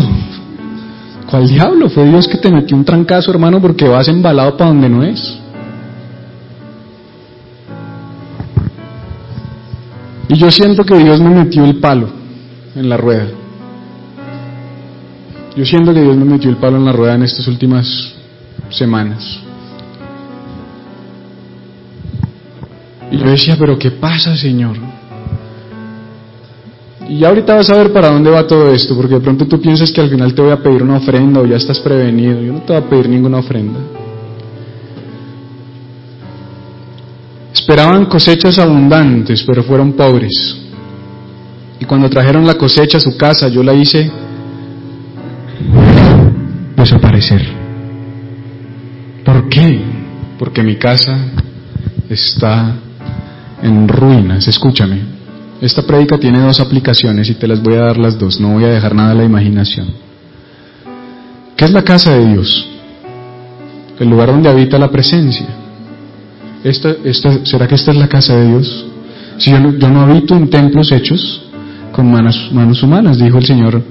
¿Cuál 1.26 1.48
diablo? 1.48 1.90
Fue 1.90 2.06
Dios 2.06 2.28
que 2.28 2.38
te 2.38 2.52
metió 2.52 2.78
un 2.78 2.86
trancazo, 2.86 3.32
hermano, 3.32 3.60
porque 3.60 3.88
vas 3.88 4.08
embalado 4.08 4.56
para 4.56 4.70
donde 4.70 4.90
no 4.90 5.02
es. 5.02 5.40
Y 10.30 10.36
yo 10.36 10.52
siento 10.52 10.84
que 10.86 11.00
Dios 11.00 11.20
me 11.20 11.32
metió 11.32 11.66
el 11.66 11.78
palo 11.78 12.10
en 12.76 12.88
la 12.88 12.98
rueda. 12.98 13.26
Yo 15.56 15.66
siento 15.66 15.96
que 15.96 16.02
Dios 16.02 16.16
me 16.16 16.26
metió 16.26 16.52
el 16.52 16.58
palo 16.58 16.78
en 16.78 16.86
la 16.86 16.92
rueda 16.92 17.16
en 17.16 17.24
estas 17.24 17.48
últimas 17.48 18.14
semanas. 18.70 19.44
Y 23.14 23.18
yo 23.20 23.30
decía, 23.30 23.56
pero 23.60 23.78
¿qué 23.78 23.92
pasa, 23.92 24.36
Señor? 24.36 24.76
Y 27.08 27.24
ahorita 27.24 27.54
vas 27.54 27.70
a 27.70 27.78
ver 27.78 27.94
para 27.94 28.10
dónde 28.10 28.32
va 28.32 28.48
todo 28.48 28.74
esto, 28.74 28.96
porque 28.96 29.14
de 29.14 29.20
pronto 29.20 29.46
tú 29.46 29.62
piensas 29.62 29.92
que 29.92 30.02
al 30.02 30.10
final 30.10 30.34
te 30.34 30.42
voy 30.42 30.52
a 30.52 30.64
pedir 30.64 30.82
una 30.82 30.98
ofrenda 30.98 31.40
o 31.42 31.46
ya 31.46 31.58
estás 31.58 31.80
prevenido. 31.80 32.42
Yo 32.42 32.52
no 32.54 32.62
te 32.62 32.74
voy 32.74 32.82
a 32.82 32.90
pedir 32.90 33.08
ninguna 33.08 33.38
ofrenda. 33.38 33.80
Esperaban 37.54 38.08
cosechas 38.08 38.58
abundantes, 38.58 39.44
pero 39.44 39.62
fueron 39.62 39.94
pobres. 39.94 40.58
Y 41.80 41.86
cuando 41.86 42.10
trajeron 42.10 42.48
la 42.48 42.56
cosecha 42.56 42.98
a 42.98 43.02
su 43.02 43.16
casa, 43.16 43.48
yo 43.48 43.62
la 43.62 43.76
hice 43.76 44.10
desaparecer. 46.76 47.46
¿Por 49.24 49.50
qué? 49.50 49.82
Porque 50.40 50.64
mi 50.64 50.78
casa 50.78 51.16
está 52.10 52.80
en 53.64 53.88
ruinas. 53.88 54.48
Escúchame 54.48 55.24
esta 55.64 55.82
prédica 55.82 56.18
tiene 56.18 56.42
dos 56.42 56.60
aplicaciones 56.60 57.30
y 57.30 57.36
te 57.36 57.48
las 57.48 57.64
voy 57.64 57.76
a 57.76 57.84
dar 57.84 57.98
las 57.98 58.20
dos, 58.20 58.38
no 58.38 58.50
voy 58.50 58.66
a 58.66 58.68
dejar 58.68 58.94
nada 58.94 59.12
a 59.12 59.16
la 59.16 59.24
imaginación. 59.24 59.88
¿Qué 61.56 61.64
es 61.64 61.72
la 61.72 61.84
casa 61.84 62.18
de 62.18 62.28
Dios? 62.34 62.68
El 63.98 64.10
lugar 64.10 64.28
donde 64.28 64.50
habita 64.50 64.78
la 64.78 64.92
presencia. 64.92 65.48
¿Esta, 66.66 66.94
será 67.46 67.66
que 67.66 67.76
esta 67.76 67.92
es 67.92 67.98
la 67.98 68.10
casa 68.10 68.36
de 68.36 68.50
Dios? 68.50 68.86
Si 69.38 69.52
yo 69.52 69.60
no, 69.60 70.02
habito 70.02 70.36
en 70.36 70.50
templos 70.50 70.92
hechos 70.92 71.46
con 71.94 72.12
manos, 72.12 72.50
manos 72.52 72.84
humanas, 72.84 73.18
dijo 73.18 73.38
el 73.38 73.46
Señor. 73.46 73.82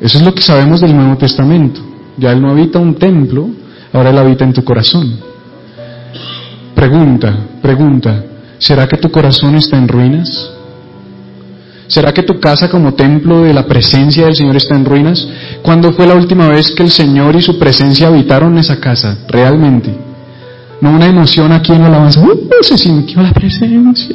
Eso 0.00 0.18
es 0.18 0.24
lo 0.24 0.34
que 0.34 0.42
sabemos 0.42 0.80
del 0.80 0.96
Nuevo 0.96 1.16
Testamento. 1.16 1.80
Ya 2.16 2.32
Él 2.32 2.42
no 2.42 2.50
habita 2.50 2.80
un 2.80 2.96
templo, 2.96 3.50
ahora 3.92 4.10
Él 4.10 4.18
habita 4.18 4.42
en 4.42 4.52
tu 4.52 4.64
corazón. 4.64 5.27
Pregunta, 6.78 7.36
pregunta, 7.60 8.22
¿será 8.56 8.86
que 8.86 8.96
tu 8.98 9.10
corazón 9.10 9.56
está 9.56 9.76
en 9.76 9.88
ruinas? 9.88 10.48
¿Será 11.88 12.14
que 12.14 12.22
tu 12.22 12.38
casa 12.38 12.70
como 12.70 12.94
templo 12.94 13.42
de 13.42 13.52
la 13.52 13.66
presencia 13.66 14.26
del 14.26 14.36
Señor 14.36 14.54
está 14.54 14.76
en 14.76 14.84
ruinas? 14.84 15.26
¿Cuándo 15.60 15.90
fue 15.90 16.06
la 16.06 16.14
última 16.14 16.46
vez 16.46 16.70
que 16.70 16.84
el 16.84 16.92
Señor 16.92 17.34
y 17.34 17.42
su 17.42 17.58
presencia 17.58 18.06
habitaron 18.06 18.56
esa 18.58 18.78
casa? 18.78 19.18
Realmente. 19.26 19.92
No 20.80 20.90
una 20.90 21.06
emoción 21.06 21.50
aquí 21.50 21.72
en 21.72 21.80
la 21.80 21.88
alabanza. 21.88 22.20
Uh, 22.20 22.62
se 22.62 22.78
sintió 22.78 23.22
la 23.22 23.32
presencia. 23.32 24.14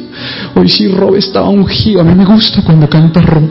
Hoy 0.54 0.70
sí 0.70 0.88
Rob 0.88 1.16
estaba 1.16 1.50
ungido. 1.50 2.00
A 2.00 2.04
mí 2.04 2.14
me 2.14 2.24
gusta 2.24 2.62
cuando 2.62 2.88
canta 2.88 3.20
Rob. 3.20 3.44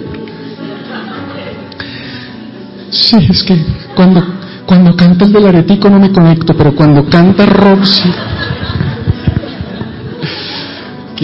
Sí, 2.89 3.17
es 3.29 3.43
que 3.43 3.63
cuando, 3.95 4.23
cuando 4.65 4.95
canta 4.95 5.25
el 5.25 5.33
del 5.33 5.45
aretico 5.45 5.87
no 5.87 5.99
me 5.99 6.11
conecto, 6.11 6.55
pero 6.57 6.73
cuando 6.73 7.07
canta 7.07 7.45
Rob 7.45 7.85
sí. 7.85 8.09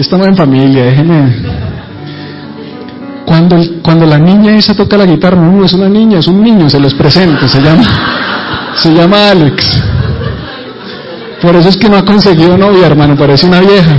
Estamos 0.00 0.28
en 0.28 0.34
familia, 0.34 0.84
déjenme. 0.84 1.36
Cuando, 3.26 3.56
cuando 3.82 4.06
la 4.06 4.16
niña 4.16 4.56
esa 4.56 4.74
toca 4.74 4.96
la 4.96 5.04
guitarra, 5.04 5.36
no, 5.36 5.62
es 5.62 5.74
una 5.74 5.90
niña, 5.90 6.20
es 6.20 6.26
un 6.26 6.42
niño, 6.42 6.70
se 6.70 6.80
los 6.80 6.94
presento, 6.94 7.46
se 7.46 7.60
llama, 7.60 7.84
se 8.76 8.94
llama 8.94 9.30
Alex. 9.30 9.82
Por 11.42 11.54
eso 11.54 11.68
es 11.68 11.76
que 11.76 11.90
no 11.90 11.98
ha 11.98 12.04
conseguido 12.04 12.56
novia, 12.56 12.86
hermano, 12.86 13.14
parece 13.14 13.46
una 13.46 13.60
vieja. 13.60 13.94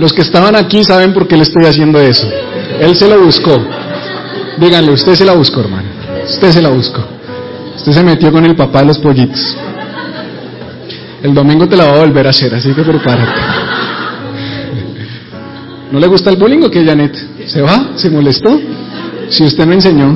Los 0.00 0.12
que 0.12 0.22
estaban 0.22 0.56
aquí 0.56 0.82
saben 0.82 1.14
por 1.14 1.28
qué 1.28 1.36
le 1.36 1.44
estoy 1.44 1.66
haciendo 1.66 2.00
eso. 2.00 2.28
Él 2.80 2.96
se 2.96 3.08
la 3.08 3.16
buscó. 3.16 3.64
Díganle, 4.58 4.90
usted 4.90 5.14
se 5.14 5.24
la 5.24 5.34
buscó, 5.34 5.60
hermano. 5.60 5.88
Usted 6.26 6.50
se 6.50 6.60
la 6.60 6.70
buscó. 6.70 7.04
Usted 7.76 7.92
se 7.92 8.02
metió 8.02 8.32
con 8.32 8.44
el 8.44 8.56
papá 8.56 8.80
de 8.80 8.86
los 8.86 8.98
pollitos. 8.98 9.56
El 11.24 11.32
domingo 11.32 11.66
te 11.66 11.74
la 11.74 11.86
va 11.86 11.94
a 11.96 12.00
volver 12.00 12.26
a 12.26 12.30
hacer, 12.30 12.54
así 12.54 12.74
que 12.74 12.82
prepárate. 12.82 13.40
¿No 15.90 15.98
le 15.98 16.06
gusta 16.06 16.28
el 16.28 16.36
bullying 16.36 16.64
o 16.64 16.70
qué, 16.70 16.84
Janet? 16.84 17.16
¿Se 17.46 17.62
va? 17.62 17.92
¿Se 17.96 18.10
molestó? 18.10 18.60
Si 19.30 19.42
usted 19.42 19.64
me 19.64 19.76
enseñó. 19.76 20.14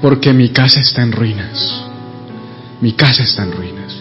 Porque 0.00 0.32
mi 0.32 0.50
casa 0.50 0.78
está 0.78 1.02
en 1.02 1.10
ruinas. 1.10 1.82
Mi 2.80 2.92
casa 2.92 3.24
está 3.24 3.42
en 3.42 3.50
ruinas. 3.50 3.96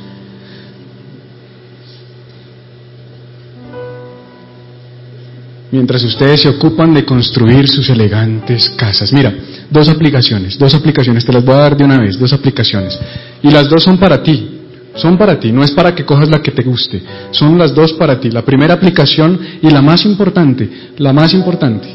Mientras 5.71 6.03
ustedes 6.03 6.41
se 6.41 6.49
ocupan 6.49 6.93
de 6.93 7.05
construir 7.05 7.67
sus 7.67 7.89
elegantes 7.89 8.69
casas. 8.69 9.11
Mira, 9.11 9.33
dos 9.71 9.89
aplicaciones, 9.89 10.59
dos 10.59 10.75
aplicaciones, 10.75 11.25
te 11.25 11.33
las 11.33 11.43
voy 11.43 11.55
a 11.55 11.57
dar 11.57 11.75
de 11.75 11.85
una 11.85 11.97
vez, 11.97 12.19
dos 12.19 12.33
aplicaciones. 12.33 12.99
Y 13.41 13.49
las 13.49 13.67
dos 13.67 13.83
son 13.83 13.97
para 13.97 14.21
ti. 14.21 14.56
Son 14.97 15.17
para 15.17 15.39
ti, 15.39 15.51
no 15.51 15.63
es 15.63 15.71
para 15.71 15.93
que 15.93 16.03
cojas 16.03 16.29
la 16.29 16.41
que 16.41 16.51
te 16.51 16.63
guste. 16.63 17.01
Son 17.31 17.57
las 17.57 17.73
dos 17.73 17.93
para 17.93 18.19
ti. 18.19 18.31
La 18.31 18.41
primera 18.41 18.73
aplicación 18.73 19.39
y 19.61 19.69
la 19.69 19.81
más 19.81 20.05
importante, 20.05 20.91
la 20.97 21.13
más 21.13 21.33
importante. 21.33 21.87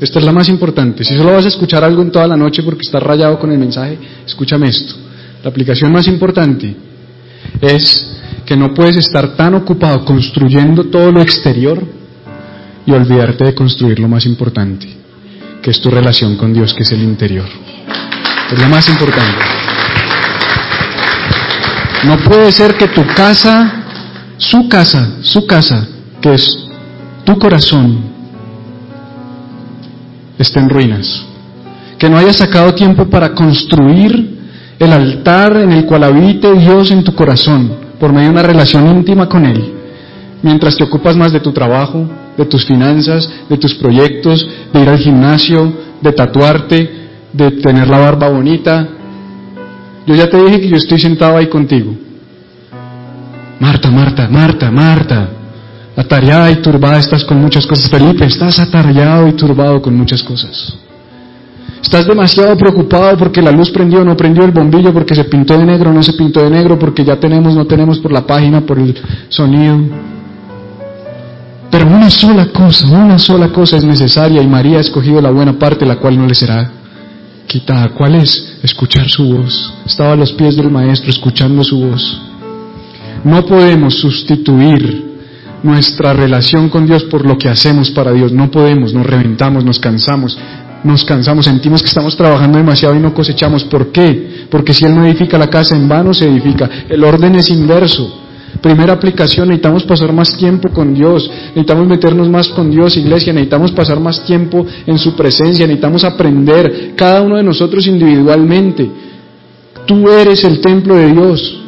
Esta 0.00 0.18
es 0.18 0.24
la 0.24 0.32
más 0.32 0.48
importante. 0.48 1.04
Si 1.04 1.16
solo 1.16 1.32
vas 1.32 1.44
a 1.44 1.48
escuchar 1.48 1.84
algo 1.84 2.02
en 2.02 2.10
toda 2.10 2.26
la 2.26 2.36
noche 2.36 2.62
porque 2.62 2.82
estás 2.82 3.02
rayado 3.02 3.38
con 3.38 3.50
el 3.50 3.58
mensaje, 3.58 3.98
escúchame 4.26 4.68
esto. 4.68 4.94
La 5.42 5.50
aplicación 5.50 5.92
más 5.92 6.06
importante 6.06 6.74
es 7.60 8.16
que 8.46 8.56
no 8.56 8.72
puedes 8.74 8.96
estar 8.96 9.36
tan 9.36 9.54
ocupado 9.54 10.04
construyendo 10.04 10.84
todo 10.84 11.10
lo 11.10 11.20
exterior 11.20 11.82
y 12.86 12.92
olvidarte 12.92 13.44
de 13.44 13.54
construir 13.54 13.98
lo 13.98 14.08
más 14.08 14.26
importante, 14.26 14.86
que 15.62 15.70
es 15.70 15.80
tu 15.80 15.90
relación 15.90 16.36
con 16.36 16.52
Dios, 16.52 16.74
que 16.74 16.82
es 16.82 16.92
el 16.92 17.02
interior. 17.02 17.46
Es 18.52 18.58
lo 18.58 18.68
más 18.68 18.88
importante. 18.88 19.63
No 22.06 22.18
puede 22.18 22.52
ser 22.52 22.76
que 22.76 22.88
tu 22.88 23.04
casa, 23.06 23.84
su 24.36 24.68
casa, 24.68 25.18
su 25.22 25.46
casa, 25.46 25.88
que 26.20 26.34
es 26.34 26.68
tu 27.24 27.38
corazón, 27.38 27.98
esté 30.38 30.60
en 30.60 30.68
ruinas. 30.68 31.24
Que 31.98 32.10
no 32.10 32.18
hayas 32.18 32.36
sacado 32.36 32.74
tiempo 32.74 33.06
para 33.06 33.34
construir 33.34 34.38
el 34.78 34.92
altar 34.92 35.56
en 35.56 35.72
el 35.72 35.86
cual 35.86 36.04
habite 36.04 36.52
Dios 36.54 36.90
en 36.90 37.04
tu 37.04 37.14
corazón 37.14 37.84
por 37.98 38.12
medio 38.12 38.26
de 38.26 38.32
una 38.32 38.42
relación 38.42 38.86
íntima 38.88 39.28
con 39.28 39.46
Él. 39.46 39.72
Mientras 40.42 40.76
te 40.76 40.84
ocupas 40.84 41.16
más 41.16 41.32
de 41.32 41.40
tu 41.40 41.52
trabajo, 41.52 42.06
de 42.36 42.44
tus 42.44 42.66
finanzas, 42.66 43.30
de 43.48 43.56
tus 43.56 43.74
proyectos, 43.74 44.46
de 44.72 44.80
ir 44.80 44.88
al 44.88 44.98
gimnasio, 44.98 45.72
de 46.02 46.12
tatuarte, 46.12 46.90
de 47.32 47.50
tener 47.52 47.88
la 47.88 47.98
barba 47.98 48.28
bonita, 48.28 48.86
yo 50.06 50.14
ya 50.14 50.28
te 50.28 50.36
dije 50.36 50.60
que 50.60 50.68
yo 50.68 50.76
estoy 50.76 51.00
sentado 51.00 51.36
ahí 51.36 51.46
contigo. 51.46 51.94
Marta, 53.58 53.90
Marta, 53.90 54.28
Marta, 54.28 54.70
Marta. 54.70 55.28
Atareada 55.96 56.50
y 56.50 56.56
turbada 56.56 56.98
estás 56.98 57.24
con 57.24 57.40
muchas 57.40 57.66
cosas. 57.66 57.88
Felipe, 57.88 58.24
estás 58.24 58.58
atareado 58.58 59.28
y 59.28 59.32
turbado 59.32 59.80
con 59.80 59.96
muchas 59.96 60.22
cosas. 60.22 60.76
Estás 61.80 62.06
demasiado 62.06 62.56
preocupado 62.56 63.16
porque 63.16 63.40
la 63.40 63.52
luz 63.52 63.70
prendió 63.70 64.04
no 64.04 64.16
prendió 64.16 64.44
el 64.44 64.50
bombillo, 64.50 64.92
porque 64.92 65.14
se 65.14 65.24
pintó 65.24 65.56
de 65.56 65.64
negro 65.64 65.92
no 65.92 66.02
se 66.02 66.14
pintó 66.14 66.42
de 66.42 66.50
negro, 66.50 66.78
porque 66.78 67.04
ya 67.04 67.16
tenemos, 67.16 67.54
no 67.54 67.66
tenemos 67.66 68.00
por 68.00 68.10
la 68.10 68.26
página, 68.26 68.62
por 68.62 68.78
el 68.78 68.94
sonido. 69.28 69.78
Pero 71.70 71.86
una 71.86 72.10
sola 72.10 72.46
cosa, 72.46 72.86
una 72.86 73.18
sola 73.18 73.48
cosa 73.48 73.76
es 73.76 73.84
necesaria 73.84 74.42
y 74.42 74.46
María 74.46 74.78
ha 74.78 74.80
escogido 74.80 75.20
la 75.20 75.30
buena 75.30 75.58
parte, 75.58 75.86
la 75.86 75.96
cual 75.96 76.18
no 76.18 76.26
le 76.26 76.34
será 76.34 76.83
quitada. 77.46 77.90
¿Cuál 77.90 78.16
es? 78.16 78.58
Escuchar 78.62 79.08
su 79.08 79.24
voz. 79.24 79.72
Estaba 79.86 80.12
a 80.12 80.16
los 80.16 80.32
pies 80.32 80.56
del 80.56 80.70
Maestro 80.70 81.10
escuchando 81.10 81.64
su 81.64 81.78
voz. 81.80 82.20
No 83.24 83.44
podemos 83.46 83.94
sustituir 83.94 85.04
nuestra 85.62 86.12
relación 86.12 86.68
con 86.68 86.86
Dios 86.86 87.04
por 87.04 87.26
lo 87.26 87.38
que 87.38 87.48
hacemos 87.48 87.90
para 87.90 88.12
Dios. 88.12 88.32
No 88.32 88.50
podemos, 88.50 88.92
nos 88.92 89.06
reventamos, 89.06 89.64
nos 89.64 89.78
cansamos, 89.78 90.38
nos 90.84 91.04
cansamos, 91.04 91.46
sentimos 91.46 91.82
que 91.82 91.88
estamos 91.88 92.16
trabajando 92.16 92.58
demasiado 92.58 92.94
y 92.94 93.00
no 93.00 93.14
cosechamos. 93.14 93.64
¿Por 93.64 93.90
qué? 93.90 94.46
Porque 94.50 94.74
si 94.74 94.84
Él 94.84 94.94
no 94.94 95.06
edifica 95.06 95.38
la 95.38 95.48
casa, 95.48 95.74
en 95.74 95.88
vano 95.88 96.12
se 96.12 96.26
edifica. 96.26 96.68
El 96.88 97.02
orden 97.02 97.34
es 97.36 97.48
inverso. 97.48 98.23
Primera 98.60 98.92
aplicación, 98.92 99.48
necesitamos 99.48 99.84
pasar 99.84 100.12
más 100.12 100.36
tiempo 100.36 100.68
con 100.70 100.94
Dios, 100.94 101.28
necesitamos 101.48 101.86
meternos 101.86 102.28
más 102.28 102.48
con 102.48 102.70
Dios, 102.70 102.96
iglesia, 102.96 103.32
necesitamos 103.32 103.72
pasar 103.72 104.00
más 104.00 104.24
tiempo 104.24 104.64
en 104.86 104.98
su 104.98 105.14
presencia, 105.14 105.66
necesitamos 105.66 106.04
aprender, 106.04 106.92
cada 106.96 107.22
uno 107.22 107.36
de 107.36 107.42
nosotros 107.42 107.86
individualmente. 107.86 108.90
Tú 109.86 110.08
eres 110.08 110.44
el 110.44 110.60
templo 110.60 110.94
de 110.94 111.12
Dios. 111.12 111.60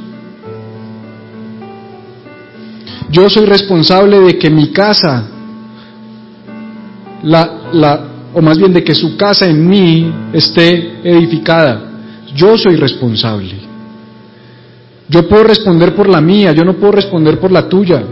Yo 3.11 3.29
soy 3.29 3.47
responsable 3.47 4.21
de 4.21 4.39
que 4.39 4.51
mi 4.51 4.69
casa, 4.69 5.29
la, 7.23 8.01
o 8.35 8.43
más 8.43 8.59
bien 8.59 8.73
de 8.73 8.85
que 8.85 8.95
su 8.95 9.17
casa 9.17 9.47
en 9.47 9.69
mí 9.69 10.13
esté 10.33 11.01
edificada. 11.03 11.83
Yo 12.35 12.57
soy 12.59 12.77
responsable. 12.77 13.66
Yo 15.09 15.29
puedo 15.29 15.45
responder 15.45 15.95
por 15.95 16.09
la 16.09 16.21
mía, 16.21 16.53
yo 16.53 16.65
no 16.65 16.75
puedo 16.75 16.93
responder 16.93 17.39
por 17.39 17.53
la 17.53 17.69
tuya. 17.69 18.03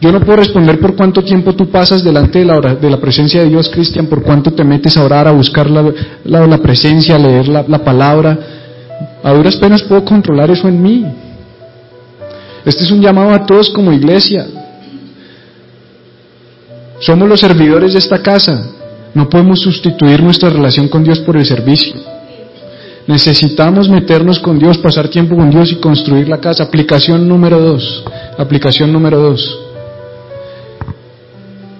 Yo 0.00 0.12
no 0.12 0.20
puedo 0.20 0.36
responder 0.36 0.78
por 0.78 0.94
cuánto 0.94 1.22
tiempo 1.22 1.54
tú 1.54 1.68
pasas 1.70 2.04
delante 2.04 2.38
de 2.38 2.44
la, 2.44 2.60
de 2.60 2.90
la 2.90 3.00
presencia 3.00 3.40
de 3.42 3.48
Dios, 3.48 3.68
Cristian, 3.68 4.06
por 4.06 4.22
cuánto 4.22 4.52
te 4.52 4.62
metes 4.62 4.96
a 4.96 5.04
orar, 5.04 5.26
a 5.26 5.32
buscar 5.32 5.68
la, 5.68 5.92
la, 6.24 6.58
presencia, 6.58 7.16
a 7.16 7.18
leer 7.18 7.48
la, 7.48 7.64
la 7.66 7.82
palabra. 7.82 8.38
A 9.22 9.32
duras 9.32 9.56
penas 9.56 9.82
puedo 9.82 10.04
controlar 10.04 10.50
eso 10.50 10.68
en 10.68 10.80
mí. 10.80 11.04
Este 12.64 12.84
es 12.84 12.90
un 12.92 13.00
llamado 13.00 13.32
a 13.32 13.44
todos 13.44 13.70
como 13.70 13.92
iglesia. 13.92 14.46
Somos 17.00 17.28
los 17.28 17.40
servidores 17.40 17.92
de 17.92 17.98
esta 17.98 18.22
casa. 18.22 18.70
No 19.14 19.28
podemos 19.28 19.60
sustituir 19.60 20.22
nuestra 20.22 20.50
relación 20.50 20.88
con 20.88 21.02
Dios 21.02 21.18
por 21.20 21.36
el 21.36 21.46
servicio. 21.46 22.17
Necesitamos 23.08 23.88
meternos 23.88 24.38
con 24.38 24.58
Dios, 24.58 24.76
pasar 24.76 25.08
tiempo 25.08 25.34
con 25.34 25.48
Dios 25.48 25.72
y 25.72 25.76
construir 25.76 26.28
la 26.28 26.38
casa. 26.38 26.64
Aplicación 26.64 27.26
número 27.26 27.58
dos. 27.58 28.04
Aplicación 28.36 28.92
número 28.92 29.18
dos. 29.18 29.58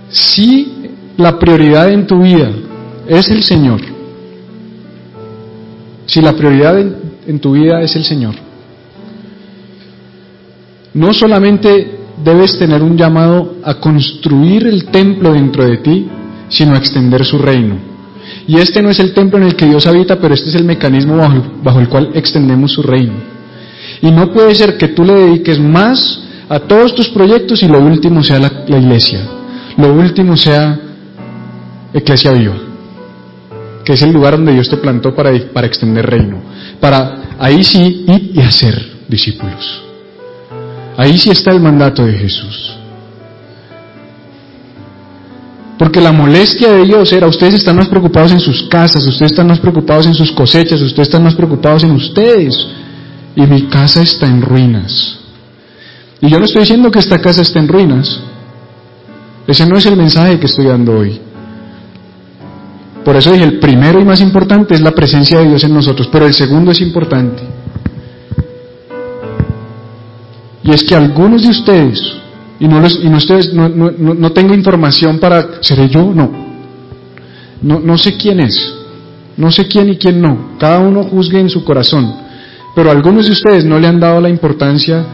Si 0.09 0.89
la 1.19 1.39
prioridad 1.39 1.91
en 1.91 2.07
tu 2.07 2.23
vida 2.23 2.51
es 3.07 3.31
el 3.31 3.43
Señor, 3.43 3.83
si 6.07 6.23
la 6.23 6.33
prioridad 6.33 6.81
en, 6.81 7.39
tu 7.41 7.53
vida 7.53 7.83
es 7.83 7.95
el 7.95 8.05
Señor, 8.05 8.35
no 10.95 11.13
solamente 11.13 11.99
debes 12.25 12.59
tener 12.59 12.83
un 12.83 12.97
llamado 12.97 13.57
a 13.65 13.75
construir 13.75 14.67
el 14.67 14.87
templo 14.87 15.35
dentro 15.35 15.67
de 15.67 15.77
ti, 15.77 16.09
sino 16.49 16.73
a 16.73 16.79
extender 16.79 17.23
su 17.27 17.37
reino. 17.37 17.88
Y 18.49 18.59
este 18.59 18.81
no 18.81 18.89
es 18.89 18.99
el 18.99 19.13
templo 19.13 19.39
en 19.39 19.45
el 19.45 19.55
que 19.55 19.67
Dios 19.67 19.87
habita, 19.87 20.19
pero 20.19 20.33
este 20.33 20.49
es 20.49 20.55
el 20.55 20.65
mecanismo 20.65 21.19
bajo, 21.63 21.81
el 21.81 21.89
cual 21.91 22.13
extendemos 22.15 22.73
su 22.73 22.83
reino. 22.83 23.13
Y 24.01 24.11
no 24.11 24.33
puede 24.33 24.55
ser 24.55 24.79
que 24.79 24.89
tú 24.89 25.05
le 25.05 25.13
dediques 25.13 25.61
más 25.61 26.23
a 26.49 26.59
todos 26.59 26.95
tus 26.95 27.11
proyectos 27.11 27.63
y 27.63 27.69
lo 27.69 27.79
último 27.79 28.25
sea 28.25 28.39
la, 28.39 28.51
iglesia, 28.67 29.21
lo 29.77 29.93
último 29.93 30.35
sea 30.35 30.81
Iglesia 31.93 32.33
Viva, 32.33 32.55
que 33.85 33.93
es 33.93 34.01
el 34.01 34.13
lugar 34.13 34.37
donde 34.37 34.55
Dios 34.55 34.71
te 34.71 34.79
plantó 34.79 35.15
para, 35.15 35.31
para 35.53 35.67
extender 35.67 36.07
reino, 36.07 36.41
para 36.81 37.37
ahí 37.39 37.63
sí 37.63 38.07
ir 38.09 38.31
y 38.35 38.41
hacer 38.41 38.83
discípulos. 39.09 39.83
Ahí 40.97 41.19
sí 41.19 41.29
está 41.29 41.51
el 41.51 41.61
mandato 41.61 42.03
de 42.07 42.15
Jesús. 42.15 42.78
Porque 45.79 46.01
la 46.01 46.11
molestia 46.11 46.73
de 46.73 46.85
Dios 46.85 47.13
era, 47.13 47.29
ustedes 47.29 47.55
están 47.55 47.77
más 47.77 47.89
preocupados 47.89 48.33
en 48.33 48.41
sus 48.41 48.65
casas, 48.65 49.07
ustedes 49.07 49.31
están 49.31 49.47
más 49.47 49.61
preocupados 49.61 50.07
en 50.07 50.15
sus 50.15 50.33
cosechas, 50.33 50.83
ustedes 50.83 51.09
están 51.09 51.23
más 51.23 51.37
preocupados 51.37 51.85
en 51.85 51.93
ustedes. 51.93 52.67
Y 53.37 53.43
mi 53.43 53.69
casa 53.69 54.03
está 54.03 54.27
en 54.27 54.43
ruinas. 54.43 55.21
Y 56.21 56.29
yo 56.29 56.41
no 56.41 56.47
estoy 56.47 56.63
diciendo 56.63 56.91
que 56.91 56.99
esta 56.99 57.21
casa 57.21 57.43
esté 57.43 57.61
en 57.61 57.69
ruinas. 57.69 58.21
Ese 59.47 59.67
no 59.67 59.79
es 59.79 59.87
el 59.87 59.97
mensaje 59.97 60.41
que 60.41 60.47
estoy 60.47 60.67
dando 60.67 60.99
hoy. 60.99 61.21
Por 63.05 63.17
eso 63.17 63.33
dije, 63.33 63.45
el 63.45 63.61
primero 63.61 64.01
y 64.01 64.05
más 64.05 64.21
importante 64.21 64.75
es 64.75 64.81
la 64.81 64.91
presencia 64.91 65.39
de 65.39 65.49
Dios 65.49 65.63
en 65.63 65.73
nosotros, 65.73 66.09
pero 66.11 66.27
el 66.27 66.35
segundo 66.35 66.73
es 66.73 66.81
importante. 66.81 67.43
Y 70.65 70.73
es 70.73 70.83
que 70.83 70.95
algunos 70.95 71.43
de 71.45 71.49
ustedes, 71.49 72.19
y 72.61 72.67
no, 72.67 72.85
y 72.87 73.09
no, 73.09 73.17
ustedes, 73.19 73.53
no, 73.55 73.69
no, 73.69 73.91
no, 73.93 74.33
tengo 74.33 74.53
información 74.53 75.19
para, 75.19 75.63
¿seré 75.63 75.89
yo? 75.89 76.13
No. 76.13 76.31
no. 77.63 77.79
No 77.79 77.99
sé 77.99 78.17
quién 78.17 78.41
es, 78.41 78.75
no 79.37 79.51
sé 79.51 79.69
quién 79.69 79.91
y 79.91 79.97
quién 79.97 80.21
no. 80.21 80.57
Cada 80.59 80.81
uno 80.81 81.05
juzgue 81.05 81.39
en 81.39 81.49
su 81.49 81.65
corazón. 81.65 82.13
Pero 82.75 82.91
algunos 82.91 83.27
de 83.27 83.33
ustedes 83.33 83.65
no 83.65 83.79
le 83.79 83.87
han 83.87 84.01
dado 84.01 84.21
la 84.21 84.29
importancia 84.29 85.05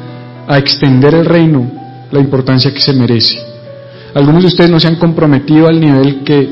a 0.46 0.58
extender 0.58 1.14
el 1.14 1.24
reino, 1.24 1.70
la 2.10 2.20
importancia 2.20 2.72
que 2.72 2.80
se 2.80 2.92
merece. 2.92 3.38
Algunos 4.14 4.42
de 4.42 4.48
ustedes 4.48 4.70
no 4.70 4.80
se 4.80 4.88
han 4.88 4.96
comprometido 4.96 5.68
al 5.68 5.80
nivel 5.80 6.22
que 6.24 6.48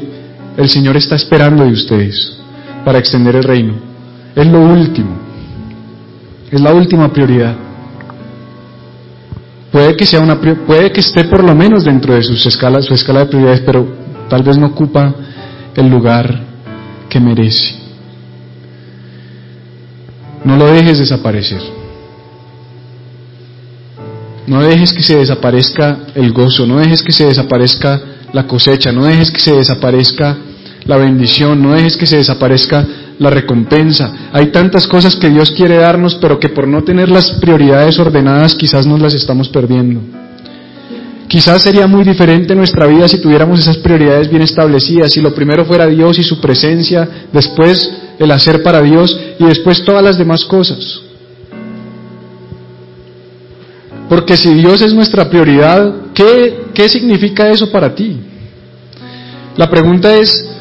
el 0.56 0.68
Señor 0.68 0.96
está 0.96 1.16
esperando 1.16 1.64
de 1.64 1.72
ustedes 1.72 2.38
para 2.84 2.98
extender 2.98 3.36
el 3.36 3.44
reino. 3.44 3.74
Es 4.34 4.46
lo 4.46 4.60
último, 4.60 5.16
es 6.50 6.60
la 6.60 6.72
última 6.72 7.12
prioridad. 7.12 7.56
Puede 9.72 9.96
que, 9.96 10.04
sea 10.04 10.20
una, 10.20 10.38
puede 10.38 10.92
que 10.92 11.00
esté 11.00 11.24
por 11.24 11.42
lo 11.42 11.54
menos 11.54 11.84
dentro 11.84 12.14
de 12.14 12.22
sus 12.22 12.44
escalas, 12.44 12.84
su 12.84 12.92
escala 12.92 13.20
de 13.20 13.26
prioridades, 13.26 13.62
pero 13.62 13.88
tal 14.28 14.42
vez 14.42 14.58
no 14.58 14.66
ocupa 14.66 15.14
el 15.74 15.88
lugar 15.88 16.44
que 17.08 17.18
merece. 17.18 17.76
No 20.44 20.58
lo 20.58 20.66
dejes 20.66 20.98
desaparecer. 20.98 21.62
No 24.46 24.60
dejes 24.62 24.92
que 24.92 25.02
se 25.02 25.16
desaparezca 25.16 26.00
el 26.14 26.32
gozo, 26.32 26.66
no 26.66 26.78
dejes 26.78 27.02
que 27.02 27.12
se 27.12 27.24
desaparezca 27.24 27.98
la 28.32 28.46
cosecha, 28.46 28.92
no 28.92 29.04
dejes 29.04 29.30
que 29.30 29.40
se 29.40 29.54
desaparezca 29.54 30.36
la 30.84 30.98
bendición, 30.98 31.62
no 31.62 31.72
dejes 31.72 31.96
que 31.96 32.06
se 32.06 32.18
desaparezca 32.18 32.86
la 33.18 33.30
recompensa. 33.30 34.30
Hay 34.32 34.46
tantas 34.46 34.86
cosas 34.86 35.16
que 35.16 35.30
Dios 35.30 35.50
quiere 35.50 35.76
darnos, 35.76 36.16
pero 36.16 36.38
que 36.38 36.48
por 36.48 36.66
no 36.66 36.82
tener 36.82 37.08
las 37.08 37.30
prioridades 37.32 37.98
ordenadas 37.98 38.54
quizás 38.54 38.86
nos 38.86 39.00
las 39.00 39.14
estamos 39.14 39.48
perdiendo. 39.48 40.00
Quizás 41.28 41.62
sería 41.62 41.86
muy 41.86 42.04
diferente 42.04 42.54
nuestra 42.54 42.86
vida 42.86 43.08
si 43.08 43.18
tuviéramos 43.18 43.60
esas 43.60 43.78
prioridades 43.78 44.28
bien 44.28 44.42
establecidas, 44.42 45.12
si 45.12 45.20
lo 45.22 45.34
primero 45.34 45.64
fuera 45.64 45.86
Dios 45.86 46.18
y 46.18 46.24
su 46.24 46.40
presencia, 46.40 47.08
después 47.32 47.90
el 48.18 48.30
hacer 48.30 48.62
para 48.62 48.82
Dios 48.82 49.18
y 49.38 49.44
después 49.44 49.82
todas 49.82 50.04
las 50.04 50.18
demás 50.18 50.44
cosas. 50.44 51.00
Porque 54.10 54.36
si 54.36 54.52
Dios 54.52 54.82
es 54.82 54.92
nuestra 54.92 55.30
prioridad, 55.30 55.90
¿qué, 56.12 56.66
qué 56.74 56.90
significa 56.90 57.48
eso 57.50 57.70
para 57.70 57.94
ti? 57.94 58.20
La 59.56 59.70
pregunta 59.70 60.14
es, 60.14 60.51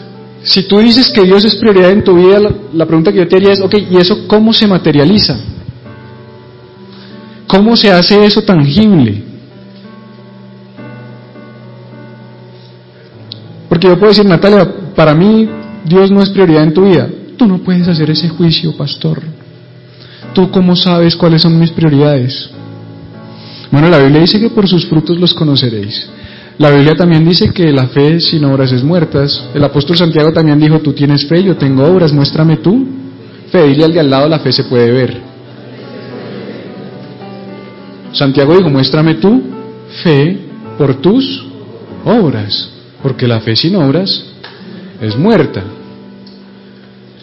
si 0.44 0.64
tú 0.64 0.80
dices 0.80 1.10
que 1.10 1.24
Dios 1.24 1.46
es 1.46 1.56
prioridad 1.56 1.92
en 1.92 2.04
tu 2.04 2.16
vida, 2.16 2.39
la, 2.74 2.86
pregunta 2.86 3.12
que 3.12 3.20
yo 3.20 3.28
te 3.28 3.36
haría 3.36 3.54
es, 3.54 3.62
ok, 3.62 3.76
¿y 3.92 3.98
eso 3.98 4.28
cómo 4.28 4.54
se 4.54 4.68
materializa? 4.68 5.38
¿Cómo 7.48 7.78
se 7.78 7.92
hace 7.92 8.26
eso 8.26 8.42
tangible? 8.42 9.24
Porque 13.70 13.88
yo 13.88 13.98
puedo 13.98 14.10
decir, 14.10 14.26
Natalia, 14.26 14.68
para 14.96 15.14
mí 15.14 15.48
Dios 15.86 16.10
no 16.10 16.22
es 16.22 16.30
prioridad 16.30 16.64
en 16.64 16.74
tu 16.74 16.86
vida. 16.86 17.08
Tú 17.38 17.46
no 17.46 17.60
puedes 17.60 17.88
hacer 17.88 18.10
ese 18.10 18.30
juicio, 18.30 18.76
pastor. 18.76 19.22
¿Tú 20.34 20.50
cómo 20.50 20.76
sabes 20.76 21.16
cuáles 21.16 21.42
son 21.42 21.60
mis 21.60 21.72
prioridades? 21.72 22.50
Bueno, 23.72 23.89
la 23.89 24.00
Biblia 24.00 24.22
dice 24.22 24.39
que 24.39 24.50
por 24.50 24.68
sus 24.68 24.86
frutos 24.86 25.20
los 25.20 25.34
conoceréis. 25.34 26.10
La 26.62 26.70
Biblia 26.70 26.95
también 26.95 27.28
dice 27.28 27.49
que 27.49 27.72
la 27.72 27.88
fe 27.88 28.20
sin 28.20 28.45
obras 28.45 28.72
es 28.72 28.84
muertas. 28.84 29.49
El 29.51 29.64
apóstol 29.64 29.97
Santiago 29.97 30.32
también 30.32 30.59
dijo, 30.59 30.78
tú 30.78 30.93
tienes 30.93 31.26
fe, 31.26 31.43
yo 31.43 31.57
tengo 31.57 31.84
obras, 31.84 32.14
muéstrame 32.14 32.57
tú. 32.57 32.88
Fe, 33.51 33.64
dile 33.70 33.86
al 33.86 33.93
de 33.93 33.99
al 33.99 34.09
lado, 34.12 34.30
la 34.30 34.38
fe 34.38 34.51
se 34.51 34.66
puede 34.66 34.91
ver. 34.91 35.20
Santiago 38.14 38.55
dijo, 38.55 38.70
muéstrame 38.70 39.16
tú 39.16 39.41
fe 40.03 40.38
por 40.78 41.01
tus 41.01 41.43
obras, 42.05 42.70
porque 43.01 43.28
la 43.28 43.39
fe 43.39 43.55
sin 43.55 43.76
obras 43.76 44.24
es 45.01 45.18
muerta. 45.18 45.64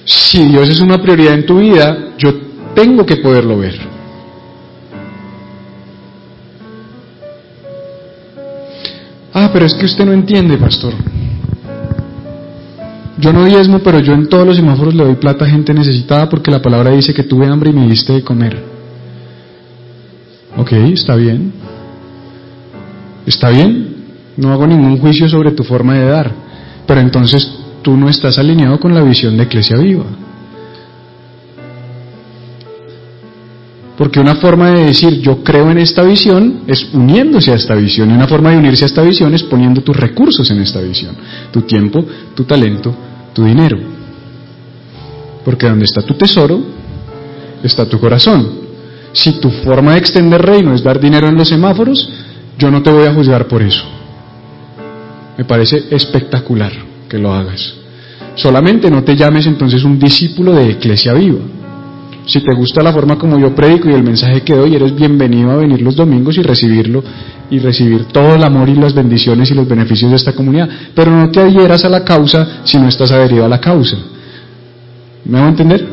Si 0.05 0.49
Dios 0.49 0.69
es 0.69 0.81
una 0.81 1.01
prioridad 1.01 1.35
en 1.35 1.47
tu 1.47 1.61
vida, 1.61 2.09
yo 2.19 2.35
tengo 2.75 3.07
que 3.07 3.19
poderlo 3.19 3.57
ver. 3.59 3.88
Ah, 9.33 9.51
pero 9.53 9.67
es 9.67 9.75
que 9.75 9.87
usted 9.87 10.05
no 10.05 10.13
entiende, 10.13 10.57
pastor. 10.57 10.95
Yo 13.19 13.33
no 13.33 13.45
diezmo, 13.45 13.81
pero 13.81 13.99
yo 13.99 14.15
en 14.15 14.29
todos 14.29 14.47
los 14.47 14.57
semáforos 14.57 14.95
le 14.95 15.05
doy 15.05 15.17
plata 15.17 15.45
a 15.45 15.49
gente 15.49 15.75
necesitada 15.75 16.29
porque 16.29 16.51
la 16.51 16.63
palabra 16.63 16.93
dice 16.93 17.13
que 17.13 17.25
tuve 17.25 17.47
hambre 17.47 17.71
y 17.71 17.73
me 17.73 17.89
diste 17.89 18.13
de 18.13 18.23
comer. 18.23 18.63
Ok, 20.57 20.73
está 20.73 21.17
bien. 21.17 21.53
Está 23.27 23.51
bien. 23.51 23.97
No 24.37 24.53
hago 24.53 24.67
ningún 24.67 24.99
juicio 24.99 25.29
sobre 25.29 25.51
tu 25.51 25.65
forma 25.65 25.95
de 25.95 26.07
dar. 26.07 26.33
Pero 26.87 27.01
entonces 27.01 27.51
tú 27.83 27.97
no 27.97 28.09
estás 28.09 28.39
alineado 28.39 28.79
con 28.79 28.95
la 28.95 29.03
visión 29.03 29.37
de 29.37 29.45
Iglesia 29.45 29.77
Viva. 29.79 30.07
Porque 33.99 34.21
una 34.21 34.37
forma 34.37 34.71
de 34.71 34.85
decir 34.87 35.21
yo 35.21 35.43
creo 35.43 35.73
en 35.73 35.79
esta 35.79 36.05
visión 36.05 36.61
es 36.69 36.89
uniéndose 36.93 37.51
a 37.51 37.57
esta 37.57 37.75
visión 37.75 38.09
y 38.09 38.15
una 38.15 38.29
forma 38.29 38.53
de 38.53 38.59
unirse 38.59 38.85
a 38.85 38.87
esta 38.87 39.03
visión 39.03 39.35
es 39.35 39.43
poniendo 39.43 39.81
tus 39.81 39.97
recursos 39.97 40.49
en 40.53 40.61
esta 40.61 40.81
visión, 40.81 41.17
tu 41.51 41.63
tiempo, 41.63 42.07
tu 42.33 42.45
talento, 42.45 42.95
tu 43.35 43.45
dinero. 43.45 43.77
Porque 45.45 45.69
donde 45.69 45.85
está 45.85 46.03
tu 46.03 46.15
tesoro, 46.15 46.63
está 47.65 47.89
tu 47.89 47.99
corazón. 47.99 48.69
Si 49.13 49.41
tu 49.41 49.51
forma 49.51 49.95
de 49.95 49.99
extender 49.99 50.43
reino 50.43 50.73
es 50.75 50.85
dar 50.85 51.01
dinero 51.01 51.27
en 51.27 51.35
los 51.35 51.49
semáforos, 51.49 52.09
yo 52.57 52.71
no 52.71 52.81
te 52.81 52.91
voy 52.91 53.05
a 53.05 53.15
juzgar 53.15 53.49
por 53.49 53.63
eso. 53.63 53.85
Me 55.37 55.45
parece 55.45 55.89
espectacular 55.91 56.73
que 57.09 57.19
lo 57.19 57.35
hagas. 57.35 57.75
Solamente 58.37 58.93
no 58.93 59.03
te 59.03 59.17
llames 59.17 59.47
entonces 59.47 59.83
un 59.83 59.99
discípulo 59.99 60.53
de 60.53 60.71
Iglesia 60.71 61.15
Viva 61.15 61.58
si 62.29 62.43
te 62.43 62.55
gusta 62.55 62.83
la 62.83 62.93
forma 62.93 63.17
como 63.17 63.39
yo 63.39 63.55
predico 63.55 63.89
y 63.89 63.95
el 63.95 64.03
mensaje 64.03 64.43
que 64.43 64.55
doy, 64.55 64.75
eres 64.75 64.95
bienvenido 64.95 65.51
a 65.51 65.57
venir 65.57 65.81
los 65.81 65.97
domingos 65.97 66.37
y 66.37 66.43
recibirlo 66.43 67.03
y 67.51 67.59
recibir 67.59 68.05
todo 68.05 68.35
el 68.35 68.45
amor 68.45 68.69
y 68.69 68.75
las 68.75 68.93
bendiciones 68.93 69.51
y 69.51 69.55
los 69.55 69.67
beneficios 69.67 70.11
de 70.11 70.19
esta 70.19 70.35
comunidad. 70.35 70.69
Pero 70.95 71.11
no 71.11 71.31
te 71.31 71.41
adhieras 71.41 71.87
a 71.87 71.89
la 71.89 72.05
causa 72.05 72.61
si 72.65 72.77
no 72.77 72.87
estás 72.87 73.13
adherido 73.13 73.47
a 73.47 73.49
la 73.49 73.59
causa. 73.59 73.97
¿Me 75.25 75.39
a 75.39 75.49
entender? 75.49 75.89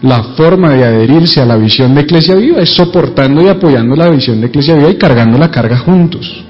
La 0.00 0.22
forma 0.34 0.70
de 0.70 0.82
adherirse 0.82 1.42
a 1.42 1.44
la 1.44 1.56
visión 1.56 1.94
de 1.94 2.00
Iglesia 2.00 2.34
Viva 2.34 2.62
es 2.62 2.70
soportando 2.70 3.42
y 3.42 3.48
apoyando 3.48 3.94
la 3.96 4.08
visión 4.08 4.40
de 4.40 4.46
Iglesia 4.46 4.76
Viva 4.76 4.88
y 4.88 4.96
cargando 4.96 5.36
la 5.36 5.50
carga 5.50 5.76
juntos. 5.76 6.42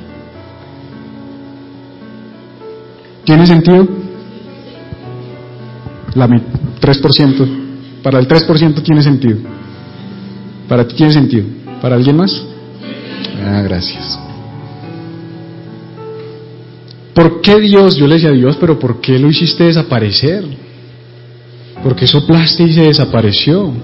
¿Tiene 3.24 3.44
sentido? 3.44 3.88
La 6.14 6.28
3%. 6.28 7.67
Para 8.08 8.20
el 8.20 8.26
3% 8.26 8.82
tiene 8.82 9.02
sentido. 9.02 9.36
Para 10.66 10.88
ti 10.88 10.94
tiene 10.94 11.12
sentido. 11.12 11.44
¿Para 11.82 11.96
alguien 11.96 12.16
más? 12.16 12.42
Ah, 13.44 13.60
gracias. 13.60 14.18
¿Por 17.12 17.42
qué 17.42 17.60
Dios? 17.60 17.96
Yo 17.96 18.06
le 18.06 18.14
decía 18.14 18.30
a 18.30 18.32
Dios, 18.32 18.56
pero 18.58 18.78
¿por 18.78 19.02
qué 19.02 19.18
lo 19.18 19.28
hiciste 19.28 19.64
desaparecer? 19.64 20.42
¿Por 21.82 21.94
qué 21.94 22.06
soplaste 22.06 22.62
y 22.62 22.72
se 22.72 22.84
desapareció? 22.84 23.74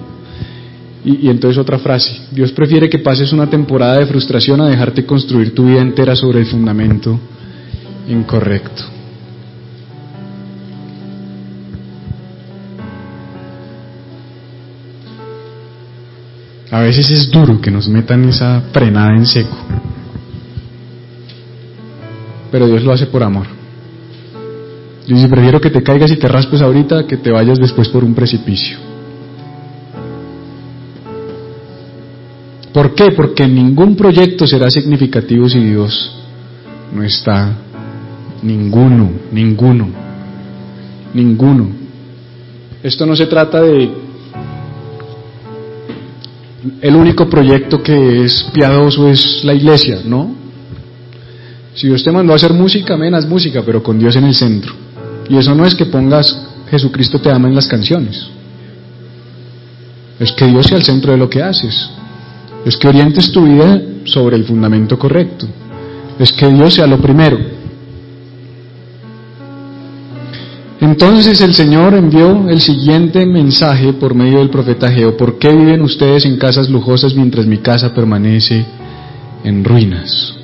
Y, 1.05 1.27
y, 1.27 1.29
entonces 1.29 1.59
otra 1.59 1.79
frase, 1.79 2.23
Dios 2.31 2.51
prefiere 2.53 2.89
que 2.89 3.01
pases 3.01 3.31
una 3.31 3.51
temporada 3.51 3.99
de 3.99 4.07
frustración 4.07 4.59
a 4.63 4.71
dejarte 4.71 5.05
construir 5.05 5.55
tu 5.55 5.67
vida 5.67 5.83
entera 5.83 6.17
sobre 6.17 6.39
el 6.39 6.47
fundamento 6.47 7.21
incorrecto. 8.09 8.94
A 16.75 16.81
veces 16.81 17.09
es 17.09 17.31
duro 17.31 17.61
que 17.61 17.71
nos 17.71 17.87
metan 17.87 18.29
esa 18.29 18.61
frenada 18.73 19.15
en 19.15 19.27
seco, 19.27 19.57
pero 22.51 22.67
Dios 22.67 22.83
lo 22.83 22.93
hace 22.93 23.07
por 23.07 23.23
amor. 23.23 23.47
Dios 25.07 25.21
dice, 25.21 25.29
prefiero 25.29 25.61
que 25.61 25.71
te 25.71 25.85
caigas 25.85 26.11
y 26.11 26.17
te 26.17 26.27
raspes 26.27 26.63
ahorita 26.63 27.07
que 27.07 27.17
te 27.17 27.31
vayas 27.31 27.61
después 27.61 27.89
por 27.91 28.03
un 28.03 28.13
precipicio. 28.13 28.77
¿Por 32.73 32.93
qué? 32.97 33.13
Porque 33.13 33.47
ningún 33.47 33.95
proyecto 33.95 34.45
será 34.45 34.69
significativo 34.69 35.49
si 35.49 35.61
Dios 35.61 36.13
no 36.93 37.05
está. 37.05 37.57
Ninguno, 38.43 39.13
ninguno, 39.31 39.91
ninguno. 41.15 41.69
Esto 42.83 43.07
no 43.07 43.15
se 43.15 43.27
trata 43.27 43.63
de 43.63 44.04
el 46.81 46.97
único 46.97 47.29
proyecto 47.29 47.83
que 47.83 48.25
es 48.25 48.45
piadoso 48.53 49.09
es 49.09 49.45
la 49.45 49.55
iglesia, 49.55 50.01
¿no? 50.05 50.35
Si 51.75 51.89
Dios 51.89 52.05
te 52.05 52.13
mandó 52.13 52.33
a 52.33 52.37
hacer 52.37 52.53
música, 52.53 52.97
menos 52.97 53.27
música, 53.27 53.63
pero 53.65 53.83
con 53.83 53.99
Dios 53.99 54.15
en 54.17 54.25
el 54.25 54.35
centro. 54.35 54.73
Y 55.29 55.37
eso 55.37 55.55
no 55.55 55.67
es 55.67 55.75
que 55.75 55.87
pongas 55.87 56.51
Jesucristo 56.71 57.21
te 57.21 57.31
ama 57.31 57.49
en 57.49 57.55
las 57.55 57.67
canciones. 57.67 58.27
Es 60.19 60.33
que 60.33 60.47
Dios 60.47 60.67
sea 60.67 60.79
el 60.79 60.85
centro 60.85 61.13
de 61.13 61.19
lo 61.19 61.29
que 61.29 61.43
haces. 61.43 61.91
Es 62.65 62.77
que 62.77 62.89
orientes 62.89 63.31
tu 63.31 63.45
vida 63.45 63.81
sobre 64.05 64.37
el 64.37 64.45
fundamento 64.45 64.99
correcto. 64.99 65.47
Es 66.19 66.33
que 66.33 66.49
Dios 66.49 66.75
sea 66.75 66.87
lo 66.87 66.99
primero. 66.99 67.39
Entonces 70.95 71.41
el 71.41 71.55
Señor 71.55 71.93
envió 71.95 72.49
el 72.49 72.61
siguiente 72.61 73.27
mensaje 73.27 73.95
por 73.95 74.15
medio 74.15 74.39
del 74.39 74.49
profeta 74.49 74.89
Geo. 74.93 75.17
¿Por 75.17 75.41
qué 75.41 75.49
viven 75.49 75.83
ustedes 75.83 76.25
en 76.25 76.39
casas 76.39 76.71
lujosas 76.71 77.17
mientras 77.17 77.47
mi 77.47 77.59
casa 77.59 77.93
permanece 77.93 78.65
en 79.43 79.65
ruinas? 79.65 80.37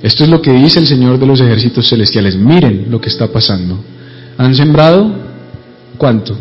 Esto 0.00 0.22
es 0.22 0.30
lo 0.30 0.40
que 0.40 0.52
dice 0.52 0.78
el 0.78 0.86
Señor 0.86 1.18
de 1.18 1.26
los 1.26 1.40
ejércitos 1.40 1.88
celestiales. 1.88 2.36
Miren 2.36 2.92
lo 2.92 3.00
que 3.00 3.08
está 3.08 3.26
pasando. 3.26 3.76
¿Han 4.38 4.54
sembrado 4.54 5.12
cuánto? 5.98 6.38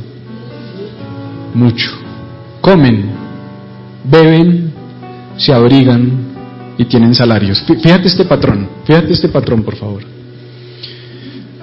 Mucho. 1.56 1.90
Comen, 2.62 3.10
beben, 4.04 4.72
se 5.36 5.52
abrigan 5.52 6.12
y 6.78 6.86
tienen 6.86 7.16
salarios. 7.16 7.64
Fíjate 7.64 8.08
este 8.08 8.26
patrón, 8.26 8.70
fíjate 8.86 9.14
este 9.14 9.30
patrón, 9.30 9.64
por 9.64 9.76
favor. 9.76 10.13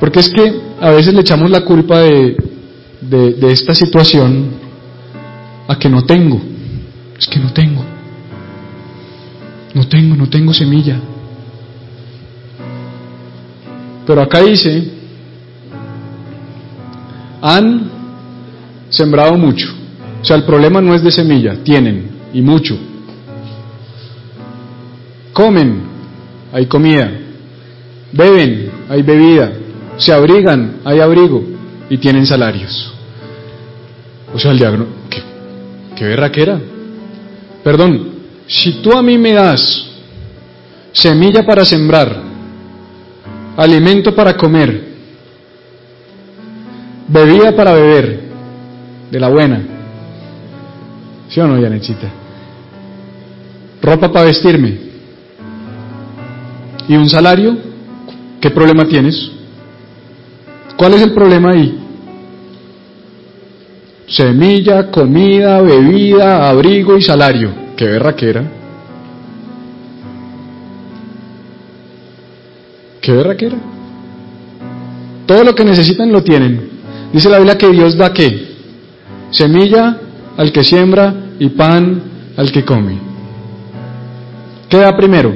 Porque 0.01 0.21
es 0.21 0.31
que 0.31 0.61
a 0.81 0.91
veces 0.91 1.13
le 1.13 1.21
echamos 1.21 1.51
la 1.51 1.61
culpa 1.61 1.99
de, 2.01 2.35
de, 3.03 3.53
esta 3.53 3.75
situación 3.75 4.47
a 5.69 5.79
que 5.79 5.91
no 5.91 6.03
tengo. 6.07 6.41
Es 7.19 7.27
que 7.27 7.39
no 7.39 7.53
tengo. 7.53 7.85
No 9.75 9.87
tengo, 9.87 10.17
no 10.17 10.29
tengo 10.29 10.55
semilla. 10.55 10.99
Pero 14.07 14.23
acá 14.23 14.41
dice, 14.41 14.91
han 17.43 17.91
sembrado 18.89 19.37
mucho. 19.37 19.69
O 20.23 20.25
sea, 20.25 20.37
el 20.37 20.45
problema 20.45 20.81
no 20.81 20.95
es 20.95 21.03
de 21.03 21.11
semilla, 21.11 21.63
tienen 21.63 22.11
y 22.33 22.41
mucho. 22.41 22.77
Comen, 25.35 25.83
hay 26.55 26.65
comida. 26.67 27.11
Beben, 28.13 28.71
hay 28.89 29.03
bebida 29.03 29.60
se 30.01 30.13
abrigan, 30.13 30.81
hay 30.85 30.99
abrigo 30.99 31.45
y 31.91 31.99
tienen 31.99 32.27
salarios. 32.27 32.93
O 34.35 34.39
sea, 34.39 34.51
el 34.53 34.59
diagnóstico, 34.59 34.99
¿qué, 35.11 35.23
qué 35.95 36.05
berraquera? 36.05 36.59
Perdón, 37.63 38.09
si 38.47 38.81
tú 38.81 38.97
a 38.97 39.03
mí 39.03 39.19
me 39.19 39.35
das 39.35 39.87
semilla 40.93 41.45
para 41.45 41.65
sembrar, 41.65 42.17
alimento 43.57 44.15
para 44.15 44.37
comer, 44.37 44.89
bebida 47.07 47.55
para 47.55 47.75
beber, 47.75 48.21
de 49.11 49.21
la 49.21 49.29
buena, 49.29 49.61
¿sí 51.29 51.41
o 51.41 51.47
no, 51.47 51.61
Yanechita? 51.61 52.11
Ropa 53.83 54.11
para 54.11 54.27
vestirme 54.27 54.79
y 56.89 56.97
un 56.97 57.09
salario, 57.11 57.57
¿qué 58.41 58.51
problema 58.51 58.87
tienes? 58.87 59.40
¿Cuál 60.81 60.95
es 60.95 61.03
el 61.03 61.13
problema 61.13 61.51
ahí? 61.51 61.79
Semilla, 64.07 64.91
comida, 64.91 65.61
bebida, 65.61 66.49
abrigo 66.49 66.97
y 66.97 67.03
salario. 67.03 67.53
Qué 67.77 67.85
berraquera. 67.85 68.51
Qué 73.03 73.13
berraquera. 73.13 73.59
Todo 75.27 75.45
lo 75.45 75.55
que 75.55 75.67
necesitan 75.67 76.11
lo 76.11 76.25
tienen. 76.25 76.71
Dice 77.13 77.29
la 77.29 77.37
Biblia 77.37 77.59
que 77.59 77.69
Dios 77.69 77.99
da 77.99 78.15
qué? 78.15 78.49
Semilla 79.33 79.99
al 80.39 80.51
que 80.51 80.65
siembra 80.65 81.15
y 81.39 81.51
pan 81.51 82.03
al 82.39 82.51
que 82.51 82.65
come. 82.65 82.97
¿Qué 84.71 84.79
da 84.79 84.97
primero? 84.97 85.35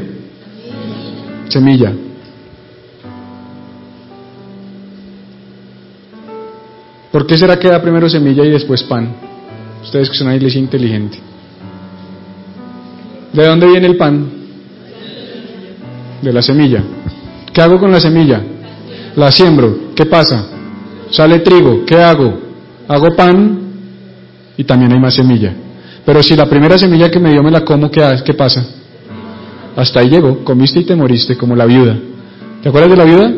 Semilla. 1.51 1.93
¿Por 7.15 7.29
qué 7.29 7.39
será 7.39 7.57
que 7.61 7.69
da 7.69 7.81
primero 7.81 8.09
semilla 8.09 8.45
y 8.45 8.51
después 8.51 8.83
pan? 8.83 9.15
Ustedes 9.85 10.11
que 10.11 10.17
son 10.17 10.27
una 10.27 10.35
iglesia 10.35 10.59
inteligente. 10.59 11.17
¿De 13.33 13.47
dónde 13.47 13.69
viene 13.69 13.87
el 13.87 13.97
pan? 13.97 14.29
De 16.21 16.33
la 16.33 16.43
semilla. 16.43 16.83
¿Qué 17.53 17.63
hago 17.63 17.79
con 17.79 17.93
la 17.93 18.01
semilla? 18.01 18.43
La 19.15 19.31
siembro. 19.31 19.93
¿Qué 19.95 20.07
pasa? 20.07 20.45
Sale 21.13 21.39
trigo. 21.39 21.85
¿Qué 21.87 22.03
hago? 22.03 22.37
Hago 22.89 23.15
pan 23.15 23.61
y 24.57 24.65
también 24.65 24.91
hay 24.91 24.99
más 24.99 25.15
semilla. 25.15 25.55
Pero 26.05 26.21
si 26.21 26.35
la 26.35 26.47
primera 26.47 26.77
semilla 26.77 27.13
que 27.13 27.21
me 27.21 27.31
dio 27.31 27.45
me 27.45 27.53
la 27.53 27.65
como, 27.65 27.93
¿qué, 27.93 28.03
qué 28.25 28.35
pasa? 28.35 28.67
Hasta 29.77 30.01
ahí 30.01 30.09
llegó. 30.09 30.43
Comiste 30.43 30.81
y 30.81 30.85
te 30.85 30.97
moriste, 30.97 31.37
como 31.37 31.55
la 31.55 31.65
viuda. 31.65 31.97
¿Te 32.61 32.71
acuerdas 32.71 32.91
de 32.91 32.97
la 32.97 33.05
viuda? 33.05 33.33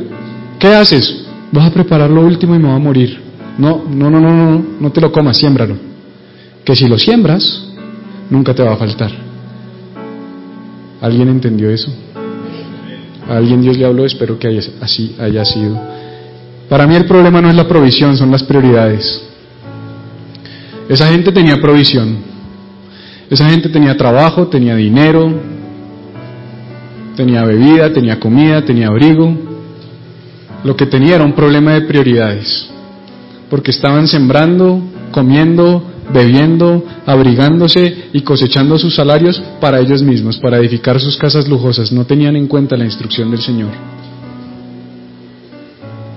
¿Qué 0.59 0.69
haces? 0.69 1.27
Vas 1.53 1.67
a 1.67 1.75
preparar 1.75 2.09
lo 2.09 2.23
último 2.23 2.55
y 2.55 2.59
me 2.59 2.69
va 2.69 2.77
a 2.77 2.79
morir. 2.79 3.26
No, 3.59 3.85
no, 3.89 4.11
no, 4.11 4.21
no, 4.21 4.37
no, 4.37 4.65
no 4.81 4.93
te 4.93 5.01
lo 5.01 5.11
comas, 5.11 5.39
siémbralo. 5.39 5.77
Que 6.65 6.77
si 6.77 6.87
lo 6.87 6.99
siembras, 6.99 7.69
nunca 8.29 8.55
te 8.55 8.63
va 8.63 8.75
a 8.75 8.77
faltar. 8.77 9.11
¿Alguien 11.01 11.29
entendió 11.29 11.71
eso? 11.71 11.91
¿A 13.29 13.37
alguien 13.37 13.63
Dios 13.63 13.79
le 13.79 13.87
habló? 13.87 14.05
Espero 14.05 14.39
que 14.39 14.61
así 14.81 15.17
haya 15.19 15.45
sido. 15.45 15.79
Para 16.69 16.87
mí 16.87 16.97
el 16.97 17.07
problema 17.07 17.41
no 17.41 17.49
es 17.49 17.57
la 17.57 17.67
provisión, 17.67 18.17
son 18.17 18.31
las 18.31 18.43
prioridades. 18.43 19.23
Esa 20.89 21.09
gente 21.09 21.33
tenía 21.33 21.61
provisión. 21.61 22.19
Esa 23.31 23.49
gente 23.49 23.69
tenía 23.69 23.97
trabajo, 23.97 24.49
tenía 24.49 24.77
dinero, 24.77 25.33
tenía 27.17 27.45
bebida, 27.45 27.93
tenía 27.93 28.21
comida, 28.21 28.65
tenía 28.65 28.89
abrigo. 28.89 29.35
Lo 30.63 30.77
que 30.77 30.87
tenía 30.87 31.17
era 31.17 31.25
un 31.25 31.33
problema 31.33 31.73
de 31.73 31.83
prioridades 31.83 32.71
porque 33.51 33.71
estaban 33.71 34.09
sembrando, 34.09 34.81
comiendo, 35.13 35.83
bebiendo, 36.13 36.85
abrigándose 37.05 38.09
y 38.13 38.21
cosechando 38.23 38.79
sus 38.79 38.95
salarios 38.95 39.41
para 39.61 39.81
ellos 39.81 40.03
mismos, 40.03 40.39
para 40.39 40.59
edificar 40.59 41.01
sus 41.01 41.17
casas 41.17 41.49
lujosas. 41.49 41.93
No 41.93 42.05
tenían 42.05 42.37
en 42.37 42.47
cuenta 42.47 42.77
la 42.77 42.85
instrucción 42.85 43.31
del 43.31 43.41
Señor. 43.41 43.71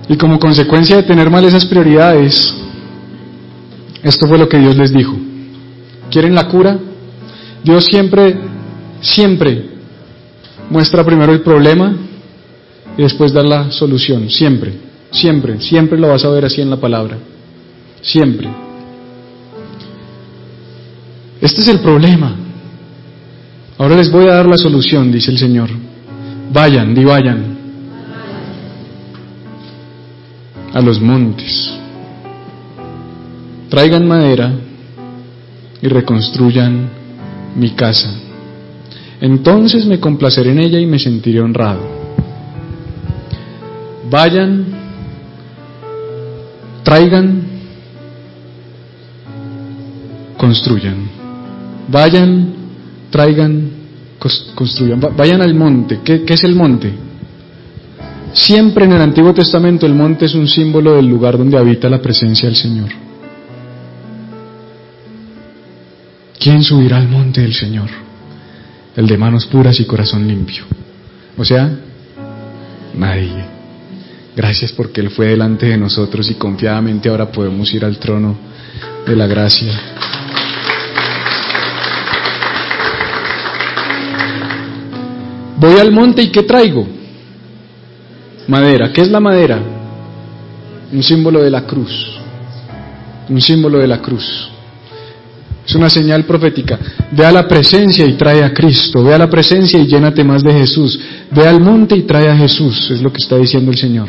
Y 0.08 0.16
como 0.16 0.38
consecuencia 0.38 0.96
de 0.96 1.02
tener 1.04 1.30
mal 1.30 1.44
esas 1.44 1.64
prioridades, 1.64 2.54
esto 4.02 4.26
fue 4.26 4.38
lo 4.38 4.48
que 4.48 4.58
Dios 4.58 4.76
les 4.76 4.92
dijo. 4.92 5.16
¿Quieren 6.10 6.34
la 6.34 6.48
cura? 6.48 6.78
Dios 7.62 7.84
siempre, 7.84 8.36
siempre 9.00 9.70
muestra 10.68 11.04
primero 11.04 11.32
el 11.32 11.42
problema 11.42 11.94
y 12.96 13.02
después 13.02 13.32
da 13.32 13.42
la 13.42 13.70
solución, 13.70 14.28
siempre. 14.30 14.89
Siempre, 15.10 15.60
siempre 15.60 15.98
lo 15.98 16.08
vas 16.08 16.24
a 16.24 16.30
ver 16.30 16.44
así 16.44 16.60
en 16.60 16.70
la 16.70 16.76
palabra. 16.76 17.18
Siempre. 18.00 18.48
Este 21.40 21.60
es 21.62 21.68
el 21.68 21.80
problema. 21.80 22.36
Ahora 23.78 23.96
les 23.96 24.10
voy 24.10 24.26
a 24.26 24.34
dar 24.34 24.46
la 24.46 24.58
solución, 24.58 25.10
dice 25.10 25.30
el 25.30 25.38
Señor. 25.38 25.70
Vayan, 26.52 26.94
di 26.94 27.04
vayan 27.04 27.58
a 30.72 30.80
los 30.80 31.00
montes. 31.00 31.72
Traigan 33.68 34.06
madera 34.06 34.52
y 35.80 35.88
reconstruyan 35.88 36.90
mi 37.56 37.70
casa. 37.70 38.10
Entonces 39.20 39.86
me 39.86 40.00
complaceré 40.00 40.52
en 40.52 40.60
ella 40.60 40.78
y 40.78 40.86
me 40.86 40.98
sentiré 40.98 41.40
honrado. 41.40 41.80
Vayan, 44.10 44.66
traigan, 46.90 47.42
construyan. 50.36 51.08
Vayan, 51.86 52.54
traigan, 53.10 53.70
construyan. 54.56 54.98
Vayan 55.16 55.40
al 55.40 55.54
monte. 55.54 56.00
¿Qué, 56.04 56.24
¿Qué, 56.24 56.34
es 56.34 56.42
el 56.42 56.56
monte? 56.56 56.92
Siempre 58.32 58.86
en 58.86 58.92
el 58.92 59.02
Antiguo 59.02 59.32
Testamento 59.32 59.86
el 59.86 59.94
monte 59.94 60.26
es 60.26 60.34
un 60.34 60.48
símbolo 60.48 60.96
del 60.96 61.06
lugar 61.06 61.38
donde 61.38 61.56
habita 61.56 61.88
la 61.88 62.02
presencia 62.02 62.48
del 62.48 62.56
Señor. 62.56 62.88
¿Quién 66.40 66.64
subirá 66.64 66.96
al 66.96 67.08
monte 67.08 67.42
del 67.42 67.54
Señor? 67.54 67.88
El 68.96 69.06
de 69.06 69.16
manos 69.16 69.46
puras 69.46 69.78
y 69.78 69.84
corazón 69.84 70.26
limpio. 70.26 70.64
O 71.38 71.44
sea, 71.44 71.70
nadie. 72.94 73.49
Gracias 74.36 74.72
porque 74.72 75.00
Él 75.00 75.10
fue 75.10 75.28
delante 75.28 75.66
de 75.66 75.76
nosotros 75.76 76.30
y 76.30 76.34
confiadamente 76.34 77.08
ahora 77.08 77.30
podemos 77.30 77.72
ir 77.74 77.84
al 77.84 77.98
trono 77.98 78.36
de 79.06 79.16
la 79.16 79.26
gracia. 79.26 79.72
Voy 85.56 85.78
al 85.78 85.92
monte 85.92 86.22
y 86.22 86.28
¿qué 86.30 86.42
traigo? 86.42 86.86
Madera. 88.48 88.92
¿Qué 88.92 89.02
es 89.02 89.10
la 89.10 89.20
madera? 89.20 89.60
Un 90.92 91.02
símbolo 91.02 91.42
de 91.42 91.50
la 91.50 91.66
cruz. 91.66 92.18
Un 93.28 93.40
símbolo 93.40 93.78
de 93.78 93.86
la 93.86 94.00
cruz. 94.00 94.50
Es 95.70 95.76
una 95.76 95.88
señal 95.88 96.24
profética. 96.24 96.80
Ve 97.12 97.24
a 97.24 97.30
la 97.30 97.46
presencia 97.46 98.04
y 98.04 98.14
trae 98.14 98.42
a 98.42 98.52
Cristo. 98.52 99.04
Ve 99.04 99.14
a 99.14 99.18
la 99.18 99.30
presencia 99.30 99.78
y 99.78 99.86
llénate 99.86 100.24
más 100.24 100.42
de 100.42 100.52
Jesús. 100.52 100.98
Ve 101.30 101.46
al 101.46 101.60
monte 101.60 101.96
y 101.96 102.02
trae 102.02 102.28
a 102.28 102.36
Jesús. 102.36 102.90
Es 102.90 103.00
lo 103.00 103.12
que 103.12 103.18
está 103.18 103.36
diciendo 103.36 103.70
el 103.70 103.78
Señor. 103.78 104.08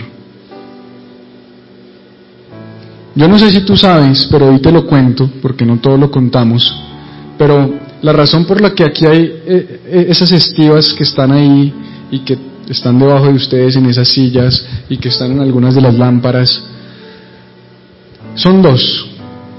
Yo 3.14 3.28
no 3.28 3.38
sé 3.38 3.52
si 3.52 3.62
tú 3.62 3.78
sabes, 3.78 4.28
pero 4.32 4.50
hoy 4.50 4.58
te 4.58 4.72
lo 4.72 4.88
cuento, 4.88 5.30
porque 5.40 5.64
no 5.64 5.78
todo 5.78 5.98
lo 5.98 6.10
contamos. 6.10 6.76
Pero 7.38 7.72
la 8.02 8.12
razón 8.12 8.46
por 8.46 8.60
la 8.60 8.74
que 8.74 8.84
aquí 8.84 9.06
hay 9.06 9.22
eh, 9.22 9.82
eh, 9.86 10.06
esas 10.10 10.32
estivas 10.32 10.92
que 10.94 11.04
están 11.04 11.32
ahí 11.32 11.72
y 12.10 12.20
que 12.22 12.40
están 12.70 12.98
debajo 12.98 13.28
de 13.28 13.34
ustedes 13.34 13.76
en 13.76 13.86
esas 13.86 14.08
sillas 14.08 14.66
y 14.90 14.98
que 14.98 15.10
están 15.10 15.34
en 15.34 15.42
algunas 15.42 15.76
de 15.76 15.82
las 15.82 15.94
lámparas 15.94 16.64
son 18.34 18.64
dos. 18.64 19.10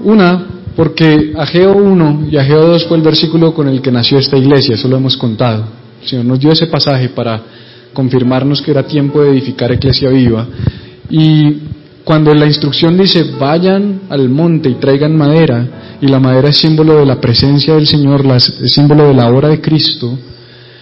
Una, 0.01 0.47
porque 0.75 1.33
Ageo 1.37 1.73
1 1.73 2.27
y 2.31 2.37
Ageo 2.37 2.67
2 2.67 2.85
fue 2.85 2.97
el 2.97 3.03
versículo 3.03 3.53
con 3.53 3.67
el 3.67 3.81
que 3.81 3.91
nació 3.91 4.17
esta 4.17 4.37
iglesia, 4.37 4.75
eso 4.75 4.87
lo 4.87 4.97
hemos 4.97 5.17
contado. 5.17 5.65
El 6.01 6.07
Señor 6.07 6.25
nos 6.25 6.39
dio 6.39 6.51
ese 6.51 6.67
pasaje 6.67 7.09
para 7.09 7.41
confirmarnos 7.93 8.61
que 8.61 8.71
era 8.71 8.83
tiempo 8.83 9.21
de 9.21 9.31
edificar 9.31 9.71
iglesia 9.71 10.09
viva. 10.09 10.47
Y 11.09 11.57
cuando 12.03 12.33
la 12.33 12.45
instrucción 12.45 12.97
dice 12.97 13.23
vayan 13.39 14.01
al 14.09 14.29
monte 14.29 14.69
y 14.69 14.75
traigan 14.75 15.15
madera, 15.15 15.97
y 16.01 16.07
la 16.07 16.19
madera 16.19 16.49
es 16.49 16.57
símbolo 16.57 16.97
de 16.97 17.05
la 17.05 17.21
presencia 17.21 17.75
del 17.75 17.87
Señor, 17.87 18.25
es 18.35 18.71
símbolo 18.73 19.07
de 19.07 19.13
la 19.13 19.29
obra 19.29 19.49
de 19.49 19.61
Cristo, 19.61 20.17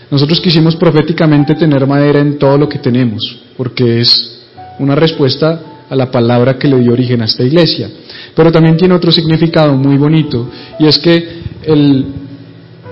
nosotros 0.09 0.41
quisimos 0.41 0.75
proféticamente 0.75 1.55
tener 1.55 1.87
madera 1.87 2.19
en 2.19 2.37
todo 2.37 2.57
lo 2.57 2.67
que 2.67 2.79
tenemos, 2.79 3.21
porque 3.55 4.01
es 4.01 4.41
una 4.79 4.95
respuesta 4.95 5.61
a 5.91 5.95
la 5.95 6.09
palabra 6.09 6.57
que 6.57 6.69
le 6.69 6.79
dio 6.79 6.93
origen 6.93 7.21
a 7.21 7.25
esta 7.25 7.43
iglesia. 7.43 7.89
Pero 8.33 8.49
también 8.49 8.77
tiene 8.77 8.93
otro 8.93 9.11
significado 9.11 9.75
muy 9.75 9.97
bonito, 9.97 10.49
y 10.79 10.87
es 10.87 10.97
que 10.97 11.41
el 11.63 12.05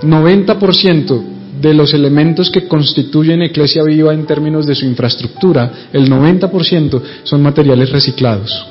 90% 0.02 1.22
de 1.62 1.72
los 1.72 1.94
elementos 1.94 2.50
que 2.50 2.68
constituyen 2.68 3.40
Iglesia 3.40 3.82
Viva 3.82 4.12
en 4.12 4.26
términos 4.26 4.66
de 4.66 4.74
su 4.74 4.84
infraestructura, 4.84 5.88
el 5.94 6.10
90% 6.10 7.02
son 7.22 7.42
materiales 7.42 7.90
reciclados. 7.90 8.66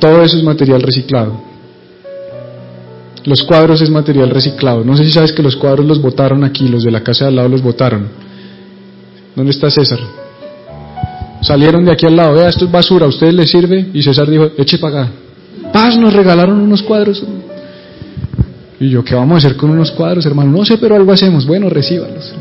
Todo 0.00 0.22
eso 0.22 0.38
es 0.38 0.42
material 0.42 0.80
reciclado. 0.80 1.38
Los 3.24 3.42
cuadros 3.42 3.82
es 3.82 3.90
material 3.90 4.30
reciclado. 4.30 4.82
No 4.82 4.96
sé 4.96 5.04
si 5.04 5.10
sabes 5.10 5.32
que 5.32 5.42
los 5.42 5.56
cuadros 5.56 5.84
los 5.84 6.00
botaron 6.00 6.42
aquí, 6.42 6.68
los 6.68 6.84
de 6.84 6.90
la 6.90 7.02
casa 7.02 7.26
de 7.26 7.28
al 7.28 7.36
lado 7.36 7.48
los 7.50 7.62
botaron. 7.62 8.08
¿Dónde 9.34 9.52
está 9.52 9.70
César? 9.70 10.25
Salieron 11.46 11.84
de 11.84 11.92
aquí 11.92 12.04
al 12.04 12.16
lado, 12.16 12.34
vea, 12.34 12.48
esto 12.48 12.64
es 12.64 12.72
basura, 12.72 13.06
¿a 13.06 13.08
ustedes 13.08 13.32
les 13.32 13.48
sirve? 13.48 13.86
Y 13.94 14.02
César 14.02 14.28
dijo, 14.28 14.50
eche 14.58 14.78
para 14.78 15.02
acá. 15.02 15.12
Paz, 15.72 15.96
nos 15.96 16.12
regalaron 16.12 16.58
unos 16.58 16.82
cuadros. 16.82 17.22
Y 18.80 18.90
yo, 18.90 19.04
¿qué 19.04 19.14
vamos 19.14 19.36
a 19.36 19.38
hacer 19.38 19.56
con 19.56 19.70
unos 19.70 19.92
cuadros, 19.92 20.26
hermano? 20.26 20.50
No 20.50 20.64
sé, 20.64 20.76
pero 20.76 20.96
algo 20.96 21.12
hacemos. 21.12 21.46
Bueno, 21.46 21.70
recíbalos. 21.70 22.34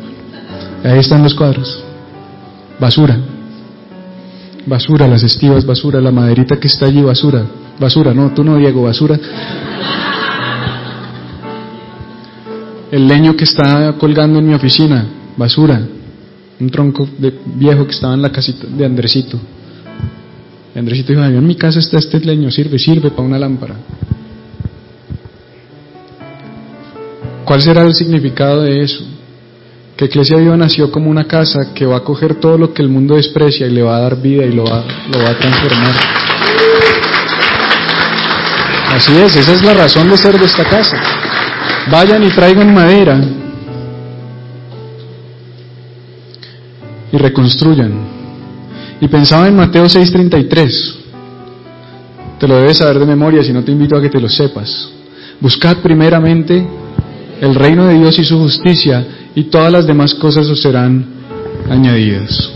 Ahí 0.84 0.98
están 0.98 1.22
los 1.22 1.36
cuadros. 1.36 1.84
Basura. 2.80 3.16
Basura, 4.66 5.08
las 5.08 5.22
estivas, 5.22 5.68
basura, 5.68 6.02
la 6.02 6.12
maderita 6.12 6.60
que 6.60 6.68
está 6.68 6.88
allí, 6.88 7.04
basura. 7.04 7.46
Basura, 7.80 8.12
no, 8.12 8.34
tú 8.34 8.44
no, 8.44 8.58
Diego, 8.58 8.82
basura. 8.82 9.20
El 12.92 13.08
leño 13.08 13.36
que 13.36 13.44
está 13.44 13.94
colgando 14.00 14.40
en 14.40 14.48
mi 14.48 14.56
oficina, 14.56 15.06
basura. 15.38 15.80
Un 16.60 16.70
tronco 16.70 17.08
de 17.18 17.34
viejo 17.56 17.86
que 17.86 17.92
estaba 17.92 18.14
en 18.14 18.22
la 18.22 18.32
casita 18.32 18.66
de 18.68 18.86
Andresito. 18.86 19.40
Andresito 20.76 21.14
dijo, 21.14 21.24
en 21.24 21.48
mi 21.48 21.56
casa 21.56 21.80
está 21.80 21.98
este 21.98 22.20
leño, 22.20 22.52
sirve, 22.52 22.78
sirve 22.78 23.10
para 23.10 23.24
una 23.24 23.40
lámpara. 23.40 23.76
¿Cuál 27.46 27.62
será 27.62 27.84
el 27.84 27.94
significado 27.94 28.64
de 28.64 28.82
eso? 28.82 29.06
Que 29.96 30.06
Iglesia 30.06 30.38
Viva 30.38 30.58
nació 30.58 30.92
como 30.92 31.10
una 31.10 31.26
casa 31.26 31.74
que 31.74 31.86
va 31.86 31.98
a 31.98 32.04
coger 32.04 32.36
todo 32.36 32.58
lo 32.58 32.74
que 32.74 32.82
el 32.82 32.90
mundo 32.90 33.16
desprecia 33.16 33.68
y 33.68 33.72
le 33.72 33.82
va 33.82 33.98
a 33.98 34.02
dar 34.02 34.22
vida 34.22 34.44
y 34.46 34.52
lo 34.52 34.66
va, 34.66 34.84
lo 35.14 35.20
va 35.20 35.30
a 35.30 35.38
transformar. 35.38 35.96
Así 38.92 39.16
es, 39.16 39.36
esa 39.36 39.54
es 39.54 39.64
la 39.64 39.74
razón 39.74 40.10
de 40.10 40.18
ser 40.18 40.38
de 40.38 40.46
esta 40.46 40.66
casa. 40.66 40.98
Vayan 41.90 42.24
y 42.24 42.30
traigan 42.32 42.74
madera 42.74 43.22
y 47.16 47.18
reconstruyan. 47.18 47.94
Y 49.00 49.08
pensaba 49.08 49.48
en 49.48 49.56
Mateo 49.56 49.86
6:33. 49.86 50.96
Te 52.40 52.48
lo 52.48 52.58
debes 52.58 52.78
saber 52.78 53.00
de 53.00 53.06
memoria, 53.06 53.44
si 53.44 53.54
no 53.54 53.64
te 53.64 53.72
invito 53.72 53.96
a 53.96 54.02
que 54.02 54.10
te 54.10 54.20
lo 54.20 54.28
sepas. 54.28 54.90
Buscad 55.40 55.78
primeramente 55.78 56.66
el 57.40 57.56
reino 57.56 57.88
de 57.88 57.96
Dios 57.96 58.20
y 58.20 58.26
su 58.26 58.38
justicia, 58.38 59.06
y 59.34 59.44
todas 59.44 59.72
las 59.72 59.88
demás 59.88 60.14
cosas 60.16 60.48
os 60.48 60.62
serán 60.62 61.06
añadidas. 61.70 62.52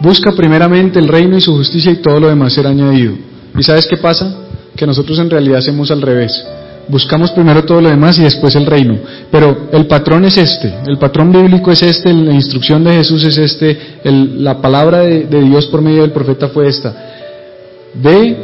Busca 0.00 0.32
primeramente 0.32 0.98
el 0.98 1.06
reino 1.06 1.36
y 1.36 1.40
su 1.40 1.54
justicia 1.54 1.92
y 1.92 1.96
todo 1.96 2.18
lo 2.18 2.28
demás 2.28 2.52
será 2.52 2.70
añadido. 2.70 3.14
¿Y 3.56 3.62
sabes 3.62 3.86
qué 3.86 3.96
pasa? 3.96 4.36
Que 4.76 4.86
nosotros 4.86 5.18
en 5.20 5.30
realidad 5.30 5.58
hacemos 5.58 5.92
al 5.92 6.02
revés. 6.02 6.44
Buscamos 6.88 7.30
primero 7.30 7.64
todo 7.64 7.80
lo 7.80 7.88
demás 7.88 8.18
y 8.18 8.22
después 8.22 8.54
el 8.56 8.66
reino. 8.66 8.98
Pero 9.30 9.68
el 9.72 9.86
patrón 9.86 10.24
es 10.24 10.36
este, 10.36 10.74
el 10.86 10.98
patrón 10.98 11.32
bíblico 11.32 11.70
es 11.70 11.82
este, 11.82 12.12
la 12.12 12.34
instrucción 12.34 12.82
de 12.84 12.94
Jesús 12.94 13.24
es 13.24 13.38
este, 13.38 14.00
la 14.04 14.60
palabra 14.60 14.98
de, 14.98 15.24
de 15.24 15.42
Dios 15.42 15.66
por 15.66 15.80
medio 15.80 16.02
del 16.02 16.12
profeta 16.12 16.48
fue 16.48 16.68
esta. 16.68 16.94
Ve 17.94 18.36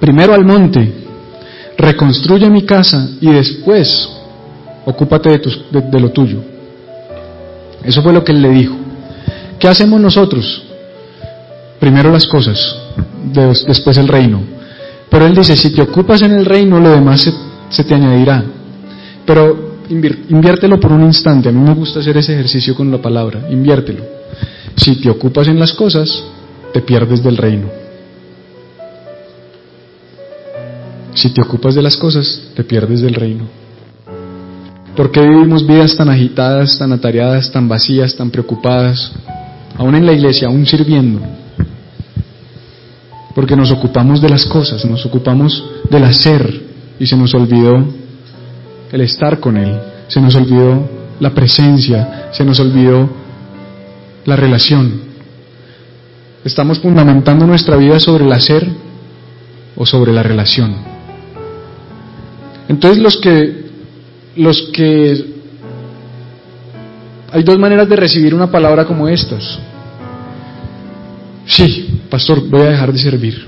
primero 0.00 0.34
al 0.34 0.44
monte, 0.44 0.92
reconstruye 1.76 2.48
mi 2.50 2.62
casa 2.62 3.08
y 3.20 3.30
después 3.30 4.08
ocúpate 4.84 5.30
de, 5.30 5.80
de, 5.82 6.00
lo 6.00 6.10
tuyo. 6.10 6.38
Eso 7.84 8.02
fue 8.02 8.12
lo 8.12 8.24
que 8.24 8.32
él 8.32 8.42
le 8.42 8.50
dijo. 8.50 8.74
¿Qué 9.58 9.68
hacemos 9.68 10.00
nosotros? 10.00 10.62
Primero 11.78 12.10
las 12.10 12.26
cosas, 12.26 12.76
después 13.66 13.96
el 13.98 14.08
reino. 14.08 14.57
Pero 15.10 15.26
él 15.26 15.34
dice, 15.34 15.56
si 15.56 15.70
te 15.70 15.82
ocupas 15.82 16.22
en 16.22 16.32
el 16.32 16.44
reino, 16.44 16.78
lo 16.78 16.90
demás 16.90 17.22
se, 17.22 17.32
se 17.70 17.84
te 17.84 17.94
añadirá. 17.94 18.44
Pero 19.24 19.68
inviértelo 19.88 20.78
por 20.78 20.92
un 20.92 21.04
instante. 21.04 21.48
A 21.48 21.52
mí 21.52 21.60
me 21.60 21.74
gusta 21.74 22.00
hacer 22.00 22.16
ese 22.16 22.34
ejercicio 22.34 22.74
con 22.74 22.90
la 22.90 22.98
palabra. 22.98 23.46
Inviértelo. 23.50 24.02
Si 24.76 24.96
te 24.96 25.10
ocupas 25.10 25.48
en 25.48 25.58
las 25.58 25.72
cosas, 25.72 26.24
te 26.72 26.80
pierdes 26.82 27.22
del 27.22 27.36
reino. 27.36 27.68
Si 31.14 31.30
te 31.30 31.42
ocupas 31.42 31.74
de 31.74 31.82
las 31.82 31.96
cosas, 31.96 32.50
te 32.54 32.62
pierdes 32.62 33.00
del 33.00 33.14
reino. 33.14 33.44
¿Por 34.94 35.10
qué 35.10 35.20
vivimos 35.20 35.66
vidas 35.66 35.96
tan 35.96 36.08
agitadas, 36.08 36.78
tan 36.78 36.92
atareadas, 36.92 37.50
tan 37.50 37.68
vacías, 37.68 38.14
tan 38.16 38.30
preocupadas? 38.30 39.12
Aún 39.76 39.94
en 39.94 40.06
la 40.06 40.12
iglesia, 40.12 40.48
aún 40.48 40.66
sirviendo. 40.66 41.20
Porque 43.38 43.54
nos 43.54 43.70
ocupamos 43.70 44.20
de 44.20 44.28
las 44.28 44.46
cosas, 44.46 44.84
nos 44.84 45.06
ocupamos 45.06 45.64
del 45.88 46.02
hacer 46.02 46.60
y 46.98 47.06
se 47.06 47.16
nos 47.16 47.32
olvidó 47.34 47.86
el 48.90 49.00
estar 49.00 49.38
con 49.38 49.56
Él, 49.56 49.78
se 50.08 50.20
nos 50.20 50.34
olvidó 50.34 50.90
la 51.20 51.30
presencia, 51.32 52.30
se 52.32 52.44
nos 52.44 52.58
olvidó 52.58 53.08
la 54.24 54.34
relación. 54.34 55.02
estamos 56.44 56.80
fundamentando 56.80 57.46
nuestra 57.46 57.76
vida 57.76 58.00
sobre 58.00 58.24
el 58.24 58.32
hacer 58.32 58.66
o 59.76 59.86
sobre 59.86 60.12
la 60.12 60.24
relación. 60.24 60.74
Entonces 62.68 63.00
los 63.00 63.18
que 63.18 63.66
los 64.34 64.62
que 64.72 65.26
hay 67.30 67.44
dos 67.44 67.56
maneras 67.56 67.88
de 67.88 67.94
recibir 67.94 68.34
una 68.34 68.50
palabra 68.50 68.84
como 68.84 69.06
estas. 69.08 69.60
Sí, 71.48 72.02
pastor, 72.10 72.46
voy 72.46 72.60
a 72.60 72.70
dejar 72.70 72.92
de 72.92 72.98
servir. 72.98 73.46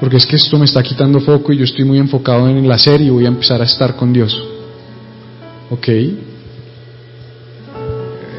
Porque 0.00 0.16
es 0.16 0.26
que 0.26 0.34
esto 0.34 0.58
me 0.58 0.64
está 0.64 0.82
quitando 0.82 1.20
foco 1.20 1.52
y 1.52 1.58
yo 1.58 1.64
estoy 1.64 1.84
muy 1.84 1.98
enfocado 1.98 2.48
en 2.48 2.58
el 2.58 2.72
hacer 2.72 3.00
y 3.00 3.10
voy 3.10 3.24
a 3.24 3.28
empezar 3.28 3.62
a 3.62 3.64
estar 3.64 3.94
con 3.94 4.12
Dios. 4.12 4.36
Ok. 5.70 5.88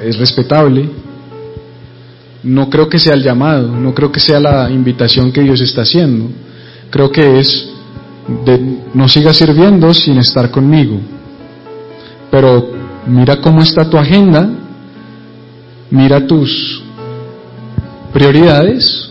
Es 0.03 0.17
respetable. 0.17 0.89
No 2.43 2.69
creo 2.69 2.89
que 2.89 2.99
sea 2.99 3.13
el 3.13 3.23
llamado, 3.23 3.69
no 3.69 3.93
creo 3.93 4.11
que 4.11 4.19
sea 4.19 4.41
la 4.41 4.69
invitación 4.69 5.31
que 5.31 5.41
Dios 5.41 5.61
está 5.61 5.83
haciendo. 5.83 6.29
Creo 6.89 7.09
que 7.09 7.39
es 7.39 7.69
de 8.45 8.79
no 8.93 9.07
sigas 9.07 9.37
sirviendo 9.37 9.93
sin 9.93 10.17
estar 10.17 10.51
conmigo. 10.51 10.99
Pero 12.29 12.69
mira 13.07 13.39
cómo 13.39 13.61
está 13.61 13.89
tu 13.89 13.97
agenda, 13.97 14.49
mira 15.89 16.27
tus 16.27 16.82
prioridades 18.13 19.09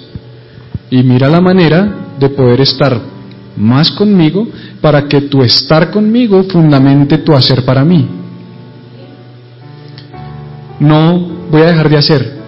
y 0.90 1.02
mira 1.02 1.28
la 1.28 1.40
manera 1.40 2.14
de 2.18 2.28
poder 2.30 2.60
estar 2.60 2.98
más 3.56 3.90
conmigo 3.90 4.46
para 4.80 5.08
que 5.08 5.22
tu 5.22 5.42
estar 5.42 5.90
conmigo 5.90 6.44
fundamente 6.44 7.18
tu 7.18 7.32
hacer 7.34 7.64
para 7.64 7.84
mí. 7.84 8.08
No 10.80 11.18
voy 11.50 11.62
a 11.62 11.66
dejar 11.66 11.88
de 11.88 11.98
hacer. 11.98 12.42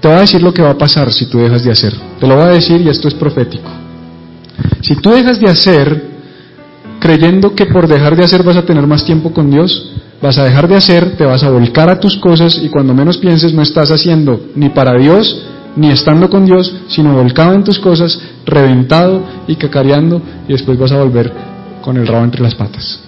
Te 0.00 0.08
voy 0.08 0.16
a 0.16 0.20
decir 0.20 0.42
lo 0.42 0.52
que 0.52 0.62
va 0.62 0.70
a 0.70 0.78
pasar 0.78 1.12
si 1.12 1.26
tú 1.26 1.38
dejas 1.38 1.64
de 1.64 1.70
hacer. 1.70 1.94
Te 2.18 2.26
lo 2.26 2.34
voy 2.34 2.44
a 2.44 2.48
decir 2.48 2.80
y 2.80 2.88
esto 2.88 3.08
es 3.08 3.14
profético. 3.14 3.70
Si 4.80 4.96
tú 4.96 5.10
dejas 5.10 5.40
de 5.40 5.48
hacer 5.48 6.12
creyendo 6.98 7.54
que 7.54 7.66
por 7.66 7.88
dejar 7.88 8.16
de 8.16 8.24
hacer 8.24 8.42
vas 8.42 8.56
a 8.56 8.64
tener 8.64 8.86
más 8.86 9.04
tiempo 9.04 9.32
con 9.32 9.50
Dios, 9.50 9.92
vas 10.20 10.38
a 10.38 10.44
dejar 10.44 10.68
de 10.68 10.76
hacer, 10.76 11.16
te 11.16 11.24
vas 11.24 11.42
a 11.42 11.50
volcar 11.50 11.90
a 11.90 11.98
tus 11.98 12.16
cosas 12.18 12.60
y 12.62 12.68
cuando 12.68 12.94
menos 12.94 13.18
pienses 13.18 13.52
no 13.52 13.62
estás 13.62 13.90
haciendo 13.90 14.40
ni 14.54 14.68
para 14.68 14.96
Dios 14.96 15.51
ni 15.76 15.90
estando 15.90 16.28
con 16.28 16.44
Dios, 16.44 16.74
sino 16.88 17.14
volcado 17.14 17.54
en 17.54 17.64
tus 17.64 17.78
cosas, 17.78 18.20
reventado 18.44 19.22
y 19.46 19.56
cacareando, 19.56 20.20
y 20.48 20.52
después 20.52 20.78
vas 20.78 20.92
a 20.92 21.02
volver 21.02 21.32
con 21.82 21.96
el 21.96 22.06
rabo 22.06 22.24
entre 22.24 22.42
las 22.42 22.54
patas. 22.54 23.00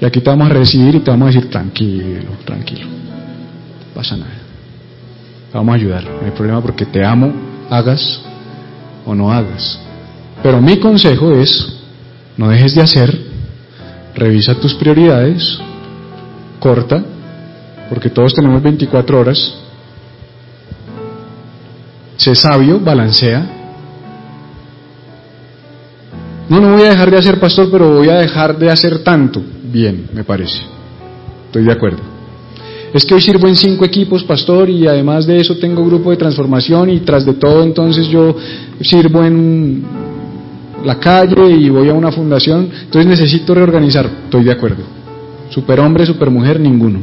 Y 0.00 0.04
aquí 0.04 0.20
te 0.20 0.30
vamos 0.30 0.50
a 0.50 0.54
recibir 0.54 0.94
y 0.94 1.00
te 1.00 1.10
vamos 1.10 1.28
a 1.28 1.32
decir, 1.32 1.50
tranquilo, 1.50 2.30
tranquilo, 2.44 2.86
no 2.86 3.94
pasa 3.94 4.16
nada. 4.16 4.30
Te 5.50 5.58
vamos 5.58 5.72
a 5.72 5.76
ayudar, 5.76 6.04
no 6.04 6.24
hay 6.24 6.30
problema 6.30 6.60
porque 6.60 6.86
te 6.86 7.04
amo, 7.04 7.32
hagas 7.70 8.20
o 9.04 9.14
no 9.14 9.32
hagas. 9.32 9.80
Pero 10.42 10.60
mi 10.60 10.78
consejo 10.78 11.32
es, 11.32 11.78
no 12.36 12.48
dejes 12.48 12.74
de 12.74 12.82
hacer, 12.82 13.18
revisa 14.14 14.54
tus 14.54 14.74
prioridades, 14.74 15.58
corta, 16.60 17.02
porque 17.88 18.10
todos 18.10 18.34
tenemos 18.34 18.62
24 18.62 19.18
horas, 19.18 19.54
Sé 22.18 22.34
sabio, 22.34 22.80
balancea. 22.80 23.46
No, 26.48 26.60
no 26.60 26.72
voy 26.72 26.82
a 26.82 26.90
dejar 26.90 27.12
de 27.12 27.16
hacer 27.16 27.38
pastor, 27.38 27.68
pero 27.70 27.94
voy 27.94 28.08
a 28.08 28.16
dejar 28.16 28.58
de 28.58 28.68
hacer 28.68 29.04
tanto. 29.04 29.40
Bien, 29.70 30.08
me 30.12 30.24
parece. 30.24 30.62
Estoy 31.46 31.62
de 31.62 31.72
acuerdo. 31.72 32.00
Es 32.92 33.04
que 33.04 33.14
hoy 33.14 33.22
sirvo 33.22 33.46
en 33.46 33.54
cinco 33.54 33.84
equipos, 33.84 34.24
pastor, 34.24 34.68
y 34.68 34.88
además 34.88 35.26
de 35.26 35.36
eso 35.36 35.58
tengo 35.58 35.84
grupo 35.84 36.10
de 36.10 36.16
transformación 36.16 36.90
y 36.90 37.00
tras 37.00 37.24
de 37.24 37.34
todo 37.34 37.62
entonces 37.62 38.08
yo 38.08 38.34
sirvo 38.80 39.22
en 39.22 39.84
la 40.84 40.98
calle 40.98 41.50
y 41.50 41.68
voy 41.68 41.88
a 41.88 41.92
una 41.92 42.10
fundación, 42.10 42.68
entonces 42.82 43.06
necesito 43.06 43.54
reorganizar. 43.54 44.10
Estoy 44.24 44.42
de 44.42 44.52
acuerdo. 44.52 44.82
Superhombre, 45.50 46.04
supermujer, 46.04 46.58
ninguno. 46.58 47.00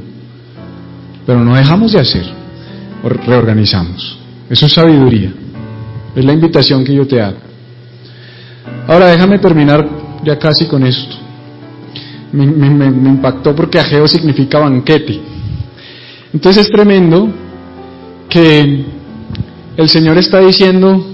Pero 1.26 1.42
no 1.42 1.56
dejamos 1.56 1.94
de 1.94 2.00
hacer, 2.00 2.26
reorganizamos. 3.26 4.25
Eso 4.50 4.66
es 4.66 4.74
sabiduría. 4.74 5.34
Es 6.16 6.24
la 6.24 6.34
invitación 6.34 6.84
que 6.84 6.94
yo 6.94 7.08
te 7.08 7.22
hago. 7.22 7.38
Ahora 8.88 9.08
déjame 9.08 9.40
terminar 9.40 9.88
ya 10.24 10.38
casi 10.38 10.66
con 10.66 10.86
esto. 10.86 11.16
Me, 12.32 12.46
impactó 12.46 13.56
porque 13.56 13.80
ajeo 13.80 14.08
significa 14.08 14.60
banquete. 14.60 15.20
Entonces 16.34 16.66
es 16.66 16.72
tremendo 16.72 17.30
que 18.30 18.86
el 19.78 19.90
Señor 19.90 20.18
está 20.18 20.40
diciendo, 20.40 21.06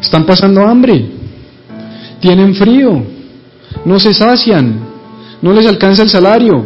están 0.00 0.26
pasando 0.26 0.62
hambre, 0.62 1.04
tienen 2.20 2.54
frío, 2.54 3.04
no 3.84 4.00
se 4.00 4.14
sacian, 4.14 4.80
no 5.40 5.52
les 5.52 5.66
alcanza 5.66 6.02
el 6.02 6.10
salario, 6.10 6.64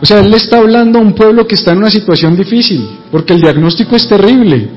o 0.00 0.06
sea, 0.06 0.20
Él 0.20 0.30
le 0.30 0.36
está 0.36 0.58
hablando 0.58 0.98
a 0.98 1.02
un 1.02 1.14
pueblo 1.14 1.46
que 1.46 1.54
está 1.54 1.72
en 1.72 1.78
una 1.78 1.90
situación 1.90 2.36
difícil, 2.36 2.98
porque 3.10 3.32
el 3.32 3.40
diagnóstico 3.40 3.96
es 3.96 4.06
terrible. 4.08 4.68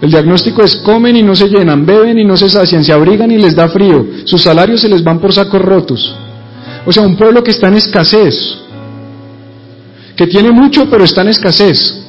El 0.00 0.10
diagnóstico 0.10 0.62
es 0.62 0.76
comen 0.76 1.16
y 1.16 1.22
no 1.22 1.36
se 1.36 1.48
llenan, 1.48 1.86
beben 1.86 2.18
y 2.18 2.24
no 2.24 2.36
se 2.36 2.50
sacian, 2.50 2.84
se 2.84 2.92
abrigan 2.92 3.30
y 3.30 3.38
les 3.38 3.54
da 3.54 3.68
frío, 3.68 4.04
sus 4.24 4.42
salarios 4.42 4.80
se 4.80 4.88
les 4.88 5.04
van 5.04 5.20
por 5.20 5.32
sacos 5.32 5.62
rotos. 5.62 6.16
O 6.84 6.92
sea, 6.92 7.04
un 7.04 7.16
pueblo 7.16 7.42
que 7.42 7.52
está 7.52 7.68
en 7.68 7.74
escasez, 7.74 8.58
que 10.16 10.26
tiene 10.26 10.50
mucho 10.50 10.90
pero 10.90 11.04
está 11.04 11.22
en 11.22 11.28
escasez. 11.28 12.00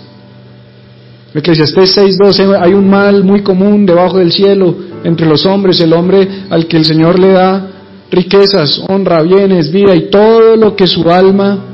Eclesiastés 1.35 1.95
6:12, 1.95 2.57
hay 2.59 2.73
un 2.73 2.89
mal 2.89 3.23
muy 3.23 3.41
común 3.41 3.85
debajo 3.85 4.17
del 4.17 4.31
cielo 4.31 4.75
entre 5.03 5.27
los 5.27 5.45
hombres, 5.45 5.79
el 5.79 5.93
hombre 5.93 6.45
al 6.49 6.65
que 6.67 6.77
el 6.77 6.85
Señor 6.85 7.19
le 7.19 7.31
da 7.31 7.67
riquezas, 8.09 8.83
honra, 8.87 9.21
bienes, 9.21 9.71
vida 9.71 9.95
y 9.95 10.09
todo 10.09 10.55
lo 10.55 10.75
que 10.75 10.87
su 10.87 11.09
alma 11.11 11.72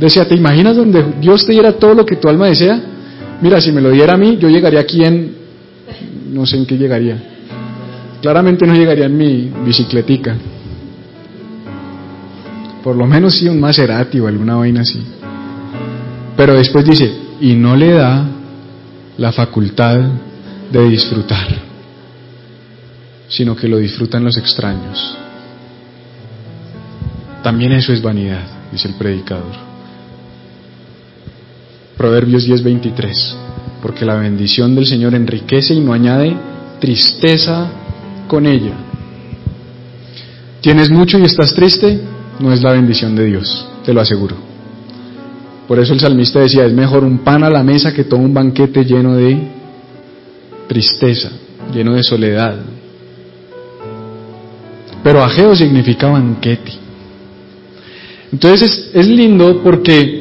Decía, 0.00 0.26
¿te 0.26 0.34
imaginas 0.34 0.76
donde 0.76 1.04
Dios 1.20 1.44
te 1.44 1.52
diera 1.52 1.72
todo 1.72 1.92
lo 1.92 2.06
que 2.06 2.16
tu 2.16 2.26
alma 2.26 2.46
desea? 2.46 2.80
Mira, 3.42 3.60
si 3.60 3.70
me 3.70 3.82
lo 3.82 3.90
diera 3.90 4.14
a 4.14 4.16
mí, 4.16 4.38
yo 4.40 4.48
llegaría 4.48 4.80
aquí 4.80 5.04
en... 5.04 5.34
no 6.32 6.46
sé 6.46 6.56
en 6.56 6.64
qué 6.64 6.78
llegaría. 6.78 7.22
Claramente 8.22 8.66
no 8.66 8.74
llegaría 8.74 9.04
en 9.04 9.16
mi 9.16 9.52
bicicletica. 9.62 10.34
Por 12.82 12.96
lo 12.96 13.06
menos 13.06 13.34
sí 13.34 13.46
un 13.46 13.60
Maserati 13.60 14.18
o 14.20 14.26
alguna 14.26 14.56
vaina 14.56 14.80
así. 14.80 15.02
Pero 16.34 16.54
después 16.54 16.82
dice, 16.86 17.12
y 17.38 17.52
no 17.52 17.76
le 17.76 17.92
da 17.92 18.26
la 19.18 19.32
facultad 19.32 20.00
de 20.72 20.88
disfrutar, 20.88 21.46
sino 23.28 23.54
que 23.54 23.68
lo 23.68 23.76
disfrutan 23.76 24.24
los 24.24 24.38
extraños. 24.38 25.14
También 27.42 27.72
eso 27.72 27.92
es 27.92 28.00
vanidad, 28.00 28.44
dice 28.72 28.88
el 28.88 28.94
predicador. 28.94 29.69
Proverbios 32.00 32.46
10:23, 32.46 33.36
porque 33.82 34.06
la 34.06 34.14
bendición 34.14 34.74
del 34.74 34.86
Señor 34.86 35.14
enriquece 35.14 35.74
y 35.74 35.80
no 35.80 35.92
añade 35.92 36.34
tristeza 36.80 37.70
con 38.26 38.46
ella. 38.46 38.72
¿Tienes 40.62 40.88
mucho 40.88 41.18
y 41.18 41.24
estás 41.24 41.54
triste? 41.54 42.00
No 42.38 42.54
es 42.54 42.62
la 42.62 42.72
bendición 42.72 43.14
de 43.14 43.26
Dios, 43.26 43.66
te 43.84 43.92
lo 43.92 44.00
aseguro. 44.00 44.34
Por 45.68 45.78
eso 45.78 45.92
el 45.92 46.00
salmista 46.00 46.40
decía, 46.40 46.64
es 46.64 46.72
mejor 46.72 47.04
un 47.04 47.18
pan 47.18 47.44
a 47.44 47.50
la 47.50 47.62
mesa 47.62 47.92
que 47.92 48.04
todo 48.04 48.20
un 48.20 48.32
banquete 48.32 48.82
lleno 48.86 49.14
de 49.16 49.38
tristeza, 50.68 51.30
lleno 51.70 51.92
de 51.92 52.02
soledad. 52.02 52.60
Pero 55.04 55.22
ajeo 55.22 55.54
significa 55.54 56.08
banquete. 56.08 56.72
Entonces 58.32 58.62
es, 58.62 58.90
es 58.94 59.06
lindo 59.06 59.60
porque 59.62 60.19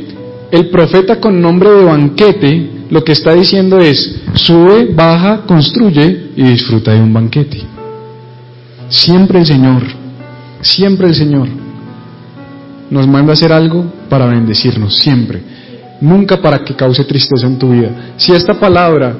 el 0.51 0.69
profeta 0.69 1.19
con 1.19 1.41
nombre 1.41 1.69
de 1.69 1.83
banquete 1.83 2.69
lo 2.89 3.03
que 3.03 3.11
está 3.11 3.33
diciendo 3.33 3.79
es, 3.79 4.21
sube, 4.33 4.85
baja, 4.93 5.41
construye 5.45 6.31
y 6.35 6.43
disfruta 6.43 6.91
de 6.91 7.01
un 7.01 7.13
banquete. 7.13 7.61
Siempre 8.89 9.39
el 9.39 9.45
Señor, 9.45 9.83
siempre 10.61 11.07
el 11.07 11.15
Señor 11.15 11.47
nos 12.89 13.07
manda 13.07 13.31
a 13.31 13.33
hacer 13.33 13.51
algo 13.51 13.85
para 14.09 14.25
bendecirnos, 14.25 14.95
siempre. 14.95 15.41
Nunca 16.01 16.41
para 16.41 16.63
que 16.63 16.75
cause 16.75 17.03
tristeza 17.03 17.45
en 17.45 17.59
tu 17.59 17.69
vida. 17.69 18.13
Si 18.17 18.31
esta 18.31 18.59
palabra 18.59 19.15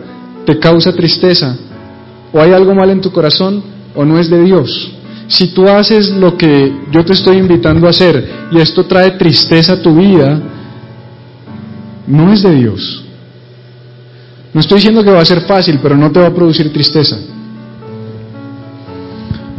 te 0.46 0.58
causa 0.58 0.94
tristeza, 0.94 1.56
o 2.32 2.42
hay 2.42 2.54
algo 2.54 2.74
mal 2.74 2.90
en 2.90 3.02
tu 3.02 3.12
corazón, 3.12 3.62
o 3.94 4.06
no 4.06 4.18
es 4.18 4.30
de 4.30 4.42
Dios. 4.44 4.92
Si 5.28 5.54
tú 5.54 5.68
haces 5.68 6.10
lo 6.10 6.36
que 6.38 6.74
yo 6.92 7.06
te 7.06 7.14
estoy 7.14 7.38
invitando 7.38 7.86
a 7.86 7.92
hacer 7.92 8.48
y 8.52 8.60
esto 8.60 8.86
trae 8.86 9.12
tristeza 9.12 9.74
a 9.74 9.82
tu 9.82 9.94
vida, 9.96 10.42
no 12.10 12.34
es 12.34 12.44
de 12.44 12.56
Dios. 12.56 13.06
No 14.54 14.60
estoy 14.60 14.80
diciendo 14.80 15.04
que 15.04 15.12
va 15.12 15.22
a 15.22 15.26
ser 15.26 15.42
fácil, 15.42 15.80
pero 15.82 15.96
no 15.96 16.12
te 16.12 16.20
va 16.20 16.28
a 16.28 16.34
producir 16.34 16.74
tristeza. 16.74 17.18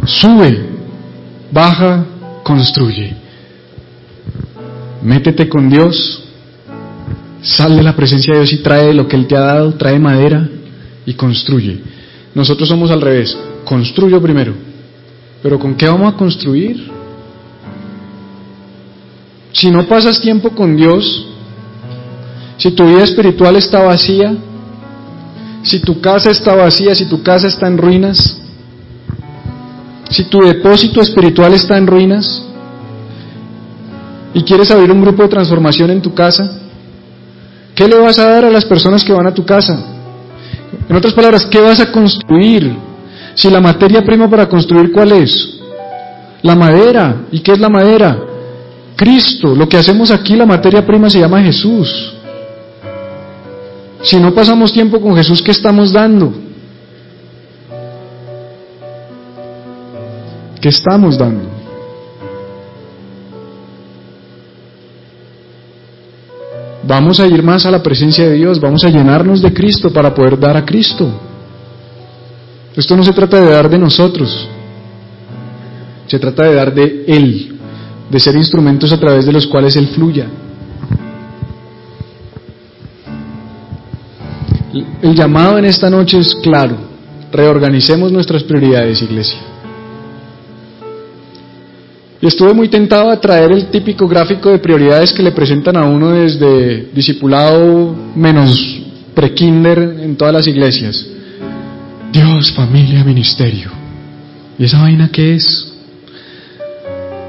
Sube, 0.04 0.68
baja, 1.50 2.04
construye. 2.42 3.16
Métete 5.02 5.48
con 5.48 5.70
Dios 5.70 6.24
Sal 7.42 7.76
de 7.76 7.82
la 7.82 7.96
presencia 7.96 8.34
de 8.34 8.40
Dios 8.40 8.52
y 8.52 8.58
trae 8.58 8.92
lo 8.92 9.08
que 9.08 9.16
Él 9.16 9.26
te 9.26 9.36
ha 9.36 9.40
dado, 9.40 9.72
trae 9.74 9.98
madera 9.98 10.46
y 11.06 11.14
construye. 11.14 11.80
Nosotros 12.34 12.68
somos 12.68 12.90
al 12.90 13.00
revés, 13.00 13.36
construyo 13.64 14.20
primero. 14.20 14.52
Pero 15.42 15.58
¿con 15.58 15.74
qué 15.74 15.86
vamos 15.86 16.12
a 16.12 16.16
construir? 16.16 16.90
Si 19.52 19.70
no 19.70 19.86
pasas 19.86 20.20
tiempo 20.20 20.50
con 20.50 20.76
Dios, 20.76 21.26
si 22.60 22.70
tu 22.72 22.84
vida 22.84 23.04
espiritual 23.04 23.56
está 23.56 23.82
vacía, 23.82 24.36
si 25.62 25.78
tu 25.80 25.98
casa 26.02 26.30
está 26.30 26.54
vacía, 26.54 26.94
si 26.94 27.06
tu 27.06 27.22
casa 27.22 27.48
está 27.48 27.66
en 27.66 27.78
ruinas, 27.78 28.38
si 30.10 30.24
tu 30.24 30.40
depósito 30.42 31.00
espiritual 31.00 31.54
está 31.54 31.78
en 31.78 31.86
ruinas 31.86 32.44
y 34.34 34.42
quieres 34.42 34.70
abrir 34.70 34.92
un 34.92 35.00
grupo 35.00 35.22
de 35.22 35.30
transformación 35.30 35.90
en 35.90 36.02
tu 36.02 36.12
casa, 36.12 36.58
¿qué 37.74 37.88
le 37.88 37.98
vas 37.98 38.18
a 38.18 38.28
dar 38.28 38.44
a 38.44 38.50
las 38.50 38.66
personas 38.66 39.02
que 39.02 39.14
van 39.14 39.26
a 39.26 39.32
tu 39.32 39.46
casa? 39.46 39.82
En 40.86 40.94
otras 40.94 41.14
palabras, 41.14 41.46
¿qué 41.46 41.62
vas 41.62 41.80
a 41.80 41.90
construir? 41.90 42.76
Si 43.36 43.48
la 43.48 43.62
materia 43.62 44.04
prima 44.04 44.28
para 44.28 44.46
construir, 44.46 44.92
¿cuál 44.92 45.12
es? 45.12 45.60
La 46.42 46.54
madera. 46.54 47.22
¿Y 47.32 47.40
qué 47.40 47.52
es 47.52 47.58
la 47.58 47.70
madera? 47.70 48.18
Cristo. 48.96 49.54
Lo 49.54 49.66
que 49.66 49.78
hacemos 49.78 50.10
aquí, 50.10 50.36
la 50.36 50.44
materia 50.44 50.84
prima 50.84 51.08
se 51.08 51.20
llama 51.20 51.40
Jesús. 51.40 52.19
Si 54.02 54.18
no 54.18 54.34
pasamos 54.34 54.72
tiempo 54.72 55.00
con 55.00 55.14
Jesús, 55.16 55.42
¿qué 55.42 55.50
estamos 55.50 55.92
dando? 55.92 56.32
¿Qué 60.60 60.68
estamos 60.68 61.18
dando? 61.18 61.60
Vamos 66.82 67.20
a 67.20 67.26
ir 67.26 67.42
más 67.42 67.66
a 67.66 67.70
la 67.70 67.82
presencia 67.82 68.28
de 68.28 68.34
Dios, 68.34 68.60
vamos 68.60 68.84
a 68.84 68.88
llenarnos 68.88 69.42
de 69.42 69.52
Cristo 69.52 69.92
para 69.92 70.14
poder 70.14 70.38
dar 70.38 70.56
a 70.56 70.64
Cristo. 70.64 71.08
Esto 72.74 72.96
no 72.96 73.04
se 73.04 73.12
trata 73.12 73.40
de 73.40 73.50
dar 73.50 73.68
de 73.68 73.78
nosotros, 73.78 74.48
se 76.06 76.18
trata 76.18 76.44
de 76.44 76.54
dar 76.54 76.74
de 76.74 77.04
Él, 77.06 77.58
de 78.10 78.20
ser 78.20 78.34
instrumentos 78.34 78.92
a 78.92 78.98
través 78.98 79.26
de 79.26 79.32
los 79.32 79.46
cuales 79.46 79.76
Él 79.76 79.88
fluya. 79.88 80.26
El 84.72 85.14
llamado 85.14 85.58
en 85.58 85.64
esta 85.64 85.90
noche 85.90 86.18
es 86.18 86.34
claro, 86.42 86.76
reorganicemos 87.32 88.12
nuestras 88.12 88.44
prioridades, 88.44 89.02
iglesia. 89.02 89.38
Y 92.22 92.26
estuve 92.26 92.52
muy 92.52 92.68
tentado 92.68 93.10
a 93.10 93.18
traer 93.18 93.50
el 93.50 93.66
típico 93.66 94.06
gráfico 94.06 94.50
de 94.50 94.58
prioridades 94.58 95.12
que 95.12 95.22
le 95.22 95.32
presentan 95.32 95.76
a 95.76 95.84
uno 95.84 96.10
desde 96.10 96.90
discipulado 96.92 97.96
menos 98.14 98.82
prekinder 99.14 99.96
en 100.02 100.16
todas 100.16 100.34
las 100.34 100.46
iglesias. 100.46 101.06
Dios, 102.12 102.52
familia, 102.52 103.02
ministerio. 103.04 103.70
¿Y 104.58 104.64
esa 104.64 104.82
vaina 104.82 105.08
qué 105.10 105.34
es? 105.34 105.72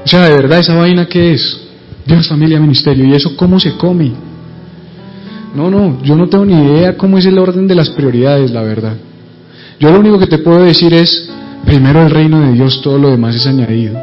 O 0.04 0.08
sea, 0.08 0.28
de 0.28 0.34
verdad, 0.34 0.58
esa 0.58 0.74
vaina 0.74 1.06
qué 1.06 1.32
es? 1.32 1.58
Dios, 2.04 2.28
familia, 2.28 2.60
ministerio. 2.60 3.06
¿Y 3.06 3.14
eso 3.14 3.34
cómo 3.36 3.58
se 3.58 3.76
come? 3.76 4.12
No, 5.54 5.70
no, 5.70 6.02
yo 6.02 6.16
no 6.16 6.28
tengo 6.28 6.44
ni 6.46 6.54
idea 6.54 6.96
cómo 6.96 7.18
es 7.18 7.26
el 7.26 7.38
orden 7.38 7.66
de 7.68 7.74
las 7.74 7.90
prioridades, 7.90 8.50
la 8.50 8.62
verdad. 8.62 8.96
Yo 9.78 9.90
lo 9.90 10.00
único 10.00 10.18
que 10.18 10.26
te 10.26 10.38
puedo 10.38 10.62
decir 10.62 10.94
es, 10.94 11.28
primero 11.66 12.02
el 12.02 12.10
reino 12.10 12.40
de 12.40 12.52
Dios, 12.52 12.80
todo 12.80 12.98
lo 12.98 13.10
demás 13.10 13.36
es 13.36 13.46
añadido. 13.46 13.98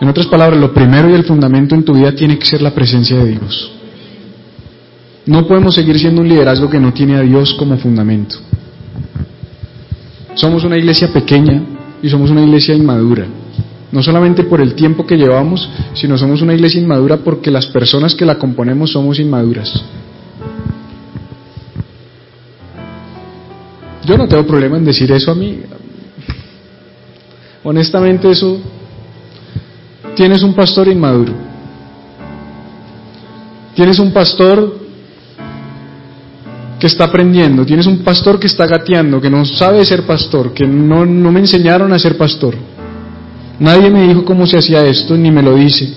En 0.00 0.08
otras 0.08 0.26
palabras, 0.26 0.58
lo 0.58 0.72
primero 0.72 1.10
y 1.10 1.12
el 1.12 1.24
fundamento 1.24 1.74
en 1.74 1.84
tu 1.84 1.94
vida 1.94 2.12
tiene 2.12 2.38
que 2.38 2.46
ser 2.46 2.62
la 2.62 2.74
presencia 2.74 3.16
de 3.16 3.30
Dios. 3.32 3.72
No 5.26 5.46
podemos 5.46 5.74
seguir 5.74 5.98
siendo 5.98 6.20
un 6.20 6.28
liderazgo 6.28 6.68
que 6.68 6.80
no 6.80 6.92
tiene 6.92 7.16
a 7.16 7.20
Dios 7.20 7.54
como 7.54 7.76
fundamento. 7.78 8.36
Somos 10.34 10.64
una 10.64 10.76
iglesia 10.76 11.12
pequeña 11.12 11.62
y 12.02 12.08
somos 12.08 12.30
una 12.30 12.42
iglesia 12.42 12.74
inmadura. 12.74 13.26
No 13.92 14.02
solamente 14.02 14.42
por 14.44 14.60
el 14.60 14.74
tiempo 14.74 15.06
que 15.06 15.16
llevamos, 15.16 15.68
sino 15.94 16.18
somos 16.18 16.42
una 16.42 16.54
iglesia 16.54 16.80
inmadura 16.80 17.18
porque 17.18 17.50
las 17.50 17.66
personas 17.66 18.14
que 18.14 18.26
la 18.26 18.38
componemos 18.38 18.92
somos 18.92 19.18
inmaduras. 19.20 19.84
Yo 24.04 24.18
no 24.18 24.28
tengo 24.28 24.46
problema 24.46 24.76
en 24.76 24.84
decir 24.84 25.10
eso 25.12 25.30
a 25.30 25.34
mí. 25.34 25.60
Honestamente 27.62 28.30
eso 28.30 28.60
Tienes 30.14 30.42
un 30.42 30.54
pastor 30.54 30.88
inmaduro. 30.88 31.32
Tienes 33.74 33.98
un 33.98 34.12
pastor 34.12 34.78
que 36.78 36.86
está 36.86 37.04
aprendiendo. 37.04 37.66
Tienes 37.66 37.86
un 37.86 37.98
pastor 37.98 38.38
que 38.38 38.46
está 38.46 38.66
gateando, 38.66 39.20
que 39.20 39.30
no 39.30 39.44
sabe 39.44 39.84
ser 39.84 40.04
pastor, 40.04 40.52
que 40.52 40.66
no, 40.66 41.04
no 41.04 41.32
me 41.32 41.40
enseñaron 41.40 41.92
a 41.92 41.98
ser 41.98 42.16
pastor. 42.16 42.54
Nadie 43.58 43.90
me 43.90 44.06
dijo 44.06 44.24
cómo 44.24 44.46
se 44.46 44.58
hacía 44.58 44.84
esto, 44.86 45.16
ni 45.16 45.30
me 45.30 45.42
lo 45.42 45.56
dice. 45.56 45.92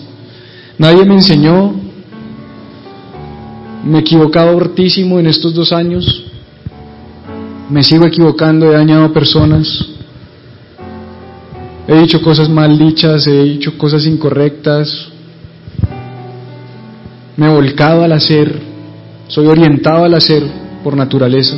Nadie 0.77 1.05
me 1.05 1.15
enseñó. 1.15 1.75
Me 3.83 3.99
he 3.99 4.01
equivocado 4.01 4.59
en 4.59 5.27
estos 5.27 5.53
dos 5.53 5.71
años. 5.71 6.26
Me 7.69 7.83
sigo 7.83 8.05
equivocando, 8.05 8.71
he 8.71 8.75
dañado 8.75 9.11
personas. 9.11 9.67
He 11.87 11.99
dicho 11.99 12.21
cosas 12.21 12.49
mal 12.49 12.77
dichas, 12.77 13.27
he 13.27 13.43
dicho 13.43 13.77
cosas 13.77 14.05
incorrectas. 14.05 15.09
Me 17.35 17.45
he 17.45 17.53
volcado 17.53 18.03
al 18.03 18.13
hacer, 18.13 18.61
soy 19.27 19.47
orientado 19.47 20.05
al 20.05 20.13
hacer 20.13 20.43
por 20.83 20.95
naturaleza. 20.95 21.57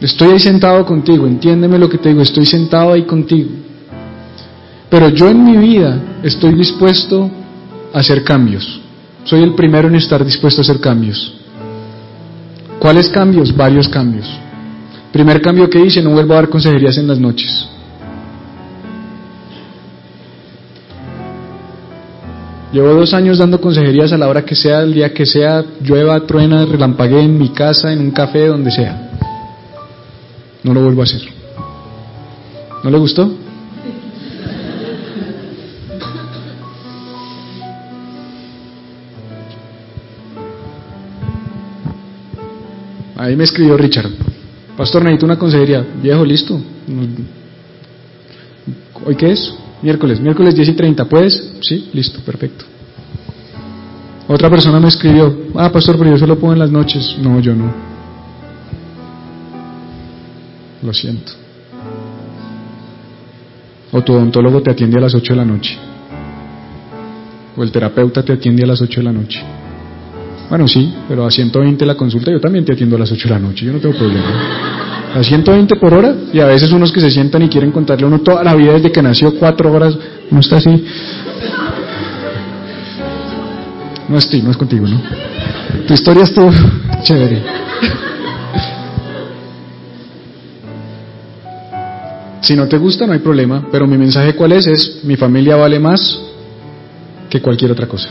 Estoy 0.00 0.32
ahí 0.32 0.40
sentado 0.40 0.84
contigo, 0.86 1.26
entiéndeme 1.26 1.78
lo 1.78 1.88
que 1.88 1.98
te 1.98 2.08
digo, 2.08 2.22
estoy 2.22 2.46
sentado 2.46 2.92
ahí 2.92 3.04
contigo. 3.04 3.50
Pero 4.88 5.10
yo 5.10 5.28
en 5.28 5.44
mi 5.44 5.56
vida 5.58 6.20
estoy 6.22 6.54
dispuesto 6.54 7.30
a 7.92 7.98
hacer 8.00 8.24
cambios. 8.24 8.80
Soy 9.24 9.42
el 9.42 9.54
primero 9.54 9.88
en 9.88 9.94
estar 9.94 10.24
dispuesto 10.24 10.60
a 10.60 10.64
hacer 10.64 10.80
cambios. 10.80 11.41
¿Cuáles 12.82 13.08
cambios? 13.10 13.56
Varios 13.56 13.88
cambios. 13.88 14.28
Primer 15.12 15.40
cambio 15.40 15.70
que 15.70 15.78
hice, 15.78 16.02
no 16.02 16.10
vuelvo 16.10 16.32
a 16.32 16.36
dar 16.38 16.48
consejerías 16.48 16.98
en 16.98 17.06
las 17.06 17.20
noches. 17.20 17.68
Llevo 22.72 22.88
dos 22.88 23.14
años 23.14 23.38
dando 23.38 23.60
consejerías 23.60 24.12
a 24.12 24.18
la 24.18 24.26
hora 24.26 24.44
que 24.44 24.56
sea, 24.56 24.80
el 24.80 24.94
día 24.94 25.14
que 25.14 25.26
sea, 25.26 25.64
llueva, 25.80 26.26
truena, 26.26 26.64
relampaguee 26.64 27.22
en 27.22 27.38
mi 27.38 27.50
casa, 27.50 27.92
en 27.92 28.00
un 28.00 28.10
café, 28.10 28.48
donde 28.48 28.72
sea. 28.72 29.12
No 30.64 30.74
lo 30.74 30.82
vuelvo 30.82 31.02
a 31.02 31.04
hacer. 31.04 31.22
¿No 32.82 32.90
le 32.90 32.98
gustó? 32.98 33.30
Ahí 43.22 43.36
me 43.36 43.44
escribió 43.44 43.76
Richard. 43.76 44.10
Pastor, 44.76 45.04
necesito 45.04 45.26
una 45.26 45.38
consejería. 45.38 45.86
Viejo, 46.02 46.24
listo. 46.24 46.60
¿Hoy 49.06 49.14
qué 49.14 49.30
es? 49.30 49.54
Miércoles. 49.80 50.18
Miércoles 50.18 50.56
10 50.56 50.70
y 50.70 50.72
30. 50.72 51.04
¿Puedes? 51.04 51.52
Sí, 51.60 51.88
listo, 51.92 52.18
perfecto. 52.22 52.64
Otra 54.26 54.50
persona 54.50 54.80
me 54.80 54.88
escribió, 54.88 55.36
ah, 55.54 55.70
pastor, 55.70 55.96
pero 55.98 56.10
yo 56.10 56.18
solo 56.18 56.36
puedo 56.36 56.52
en 56.52 56.58
las 56.58 56.72
noches. 56.72 57.16
No, 57.20 57.38
yo 57.38 57.54
no. 57.54 57.72
Lo 60.82 60.92
siento. 60.92 61.30
O 63.92 64.02
tu 64.02 64.14
odontólogo 64.14 64.62
te 64.62 64.72
atiende 64.72 64.98
a 64.98 65.02
las 65.02 65.14
8 65.14 65.32
de 65.32 65.36
la 65.36 65.44
noche. 65.44 65.78
O 67.56 67.62
el 67.62 67.70
terapeuta 67.70 68.24
te 68.24 68.32
atiende 68.32 68.64
a 68.64 68.66
las 68.66 68.82
8 68.82 68.98
de 68.98 69.04
la 69.04 69.12
noche. 69.12 69.61
Bueno, 70.52 70.68
sí, 70.68 70.92
pero 71.08 71.24
a 71.24 71.30
120 71.30 71.86
la 71.86 71.94
consulta 71.94 72.30
yo 72.30 72.38
también 72.38 72.62
te 72.62 72.74
atiendo 72.74 72.96
a 72.96 72.98
las 72.98 73.10
8 73.10 73.26
de 73.26 73.34
la 73.34 73.40
noche, 73.40 73.64
yo 73.64 73.72
no 73.72 73.78
tengo 73.78 73.96
problema. 73.96 75.14
A 75.14 75.22
120 75.22 75.76
por 75.76 75.94
hora 75.94 76.14
y 76.30 76.40
a 76.40 76.44
veces 76.44 76.70
unos 76.72 76.92
que 76.92 77.00
se 77.00 77.10
sientan 77.10 77.40
y 77.40 77.48
quieren 77.48 77.72
contarle 77.72 78.04
a 78.04 78.08
uno 78.08 78.20
toda 78.20 78.44
la 78.44 78.54
vida 78.54 78.74
desde 78.74 78.92
que 78.92 79.00
nació, 79.00 79.32
cuatro 79.38 79.72
horas, 79.72 79.96
no 80.30 80.40
está 80.40 80.58
así. 80.58 80.84
No 84.10 84.18
estoy, 84.18 84.42
no 84.42 84.50
es 84.50 84.58
contigo, 84.58 84.86
¿no? 84.86 85.00
Tu 85.86 85.94
historia 85.94 86.24
estuvo 86.24 86.50
chévere. 87.02 87.42
Si 92.42 92.54
no 92.54 92.68
te 92.68 92.76
gusta, 92.76 93.06
no 93.06 93.14
hay 93.14 93.20
problema, 93.20 93.68
pero 93.72 93.86
mi 93.86 93.96
mensaje 93.96 94.34
cuál 94.34 94.52
es? 94.52 94.66
Es, 94.66 95.00
mi 95.02 95.16
familia 95.16 95.56
vale 95.56 95.78
más 95.78 96.20
que 97.30 97.40
cualquier 97.40 97.70
otra 97.72 97.86
cosa. 97.86 98.10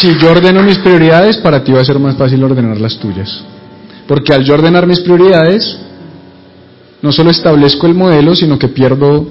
Si 0.00 0.18
yo 0.18 0.30
ordeno 0.30 0.62
mis 0.62 0.78
prioridades, 0.78 1.36
para 1.36 1.62
ti 1.62 1.72
va 1.72 1.82
a 1.82 1.84
ser 1.84 1.98
más 1.98 2.16
fácil 2.16 2.42
ordenar 2.42 2.80
las 2.80 2.98
tuyas. 2.98 3.44
Porque 4.08 4.32
al 4.32 4.42
yo 4.44 4.54
ordenar 4.54 4.86
mis 4.86 5.00
prioridades, 5.00 5.78
no 7.02 7.12
solo 7.12 7.30
establezco 7.30 7.86
el 7.86 7.94
modelo, 7.94 8.34
sino 8.34 8.58
que 8.58 8.68
pierdo 8.68 9.28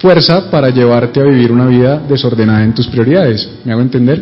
fuerza 0.00 0.50
para 0.50 0.70
llevarte 0.70 1.20
a 1.20 1.24
vivir 1.24 1.52
una 1.52 1.66
vida 1.66 2.02
desordenada 2.08 2.64
en 2.64 2.74
tus 2.74 2.88
prioridades. 2.88 3.48
¿Me 3.64 3.72
hago 3.72 3.82
entender? 3.82 4.20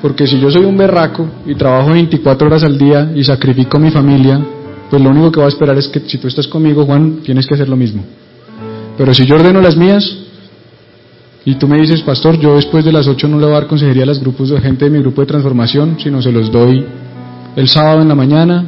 Porque 0.00 0.28
si 0.28 0.38
yo 0.38 0.48
soy 0.48 0.64
un 0.64 0.76
berraco 0.76 1.28
y 1.44 1.56
trabajo 1.56 1.90
24 1.90 2.46
horas 2.46 2.62
al 2.62 2.78
día 2.78 3.10
y 3.16 3.24
sacrifico 3.24 3.78
a 3.78 3.80
mi 3.80 3.90
familia, 3.90 4.40
pues 4.88 5.02
lo 5.02 5.10
único 5.10 5.32
que 5.32 5.40
voy 5.40 5.46
a 5.46 5.48
esperar 5.48 5.76
es 5.76 5.88
que 5.88 6.00
si 6.06 6.18
tú 6.18 6.28
estás 6.28 6.46
conmigo, 6.46 6.84
Juan, 6.86 7.18
tienes 7.24 7.48
que 7.48 7.54
hacer 7.54 7.68
lo 7.68 7.76
mismo. 7.76 8.04
Pero 8.96 9.12
si 9.12 9.26
yo 9.26 9.34
ordeno 9.34 9.60
las 9.60 9.76
mías 9.76 10.27
y 11.44 11.54
tú 11.54 11.66
me 11.66 11.78
dices, 11.78 12.02
pastor, 12.02 12.38
yo 12.38 12.56
después 12.56 12.84
de 12.84 12.92
las 12.92 13.06
8 13.06 13.28
no 13.28 13.38
le 13.38 13.46
voy 13.46 13.54
a 13.54 13.60
dar 13.60 13.68
consejería 13.68 14.02
a 14.02 14.06
los 14.06 14.20
grupos 14.20 14.50
de 14.50 14.60
gente 14.60 14.84
de 14.84 14.90
mi 14.90 14.98
grupo 14.98 15.20
de 15.22 15.26
transformación, 15.26 15.96
sino 15.98 16.20
se 16.20 16.32
los 16.32 16.50
doy 16.50 16.84
el 17.56 17.68
sábado 17.68 18.02
en 18.02 18.08
la 18.08 18.14
mañana 18.14 18.64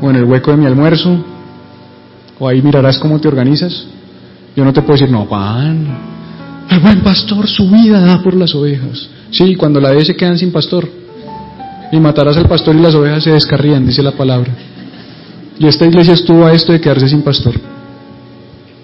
o 0.00 0.10
en 0.10 0.16
el 0.16 0.24
hueco 0.24 0.50
de 0.50 0.56
mi 0.56 0.66
almuerzo, 0.66 1.16
o 2.38 2.48
ahí 2.48 2.60
mirarás 2.62 2.98
cómo 2.98 3.20
te 3.20 3.28
organizas. 3.28 3.86
Yo 4.56 4.64
no 4.64 4.72
te 4.72 4.82
puedo 4.82 4.94
decir, 4.94 5.10
no, 5.10 5.26
Juan, 5.26 5.86
el 6.70 6.80
buen 6.80 7.00
pastor 7.00 7.46
su 7.46 7.70
vida 7.70 8.00
da 8.00 8.22
por 8.22 8.34
las 8.34 8.54
ovejas. 8.54 9.08
Sí, 9.30 9.54
cuando 9.54 9.80
la 9.80 9.90
dé 9.90 10.04
se 10.04 10.16
quedan 10.16 10.38
sin 10.38 10.50
pastor. 10.50 10.88
Y 11.92 12.00
matarás 12.00 12.36
al 12.36 12.48
pastor 12.48 12.74
y 12.74 12.80
las 12.80 12.94
ovejas 12.94 13.22
se 13.22 13.32
descarrían, 13.32 13.86
dice 13.86 14.02
la 14.02 14.12
palabra. 14.12 14.52
Y 15.58 15.66
esta 15.66 15.86
iglesia 15.86 16.14
estuvo 16.14 16.44
a 16.46 16.52
esto 16.52 16.72
de 16.72 16.80
quedarse 16.80 17.08
sin 17.08 17.22
pastor. 17.22 17.54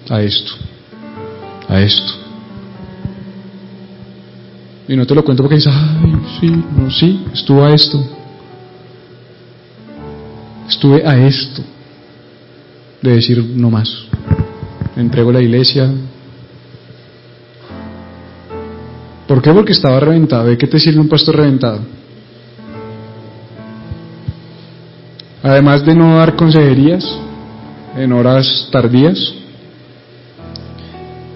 A 0.09 0.21
esto. 0.21 0.68
A 1.69 1.79
esto. 1.79 2.13
Y 4.87 4.95
no 4.95 5.05
te 5.05 5.13
lo 5.13 5.23
cuento 5.23 5.43
porque 5.43 5.57
dices, 5.57 5.71
ay, 5.73 6.15
sí, 6.39 6.47
no, 6.47 6.89
sí, 6.89 7.25
estuvo 7.31 7.63
a 7.63 7.73
esto. 7.73 8.03
Estuve 10.67 11.05
a 11.07 11.27
esto 11.27 11.61
de 13.01 13.11
decir 13.13 13.43
no 13.55 13.69
más. 13.69 13.89
Entrego 14.95 15.31
la 15.31 15.41
iglesia. 15.41 15.91
¿Por 19.27 19.41
qué? 19.41 19.51
Porque 19.51 19.73
estaba 19.73 19.99
reventado. 19.99 20.45
¿De 20.45 20.57
qué 20.57 20.67
te 20.67 20.79
sirve 20.79 20.99
un 20.99 21.07
pastor 21.07 21.37
reventado? 21.37 21.81
Además 25.43 25.85
de 25.85 25.95
no 25.95 26.17
dar 26.17 26.35
consejerías 26.35 27.05
en 27.95 28.11
horas 28.11 28.67
tardías, 28.71 29.33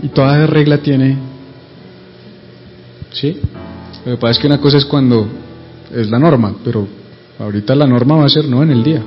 y 0.03 0.09
toda 0.09 0.45
regla 0.45 0.79
tiene, 0.79 1.17
¿sí? 3.13 3.37
Lo 4.05 4.11
que 4.11 4.17
pasa 4.17 4.31
es 4.31 4.39
que 4.39 4.47
una 4.47 4.59
cosa 4.59 4.77
es 4.77 4.85
cuando 4.85 5.25
es 5.95 6.09
la 6.09 6.19
norma, 6.19 6.53
pero 6.63 6.85
ahorita 7.39 7.73
la 7.73 7.87
norma 7.87 8.17
va 8.17 8.25
a 8.25 8.29
ser 8.29 8.45
no 8.45 8.61
en 8.61 8.71
el 8.71 8.83
día. 8.83 9.01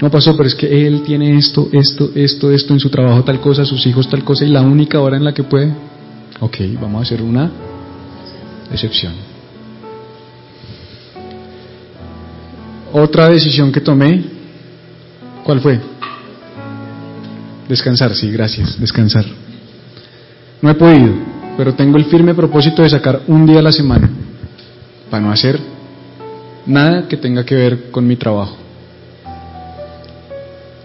No 0.00 0.08
pasó, 0.08 0.36
pero 0.36 0.48
es 0.48 0.54
que 0.54 0.86
él 0.86 1.02
tiene 1.02 1.36
esto, 1.36 1.68
esto, 1.72 2.10
esto, 2.14 2.52
esto 2.52 2.72
en 2.72 2.78
su 2.78 2.88
trabajo, 2.88 3.24
tal 3.24 3.40
cosa, 3.40 3.64
sus 3.64 3.84
hijos, 3.86 4.08
tal 4.08 4.22
cosa, 4.22 4.44
y 4.44 4.48
la 4.48 4.62
única 4.62 5.00
hora 5.00 5.16
en 5.16 5.24
la 5.24 5.34
que 5.34 5.42
puede. 5.42 5.74
Ok, 6.38 6.56
vamos 6.80 7.00
a 7.00 7.02
hacer 7.02 7.20
una 7.20 7.50
excepción. 8.70 9.12
Otra 12.92 13.28
decisión 13.28 13.72
que 13.72 13.80
tomé, 13.80 14.22
¿cuál 15.42 15.60
fue? 15.60 15.80
Descansar, 17.68 18.14
sí, 18.14 18.30
gracias, 18.30 18.78
descansar. 18.78 19.45
No 20.62 20.70
he 20.70 20.74
podido, 20.74 21.12
pero 21.56 21.74
tengo 21.74 21.96
el 21.96 22.06
firme 22.06 22.34
propósito 22.34 22.82
de 22.82 22.90
sacar 22.90 23.22
un 23.26 23.46
día 23.46 23.58
a 23.58 23.62
la 23.62 23.72
semana 23.72 24.08
para 25.10 25.22
no 25.22 25.30
hacer 25.30 25.58
nada 26.66 27.06
que 27.08 27.16
tenga 27.16 27.44
que 27.44 27.54
ver 27.54 27.90
con 27.90 28.06
mi 28.06 28.16
trabajo. 28.16 28.56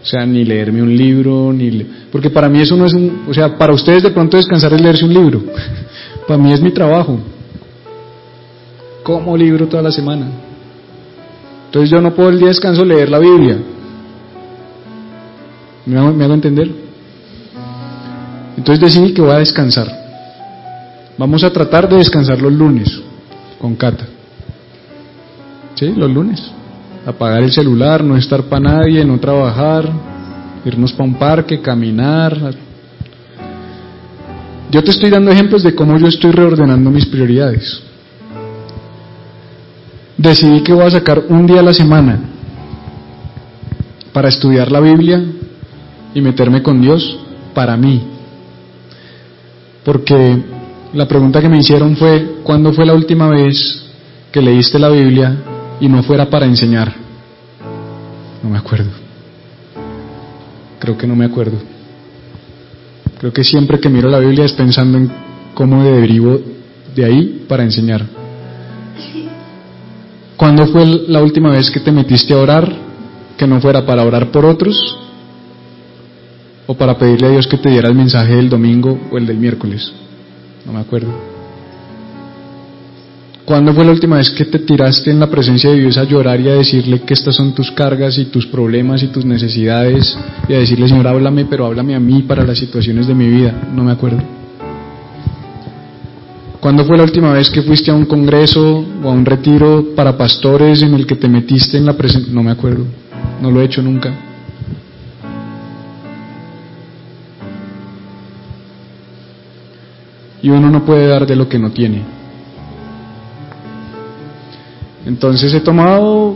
O 0.01 0.05
sea, 0.05 0.26
ni 0.26 0.43
leerme 0.43 0.82
un 0.82 0.95
libro, 0.95 1.53
ni... 1.53 1.86
Porque 2.11 2.30
para 2.32 2.49
mí 2.49 2.59
eso 2.59 2.76
no 2.76 2.86
es 2.86 2.93
un... 2.93 3.24
O 3.30 3.34
sea, 3.34 3.55
para 3.55 3.74
ustedes 3.74 4.01
de 4.01 4.09
pronto 4.09 4.36
descansar 4.36 4.74
es 4.74 4.82
leerse 4.82 5.05
un 5.05 5.13
libro. 5.13 5.43
para 6.28 6.41
mí 6.41 6.51
es 6.51 6.61
mi 6.61 6.72
trabajo. 6.72 7.19
Como 9.03 9.38
libro 9.38 9.67
toda 9.67 9.84
la 9.84 9.91
semana. 9.91 10.28
Entonces 11.67 11.91
yo 11.91 12.01
no 12.01 12.15
puedo 12.15 12.30
el 12.30 12.38
día 12.38 12.47
de 12.47 12.53
descanso 12.53 12.84
leer 12.84 13.09
la 13.09 13.19
Biblia. 13.19 13.57
¿Me 15.86 15.99
hago, 15.99 16.11
¿Me 16.13 16.24
hago 16.24 16.34
entender? 16.34 16.80
Entonces 18.58 18.80
decidí 18.80 19.14
que 19.14 19.22
voy 19.22 19.32
a 19.32 19.39
descansar. 19.39 19.88
Vamos 21.18 21.43
a 21.43 21.52
tratar 21.52 21.88
de 21.88 21.97
descansar 21.97 22.41
los 22.41 22.52
lunes 22.52 23.02
con 23.60 23.76
Cata. 23.76 24.06
¿Sí? 25.76 25.93
Los 25.95 26.12
lunes 26.12 26.52
apagar 27.06 27.41
el 27.43 27.52
celular, 27.52 28.04
no 28.04 28.16
estar 28.16 28.43
para 28.43 28.62
nadie, 28.62 29.04
no 29.04 29.20
trabajar, 29.20 29.89
irnos 30.66 30.93
para 30.93 31.10
un 31.10 31.16
parque, 31.16 31.62
caminar. 31.62 32.38
Yo 34.70 34.84
te 34.84 34.91
estoy 34.91 35.10
dando 35.10 35.32
ejemplos 35.32 35.64
de 35.64 35.76
cómo 35.76 35.97
yo 35.97 36.08
estoy 36.08 36.32
reordenando 36.32 36.89
mis 36.91 37.06
prioridades. 37.06 37.82
Decidí 40.18 40.62
que 40.62 40.74
voy 40.74 40.86
a 40.86 40.91
sacar 40.91 41.24
un 41.30 41.47
día 41.47 41.60
a 41.60 41.64
la 41.64 41.74
semana 41.74 42.20
para 44.14 44.30
estudiar 44.30 44.72
la 44.72 44.80
Biblia 44.80 45.24
y 46.14 46.22
meterme 46.22 46.62
con 46.62 46.80
Dios 46.80 47.20
para 47.54 47.76
mí. 47.76 48.11
Porque 49.84 50.38
la 50.93 51.07
pregunta 51.07 51.41
que 51.41 51.49
me 51.49 51.57
hicieron 51.57 51.95
fue, 51.95 52.38
¿cuándo 52.43 52.73
fue 52.73 52.86
la 52.86 52.93
última 52.93 53.29
vez 53.29 53.84
que 54.32 54.41
leíste 54.41 54.77
la 54.77 54.89
Biblia 54.89 55.36
y 55.79 55.88
no 55.88 56.03
fuera 56.03 56.29
para 56.29 56.45
enseñar? 56.45 56.93
No 58.43 58.49
me 58.49 58.57
acuerdo. 58.57 58.89
Creo 60.79 60.97
que 60.97 61.07
no 61.07 61.15
me 61.15 61.25
acuerdo. 61.25 61.57
Creo 63.19 63.34
que 63.34 63.43
siempre 63.43 63.79
que 63.79 63.89
miro 63.89 64.09
la 64.09 64.19
Biblia 64.19 64.45
es 64.45 64.53
pensando 64.53 64.97
en 64.97 65.11
cómo 65.53 65.84
derivo 65.84 66.39
de 66.95 67.05
ahí 67.05 67.45
para 67.47 67.63
enseñar. 67.63 68.05
¿Cuándo 70.36 70.65
fue 70.67 70.86
la 71.07 71.21
última 71.21 71.51
vez 71.51 71.69
que 71.69 71.79
te 71.79 71.91
metiste 71.91 72.34
a 72.34 72.38
orar 72.38 72.71
que 73.38 73.45
no 73.45 73.61
fuera 73.61 73.86
para 73.86 74.03
orar 74.03 74.32
por 74.32 74.45
otros 74.45 75.01
o 76.72 76.74
para 76.74 76.97
pedirle 76.97 77.28
a 77.28 77.32
Dios 77.32 77.47
que 77.47 77.57
te 77.57 77.69
diera 77.69 77.89
el 77.89 77.95
mensaje 77.95 78.34
del 78.34 78.47
domingo 78.47 78.97
o 79.11 79.17
el 79.17 79.26
del 79.26 79.38
miércoles? 79.38 79.91
No 80.65 80.72
me 80.72 80.80
acuerdo. 80.80 81.09
¿Cuándo 83.43 83.74
fue 83.74 83.84
la 83.84 83.91
última 83.91 84.15
vez 84.15 84.30
que 84.30 84.45
te 84.45 84.59
tiraste 84.59 85.11
en 85.11 85.19
la 85.19 85.30
presencia 85.30 85.69
de 85.69 85.82
Dios 85.82 85.97
a 85.97 86.05
llorar 86.05 86.39
y 86.39 86.47
a 86.47 86.53
decirle 86.53 87.01
que 87.01 87.13
estas 87.13 87.36
son 87.36 87.53
tus 87.53 87.72
cargas 87.72 88.17
y 88.17 88.26
tus 88.26 88.45
problemas 88.45 89.03
y 89.03 89.07
tus 89.07 89.26
necesidades 89.26 90.17
y 90.47 90.53
a 90.53 90.59
decirle, 90.59 90.88
Señor, 90.88 91.07
háblame, 91.07 91.43
pero 91.43 91.65
háblame 91.65 91.93
a 91.93 91.99
mí 91.99 92.22
para 92.22 92.45
las 92.45 92.57
situaciones 92.57 93.05
de 93.07 93.15
mi 93.15 93.28
vida? 93.28 93.53
No 93.76 93.84
me 93.84 93.91
acuerdo. 93.91 94.24
¿Cuándo 96.61 96.86
fue 96.86 96.95
la 96.95 97.03
última 97.03 97.34
vez 97.34 97.49
que 97.49 97.63
fuiste 97.63 97.91
a 97.91 97.95
un 97.95 98.05
congreso 98.05 98.86
o 99.03 99.09
a 99.09 99.11
un 99.11 99.26
retiro 99.26 99.88
para 99.93 100.17
pastores 100.17 100.82
en 100.84 100.93
el 100.93 101.05
que 101.05 101.15
te 101.15 101.28
metiste 101.28 101.76
en 101.76 101.86
la 101.86 101.97
presencia? 101.97 102.32
No 102.32 102.43
me 102.43 102.51
acuerdo. 102.51 102.86
No 103.41 103.51
lo 103.51 103.59
he 103.59 103.65
hecho 103.65 103.82
nunca. 103.82 104.30
Y 110.42 110.50
uno 110.50 110.70
no 110.70 110.86
puede 110.86 111.08
dar 111.08 111.26
de 111.26 111.36
lo 111.36 111.47
que 111.47 111.59
no 111.59 111.72
tiene. 111.72 112.04
Entonces 115.05 115.54
he 115.54 115.62
tomado 115.62 116.36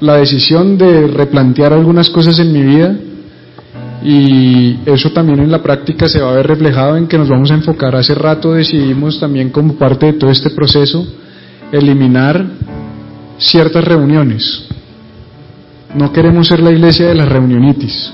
la 0.00 0.16
decisión 0.16 0.78
de 0.78 1.06
replantear 1.06 1.72
algunas 1.72 2.10
cosas 2.10 2.38
en 2.38 2.52
mi 2.52 2.62
vida 2.62 2.96
y 4.02 4.78
eso 4.86 5.10
también 5.10 5.40
en 5.40 5.50
la 5.50 5.62
práctica 5.62 6.08
se 6.08 6.20
va 6.20 6.30
a 6.30 6.36
ver 6.36 6.46
reflejado 6.46 6.96
en 6.96 7.06
que 7.06 7.18
nos 7.18 7.28
vamos 7.28 7.50
a 7.50 7.54
enfocar. 7.54 7.96
Hace 7.96 8.14
rato 8.14 8.52
decidimos 8.52 9.18
también 9.18 9.50
como 9.50 9.74
parte 9.74 10.06
de 10.06 10.12
todo 10.14 10.30
este 10.30 10.50
proceso 10.50 11.06
eliminar 11.72 12.44
ciertas 13.38 13.84
reuniones. 13.84 14.66
No 15.94 16.12
queremos 16.12 16.48
ser 16.48 16.60
la 16.60 16.72
iglesia 16.72 17.08
de 17.08 17.14
las 17.14 17.28
reunionitis. 17.28 18.12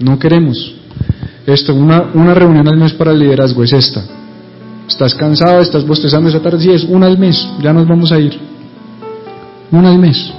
No 0.00 0.18
queremos. 0.18 0.75
Esto, 1.46 1.74
una, 1.74 2.10
una 2.14 2.34
reunión 2.34 2.66
al 2.66 2.76
mes 2.76 2.92
para 2.92 3.12
el 3.12 3.20
liderazgo 3.20 3.62
es 3.62 3.72
esta. 3.72 4.02
Estás 4.88 5.14
cansado, 5.14 5.60
estás 5.60 5.86
bostezando 5.86 6.28
esa 6.28 6.40
tarde, 6.40 6.60
sí, 6.60 6.70
es 6.70 6.84
una 6.84 7.06
al 7.06 7.18
mes, 7.18 7.48
ya 7.60 7.72
nos 7.72 7.86
vamos 7.86 8.12
a 8.12 8.18
ir 8.18 8.38
una 9.70 9.90
al 9.90 9.98
mes. 9.98 10.32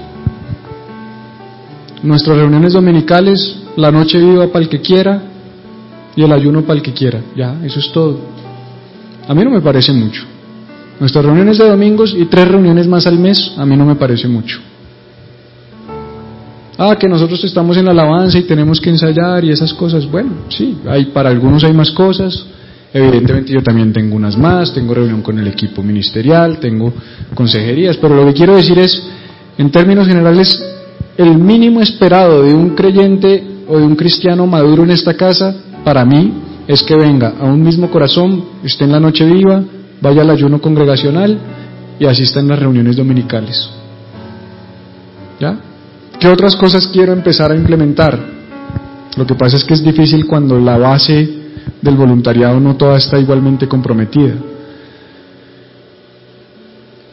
Nuestras 2.03 2.37
reuniones 2.37 2.73
dominicales, 2.73 3.57
la 3.75 3.91
noche 3.91 4.19
viva 4.19 4.47
para 4.47 4.63
el 4.63 4.69
que 4.69 4.81
quiera 4.81 5.21
y 6.15 6.23
el 6.23 6.31
ayuno 6.31 6.61
para 6.61 6.75
el 6.75 6.81
que 6.81 6.93
quiera. 6.93 7.21
Ya, 7.35 7.59
eso 7.63 7.79
es 7.79 7.91
todo. 7.91 8.19
A 9.27 9.33
mí 9.33 9.43
no 9.43 9.51
me 9.51 9.61
parece 9.61 9.91
mucho. 9.91 10.23
Nuestras 10.99 11.25
reuniones 11.25 11.57
de 11.57 11.69
domingos 11.69 12.15
y 12.17 12.25
tres 12.25 12.47
reuniones 12.47 12.87
más 12.87 13.05
al 13.05 13.19
mes, 13.19 13.53
a 13.57 13.65
mí 13.65 13.75
no 13.75 13.85
me 13.85 13.95
parece 13.95 14.27
mucho. 14.27 14.59
Ah, 16.77 16.95
que 16.95 17.07
nosotros 17.07 17.43
estamos 17.43 17.75
en 17.77 17.85
la 17.85 17.91
alabanza 17.91 18.37
y 18.37 18.43
tenemos 18.43 18.79
que 18.79 18.91
ensayar 18.91 19.43
y 19.43 19.49
esas 19.49 19.73
cosas. 19.73 20.09
Bueno, 20.09 20.31
sí, 20.49 20.77
hay, 20.87 21.05
para 21.05 21.29
algunos 21.29 21.63
hay 21.63 21.73
más 21.73 21.89
cosas. 21.91 22.45
Evidentemente 22.93 23.51
yo 23.51 23.61
también 23.61 23.91
tengo 23.91 24.15
unas 24.15 24.37
más, 24.37 24.73
tengo 24.73 24.93
reunión 24.93 25.21
con 25.21 25.37
el 25.39 25.47
equipo 25.47 25.83
ministerial, 25.83 26.59
tengo 26.59 26.93
consejerías, 27.33 27.97
pero 27.97 28.15
lo 28.15 28.25
que 28.27 28.33
quiero 28.33 28.55
decir 28.55 28.77
es 28.79 29.09
en 29.57 29.71
términos 29.71 30.07
generales, 30.07 30.63
el 31.17 31.37
mínimo 31.37 31.81
esperado 31.81 32.43
de 32.43 32.53
un 32.53 32.75
creyente 32.75 33.43
o 33.67 33.77
de 33.77 33.83
un 33.83 33.95
cristiano 33.95 34.45
maduro 34.45 34.83
en 34.83 34.91
esta 34.91 35.15
casa, 35.15 35.55
para 35.83 36.05
mí, 36.05 36.31
es 36.67 36.83
que 36.83 36.95
venga 36.95 37.33
a 37.39 37.45
un 37.45 37.63
mismo 37.63 37.89
corazón, 37.89 38.43
esté 38.63 38.83
en 38.83 38.91
la 38.91 38.99
noche 38.99 39.25
viva, 39.25 39.63
vaya 39.99 40.21
al 40.21 40.29
ayuno 40.29 40.61
congregacional 40.61 41.39
y 41.99 42.05
asista 42.05 42.39
en 42.39 42.49
las 42.49 42.59
reuniones 42.59 42.95
dominicales. 42.95 43.69
¿Ya? 45.39 45.57
¿Qué 46.19 46.27
otras 46.27 46.55
cosas 46.55 46.87
quiero 46.87 47.13
empezar 47.13 47.51
a 47.51 47.55
implementar? 47.55 48.19
Lo 49.15 49.25
que 49.25 49.35
pasa 49.35 49.57
es 49.57 49.63
que 49.63 49.75
es 49.75 49.83
difícil 49.83 50.25
cuando 50.25 50.59
la 50.59 50.77
base 50.77 51.29
del 51.81 51.95
voluntariado 51.95 52.59
no 52.59 52.75
toda 52.75 52.97
está 52.97 53.19
igualmente 53.19 53.67
comprometida. 53.67 54.33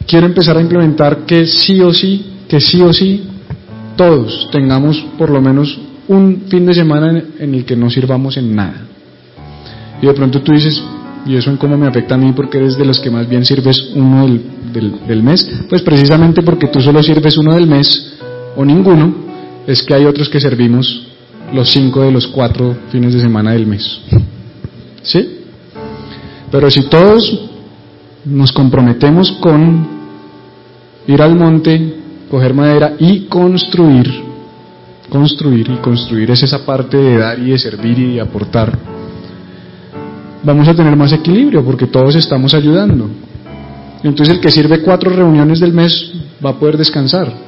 Quiero 0.07 0.25
empezar 0.25 0.57
a 0.57 0.61
implementar 0.61 1.25
que 1.25 1.45
sí 1.45 1.81
o 1.81 1.93
sí, 1.93 2.33
que 2.47 2.59
sí 2.59 2.81
o 2.81 2.93
sí, 2.93 3.27
todos 3.95 4.49
tengamos 4.51 4.99
por 5.17 5.29
lo 5.29 5.41
menos 5.41 5.79
un 6.07 6.43
fin 6.47 6.65
de 6.65 6.73
semana 6.73 7.23
en 7.39 7.55
el 7.55 7.65
que 7.65 7.75
no 7.75 7.89
sirvamos 7.89 8.37
en 8.37 8.55
nada. 8.55 8.85
Y 10.01 10.05
de 10.07 10.13
pronto 10.13 10.41
tú 10.41 10.51
dices, 10.51 10.83
¿y 11.25 11.35
eso 11.35 11.49
en 11.49 11.57
cómo 11.57 11.77
me 11.77 11.87
afecta 11.87 12.15
a 12.15 12.17
mí 12.17 12.33
porque 12.35 12.57
eres 12.57 12.77
de 12.77 12.85
los 12.85 12.99
que 12.99 13.09
más 13.09 13.27
bien 13.27 13.45
sirves 13.45 13.91
uno 13.95 14.27
del, 14.27 15.07
del 15.07 15.23
mes? 15.23 15.47
Pues 15.69 15.81
precisamente 15.81 16.41
porque 16.41 16.67
tú 16.67 16.79
solo 16.81 17.01
sirves 17.01 17.37
uno 17.37 17.53
del 17.53 17.67
mes 17.67 18.15
o 18.55 18.65
ninguno, 18.65 19.13
es 19.67 19.81
que 19.83 19.93
hay 19.93 20.05
otros 20.05 20.29
que 20.29 20.39
servimos 20.39 21.07
los 21.53 21.69
cinco 21.69 22.01
de 22.01 22.11
los 22.11 22.27
cuatro 22.27 22.75
fines 22.91 23.13
de 23.13 23.21
semana 23.21 23.51
del 23.51 23.67
mes. 23.67 24.01
¿Sí? 25.03 25.39
Pero 26.51 26.69
si 26.69 26.87
todos 26.89 27.49
nos 28.25 28.51
comprometemos 28.51 29.31
con 29.33 29.87
ir 31.07 31.21
al 31.21 31.35
monte, 31.35 31.95
coger 32.29 32.53
madera 32.53 32.93
y 32.99 33.21
construir, 33.21 34.09
construir 35.09 35.69
y 35.69 35.75
construir 35.77 36.31
es 36.31 36.43
esa 36.43 36.65
parte 36.65 36.97
de 36.97 37.17
dar 37.17 37.39
y 37.39 37.51
de 37.51 37.59
servir 37.59 37.99
y 37.99 38.13
de 38.15 38.21
aportar, 38.21 38.77
vamos 40.43 40.67
a 40.67 40.73
tener 40.73 40.95
más 40.95 41.13
equilibrio 41.13 41.63
porque 41.63 41.87
todos 41.87 42.15
estamos 42.15 42.53
ayudando. 42.53 43.09
Entonces 44.03 44.35
el 44.35 44.41
que 44.41 44.51
sirve 44.51 44.81
cuatro 44.81 45.09
reuniones 45.11 45.59
del 45.59 45.73
mes 45.73 46.13
va 46.43 46.51
a 46.51 46.59
poder 46.59 46.77
descansar. 46.77 47.44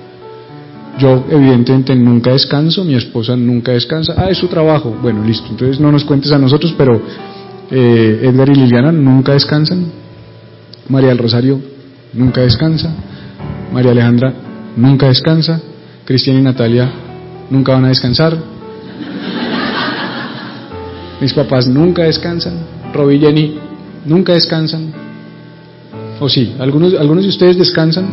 Yo 0.97 1.25
evidentemente 1.29 1.95
nunca 1.95 2.31
descanso, 2.31 2.83
mi 2.83 2.95
esposa 2.95 3.35
nunca 3.35 3.73
descansa. 3.73 4.15
Ah, 4.17 4.29
es 4.29 4.37
su 4.37 4.47
trabajo. 4.47 4.95
Bueno, 5.01 5.23
listo. 5.23 5.47
Entonces 5.49 5.79
no 5.79 5.91
nos 5.91 6.03
cuentes 6.03 6.31
a 6.31 6.39
nosotros, 6.39 6.73
pero 6.77 6.99
eh, 7.69 8.21
Edgar 8.23 8.49
y 8.49 8.55
Liliana 8.55 8.91
nunca 8.91 9.33
descansan. 9.33 9.85
María 10.89 11.09
del 11.09 11.19
Rosario 11.19 11.59
nunca 12.13 12.41
descansa. 12.41 12.95
María 13.71 13.91
Alejandra 13.91 14.33
nunca 14.75 15.07
descansa. 15.07 15.61
Cristian 16.05 16.37
y 16.37 16.41
Natalia 16.41 16.89
nunca 17.49 17.73
van 17.73 17.85
a 17.85 17.89
descansar. 17.89 18.37
Mis 21.21 21.33
papás 21.33 21.67
nunca 21.67 22.03
descansan. 22.03 22.53
Robbie 22.93 23.17
y 23.17 23.19
Jenny 23.19 23.59
nunca 24.05 24.33
descansan. 24.33 24.93
O 26.19 26.27
sí, 26.27 26.55
algunos, 26.59 26.95
algunos 26.95 27.23
de 27.23 27.29
ustedes 27.29 27.57
descansan 27.57 28.07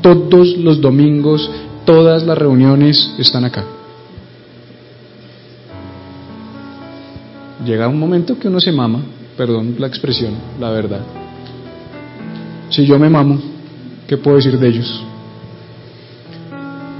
todos 0.00 0.56
los 0.58 0.80
domingos 0.80 1.50
Todas 1.86 2.24
las 2.24 2.36
reuniones 2.36 3.14
están 3.16 3.44
acá. 3.44 3.64
Llega 7.64 7.86
un 7.86 7.98
momento 7.98 8.36
que 8.38 8.48
uno 8.48 8.60
se 8.60 8.72
mama, 8.72 9.02
perdón 9.36 9.76
la 9.78 9.86
expresión, 9.86 10.34
la 10.58 10.70
verdad. 10.70 11.00
Si 12.70 12.84
yo 12.84 12.98
me 12.98 13.08
mamo, 13.08 13.38
¿qué 14.08 14.16
puedo 14.16 14.36
decir 14.36 14.58
de 14.58 14.68
ellos? 14.68 15.04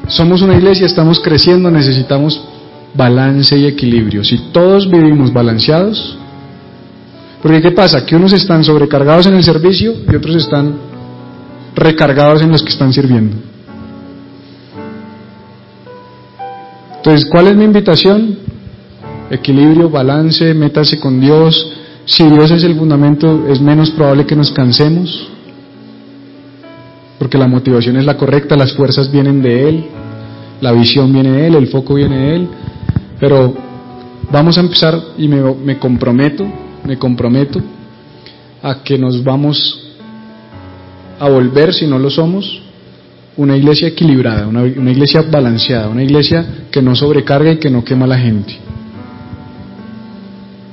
Somos 0.07 0.41
una 0.41 0.55
iglesia, 0.57 0.87
estamos 0.87 1.19
creciendo, 1.19 1.69
necesitamos 1.69 2.41
balance 2.95 3.59
y 3.59 3.67
equilibrio. 3.67 4.23
Si 4.23 4.39
todos 4.53 4.89
vivimos 4.89 5.33
balanceados, 5.33 6.17
porque 7.43 7.61
¿qué 7.61 7.73
pasa? 7.73 8.07
Que 8.07 8.15
unos 8.15 8.33
están 8.33 8.63
sobrecargados 8.63 9.27
en 9.27 9.35
el 9.35 9.43
servicio 9.43 9.95
y 10.09 10.15
otros 10.15 10.37
están 10.37 10.77
recargados 11.75 12.41
en 12.43 12.53
los 12.53 12.63
que 12.63 12.71
están 12.71 12.93
sirviendo. 12.93 13.56
Entonces, 17.07 17.31
¿cuál 17.31 17.47
es 17.47 17.55
mi 17.55 17.63
invitación? 17.63 18.37
Equilibrio, 19.31 19.89
balance, 19.89 20.53
métase 20.55 20.99
con 20.99 21.21
Dios. 21.21 21.71
Si 22.05 22.29
Dios 22.29 22.51
es 22.51 22.65
el 22.65 22.75
fundamento, 22.75 23.47
es 23.47 23.61
menos 23.61 23.93
probable 23.93 24.27
que 24.27 24.35
nos 24.35 24.51
cansemos, 24.51 25.29
porque 27.17 27.39
la 27.39 27.47
motivación 27.47 27.97
es 27.97 28.05
la 28.05 28.17
correcta, 28.17 28.57
las 28.57 28.73
fuerzas 28.73 29.13
vienen 29.13 29.41
de 29.41 29.69
Él, 29.69 29.85
la 30.61 30.73
visión 30.73 31.13
viene 31.13 31.31
de 31.31 31.47
Él, 31.47 31.55
el 31.55 31.69
foco 31.69 31.95
viene 31.95 32.19
de 32.19 32.35
Él. 32.35 32.49
Pero 33.21 33.55
vamos 34.33 34.59
a 34.59 34.63
empezar 34.63 35.01
y 35.17 35.29
me, 35.29 35.41
me 35.55 35.79
comprometo, 35.79 36.45
me 36.85 36.99
comprometo 36.99 37.63
a 38.65 38.83
que 38.83 38.99
nos 38.99 39.23
vamos 39.23 39.95
a 41.21 41.29
volver, 41.29 41.73
si 41.73 41.87
no 41.87 42.01
lo 42.01 42.11
somos, 42.11 42.66
una 43.37 43.57
iglesia 43.57 43.89
equilibrada, 43.89 44.47
una, 44.47 44.65
iglesia 44.65 45.23
balanceada, 45.23 45.89
una 45.89 46.03
iglesia 46.03 46.67
que 46.71 46.81
no 46.81 46.97
sobrecarga 46.97 47.53
y 47.53 47.57
que 47.59 47.71
no 47.71 47.85
quema 47.85 48.07
a 48.07 48.09
la 48.09 48.19
gente. 48.19 48.59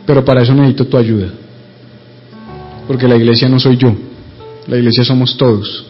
Pero 0.05 0.23
para 0.23 0.41
eso 0.41 0.53
necesito 0.53 0.85
tu 0.85 0.97
ayuda. 0.97 1.27
Porque 2.87 3.07
la 3.07 3.15
iglesia 3.15 3.49
no 3.49 3.59
soy 3.59 3.77
yo, 3.77 3.93
la 4.67 4.77
iglesia 4.77 5.03
somos 5.03 5.35
todos. 5.37 5.85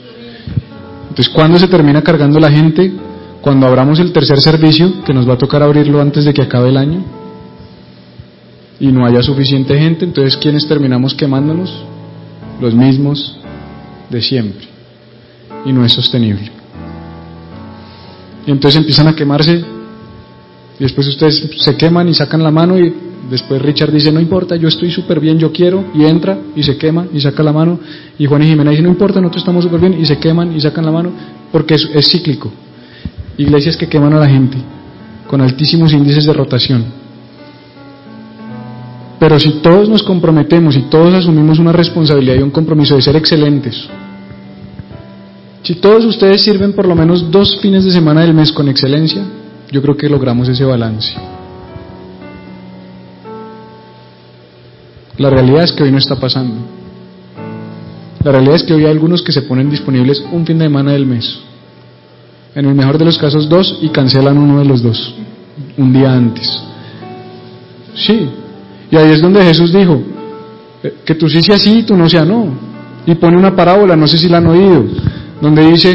Entonces, 1.09 1.31
¿cuándo 1.31 1.59
se 1.59 1.67
termina 1.67 2.01
cargando 2.01 2.39
la 2.39 2.51
gente? 2.51 2.91
Cuando 3.41 3.67
abramos 3.67 3.99
el 3.99 4.11
tercer 4.11 4.39
servicio, 4.39 5.03
que 5.03 5.13
nos 5.13 5.29
va 5.29 5.33
a 5.33 5.37
tocar 5.37 5.61
abrirlo 5.61 6.01
antes 6.01 6.25
de 6.25 6.33
que 6.33 6.41
acabe 6.41 6.69
el 6.69 6.77
año, 6.77 7.03
y 8.79 8.87
no 8.87 9.05
haya 9.05 9.21
suficiente 9.21 9.77
gente, 9.77 10.05
entonces 10.05 10.35
¿quiénes 10.37 10.67
terminamos 10.67 11.13
quemándonos? 11.13 11.85
Los 12.59 12.73
mismos 12.73 13.37
de 14.09 14.21
siempre. 14.21 14.67
Y 15.65 15.71
no 15.71 15.85
es 15.85 15.93
sostenible. 15.93 16.62
Y 18.45 18.51
entonces 18.51 18.79
empiezan 18.79 19.07
a 19.07 19.15
quemarse 19.15 19.63
y 20.79 20.83
después 20.83 21.07
ustedes 21.07 21.49
se 21.57 21.75
queman 21.77 22.09
y 22.09 22.13
sacan 22.13 22.43
la 22.43 22.51
mano 22.51 22.77
y 22.77 22.93
después 23.29 23.61
Richard 23.61 23.91
dice, 23.91 24.11
no 24.11 24.19
importa, 24.19 24.55
yo 24.55 24.67
estoy 24.67 24.91
súper 24.91 25.19
bien, 25.19 25.39
yo 25.39 25.51
quiero, 25.51 25.85
y 25.93 26.03
entra 26.05 26.37
y 26.55 26.63
se 26.63 26.77
quema 26.77 27.05
y 27.13 27.21
saca 27.21 27.43
la 27.43 27.53
mano. 27.53 27.79
Y 28.17 28.25
Juan 28.25 28.43
y 28.43 28.47
Jimena 28.47 28.71
dicen, 28.71 28.85
no 28.85 28.91
importa, 28.91 29.19
nosotros 29.19 29.43
estamos 29.43 29.63
súper 29.63 29.79
bien, 29.79 29.99
y 29.99 30.05
se 30.05 30.17
queman 30.17 30.55
y 30.55 30.59
sacan 30.59 30.85
la 30.85 30.91
mano, 30.91 31.11
porque 31.51 31.75
es, 31.75 31.89
es 31.93 32.09
cíclico. 32.09 32.51
Iglesias 33.37 33.77
que 33.77 33.87
queman 33.87 34.13
a 34.13 34.19
la 34.19 34.27
gente, 34.27 34.57
con 35.27 35.41
altísimos 35.41 35.93
índices 35.93 36.25
de 36.25 36.33
rotación. 36.33 36.85
Pero 39.19 39.39
si 39.39 39.61
todos 39.61 39.87
nos 39.87 40.03
comprometemos 40.03 40.75
y 40.75 40.81
todos 40.83 41.13
asumimos 41.13 41.57
una 41.57 41.71
responsabilidad 41.71 42.35
y 42.35 42.41
un 42.43 42.51
compromiso 42.51 42.95
de 42.95 43.01
ser 43.01 43.15
excelentes, 43.15 43.87
si 45.63 45.75
todos 45.75 46.03
ustedes 46.03 46.41
sirven 46.41 46.73
por 46.73 46.85
lo 46.85 46.93
menos 46.93 47.31
dos 47.31 47.57
fines 47.61 47.85
de 47.85 47.91
semana 47.91 48.21
del 48.21 48.33
mes 48.33 48.51
con 48.51 48.67
excelencia, 48.67 49.23
yo 49.71 49.81
creo 49.81 49.95
que 49.95 50.09
logramos 50.09 50.49
ese 50.49 50.65
balance. 50.65 51.15
La 55.17 55.29
realidad 55.29 55.63
es 55.63 55.71
que 55.71 55.83
hoy 55.83 55.91
no 55.91 55.99
está 55.99 56.17
pasando. 56.17 56.55
La 58.25 58.31
realidad 58.33 58.55
es 58.55 58.63
que 58.63 58.73
hoy 58.73 58.83
hay 58.83 58.91
algunos 58.91 59.21
que 59.21 59.31
se 59.31 59.43
ponen 59.43 59.69
disponibles 59.69 60.21
un 60.33 60.45
fin 60.45 60.59
de 60.59 60.65
semana 60.65 60.91
del 60.91 61.05
mes. 61.05 61.39
En 62.55 62.65
el 62.65 62.75
mejor 62.75 62.97
de 62.97 63.05
los 63.05 63.17
casos 63.17 63.47
dos 63.47 63.79
y 63.81 63.87
cancelan 63.87 64.37
uno 64.37 64.59
de 64.59 64.65
los 64.65 64.83
dos, 64.83 65.15
un 65.77 65.93
día 65.93 66.13
antes. 66.13 66.61
Sí, 67.95 68.27
y 68.91 68.97
ahí 68.97 69.11
es 69.11 69.21
donde 69.21 69.43
Jesús 69.43 69.71
dijo, 69.71 70.01
eh, 70.83 70.93
que 71.05 71.15
tú 71.15 71.29
sí 71.29 71.41
seas 71.41 71.61
sí 71.61 71.79
y 71.79 71.83
tú 71.83 71.95
no 71.95 72.09
seas 72.09 72.27
no. 72.27 72.47
Y 73.05 73.15
pone 73.15 73.37
una 73.37 73.55
parábola, 73.55 73.95
no 73.95 74.07
sé 74.07 74.17
si 74.17 74.27
la 74.27 74.37
han 74.37 74.47
oído 74.47 74.85
donde 75.43 75.61
dice, 75.67 75.89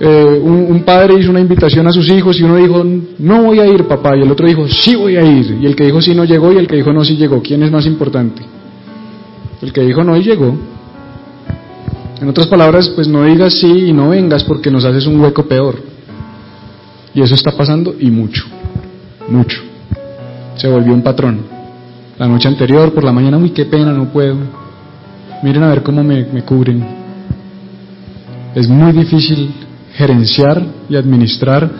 eh, 0.00 0.40
un, 0.42 0.82
padre 0.84 1.20
hizo 1.20 1.30
una 1.30 1.40
invitación 1.40 1.86
a 1.86 1.92
sus 1.92 2.10
hijos 2.10 2.40
y 2.40 2.44
uno 2.44 2.56
dijo, 2.56 2.82
no 3.18 3.42
voy 3.42 3.60
a 3.60 3.66
ir 3.66 3.84
papá, 3.84 4.16
y 4.16 4.22
el 4.22 4.30
otro 4.30 4.46
dijo, 4.46 4.66
sí 4.66 4.96
voy 4.96 5.16
a 5.16 5.22
ir, 5.22 5.58
y 5.60 5.66
el 5.66 5.76
que 5.76 5.84
dijo 5.84 6.00
sí 6.00 6.14
no 6.14 6.24
llegó 6.24 6.50
y 6.50 6.56
el 6.56 6.66
que 6.66 6.76
dijo 6.76 6.90
no 6.90 7.04
sí 7.04 7.14
llegó. 7.16 7.42
¿Quién 7.42 7.62
es 7.62 7.70
más 7.70 7.84
importante? 7.84 8.40
El 9.60 9.70
que 9.70 9.82
dijo 9.82 10.02
no 10.02 10.16
y 10.16 10.22
llegó. 10.22 10.56
En 12.22 12.28
otras 12.28 12.46
palabras, 12.46 12.88
pues 12.88 13.06
no 13.06 13.24
digas 13.24 13.52
sí 13.52 13.88
y 13.88 13.92
no 13.92 14.08
vengas 14.08 14.44
porque 14.44 14.70
nos 14.70 14.86
haces 14.86 15.06
un 15.06 15.20
hueco 15.20 15.44
peor. 15.44 15.76
Y 17.12 17.20
eso 17.20 17.34
está 17.34 17.52
pasando 17.52 17.94
y 18.00 18.10
mucho, 18.10 18.46
mucho. 19.28 19.60
Se 20.56 20.68
volvió 20.68 20.94
un 20.94 21.02
patrón. 21.02 21.40
La 22.18 22.26
noche 22.26 22.48
anterior, 22.48 22.94
por 22.94 23.04
la 23.04 23.12
mañana, 23.12 23.36
uy, 23.36 23.50
qué 23.50 23.66
pena, 23.66 23.92
no 23.92 24.06
puedo. 24.06 24.36
Miren 25.42 25.64
a 25.64 25.68
ver 25.68 25.82
cómo 25.82 26.02
me, 26.02 26.24
me 26.24 26.42
cubren. 26.44 26.99
Es 28.54 28.68
muy 28.68 28.92
difícil 28.92 29.52
gerenciar 29.94 30.62
y 30.88 30.96
administrar 30.96 31.70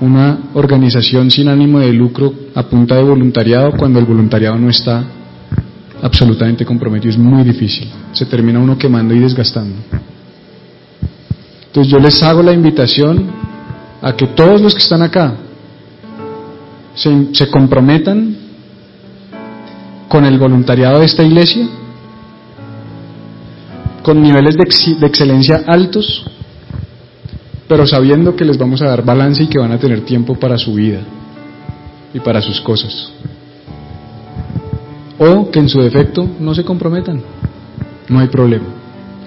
una 0.00 0.38
organización 0.54 1.30
sin 1.30 1.48
ánimo 1.48 1.80
de 1.80 1.92
lucro 1.92 2.32
a 2.54 2.62
punta 2.64 2.96
de 2.96 3.02
voluntariado 3.02 3.72
cuando 3.76 3.98
el 3.98 4.04
voluntariado 4.04 4.58
no 4.58 4.68
está 4.68 5.04
absolutamente 6.02 6.64
comprometido. 6.64 7.10
Es 7.10 7.18
muy 7.18 7.42
difícil. 7.44 7.88
Se 8.12 8.26
termina 8.26 8.58
uno 8.58 8.76
quemando 8.78 9.14
y 9.14 9.20
desgastando. 9.20 9.76
Entonces 11.66 11.92
yo 11.92 11.98
les 11.98 12.22
hago 12.22 12.42
la 12.42 12.52
invitación 12.52 13.26
a 14.00 14.14
que 14.14 14.26
todos 14.28 14.60
los 14.60 14.74
que 14.74 14.80
están 14.80 15.02
acá 15.02 15.34
se, 16.94 17.28
se 17.32 17.48
comprometan 17.48 18.36
con 20.08 20.24
el 20.24 20.38
voluntariado 20.38 21.00
de 21.00 21.06
esta 21.06 21.22
iglesia, 21.22 21.68
con 24.08 24.22
niveles 24.22 24.56
de, 24.56 24.62
ex- 24.62 24.98
de 24.98 25.06
excelencia 25.06 25.64
altos, 25.66 26.24
pero 27.68 27.86
sabiendo 27.86 28.34
que 28.34 28.46
les 28.46 28.56
vamos 28.56 28.80
a 28.80 28.86
dar 28.86 29.04
balance 29.04 29.42
y 29.42 29.48
que 29.48 29.58
van 29.58 29.70
a 29.70 29.78
tener 29.78 30.00
tiempo 30.00 30.34
para 30.34 30.56
su 30.56 30.72
vida 30.72 31.00
y 32.14 32.18
para 32.20 32.40
sus 32.40 32.58
cosas. 32.62 33.12
O 35.18 35.50
que 35.50 35.58
en 35.58 35.68
su 35.68 35.82
defecto 35.82 36.26
no 36.40 36.54
se 36.54 36.64
comprometan. 36.64 37.20
No 38.08 38.20
hay 38.20 38.28
problema. 38.28 38.64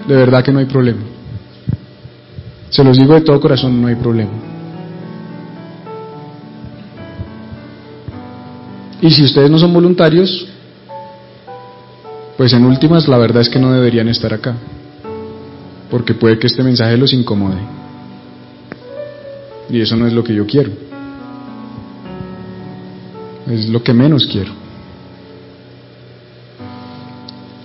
De 0.08 0.16
verdad 0.16 0.42
que 0.42 0.50
no 0.50 0.58
hay 0.58 0.64
problema. 0.66 1.02
Se 2.68 2.82
los 2.82 2.98
digo 2.98 3.14
de 3.14 3.20
todo 3.20 3.40
corazón, 3.40 3.80
no 3.80 3.86
hay 3.86 3.94
problema. 3.94 4.32
Y 9.00 9.12
si 9.12 9.22
ustedes 9.22 9.48
no 9.48 9.60
son 9.60 9.72
voluntarios, 9.72 10.48
pues 12.42 12.54
en 12.54 12.64
últimas 12.64 13.06
la 13.06 13.18
verdad 13.18 13.42
es 13.42 13.48
que 13.48 13.60
no 13.60 13.72
deberían 13.72 14.08
estar 14.08 14.34
acá. 14.34 14.56
Porque 15.88 16.12
puede 16.12 16.40
que 16.40 16.48
este 16.48 16.64
mensaje 16.64 16.96
los 16.96 17.12
incomode. 17.12 17.60
Y 19.70 19.80
eso 19.80 19.94
no 19.94 20.08
es 20.08 20.12
lo 20.12 20.24
que 20.24 20.34
yo 20.34 20.44
quiero. 20.44 20.72
Es 23.48 23.68
lo 23.68 23.80
que 23.80 23.94
menos 23.94 24.26
quiero. 24.26 24.50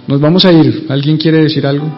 Nos 0.05 0.21
vamos 0.21 0.45
a 0.45 0.51
ir. 0.51 0.85
¿Alguien 0.89 1.17
quiere 1.17 1.41
decir 1.41 1.65
algo? 1.65 1.91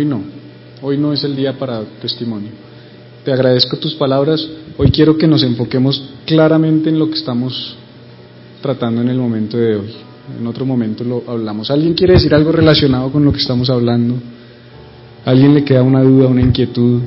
Hoy 0.00 0.06
no. 0.06 0.22
Hoy 0.82 0.96
no 0.96 1.12
es 1.12 1.22
el 1.24 1.36
día 1.36 1.58
para 1.58 1.82
testimonio. 2.00 2.50
Te 3.24 3.32
agradezco 3.32 3.76
tus 3.76 3.94
palabras. 3.94 4.48
Hoy 4.78 4.90
quiero 4.90 5.16
que 5.18 5.26
nos 5.26 5.42
enfoquemos 5.42 6.02
claramente 6.24 6.88
en 6.88 6.98
lo 6.98 7.10
que 7.10 7.16
estamos 7.16 7.76
tratando 8.62 9.02
en 9.02 9.08
el 9.08 9.18
momento 9.18 9.58
de 9.58 9.76
hoy. 9.76 9.90
En 10.38 10.46
otro 10.46 10.64
momento 10.64 11.04
lo 11.04 11.22
hablamos. 11.26 11.70
¿Alguien 11.70 11.92
quiere 11.92 12.14
decir 12.14 12.34
algo 12.34 12.50
relacionado 12.50 13.12
con 13.12 13.24
lo 13.24 13.32
que 13.32 13.40
estamos 13.40 13.68
hablando? 13.68 14.14
¿Alguien 15.26 15.52
le 15.52 15.64
queda 15.64 15.82
una 15.82 16.02
duda, 16.02 16.28
una 16.28 16.40
inquietud? 16.40 17.02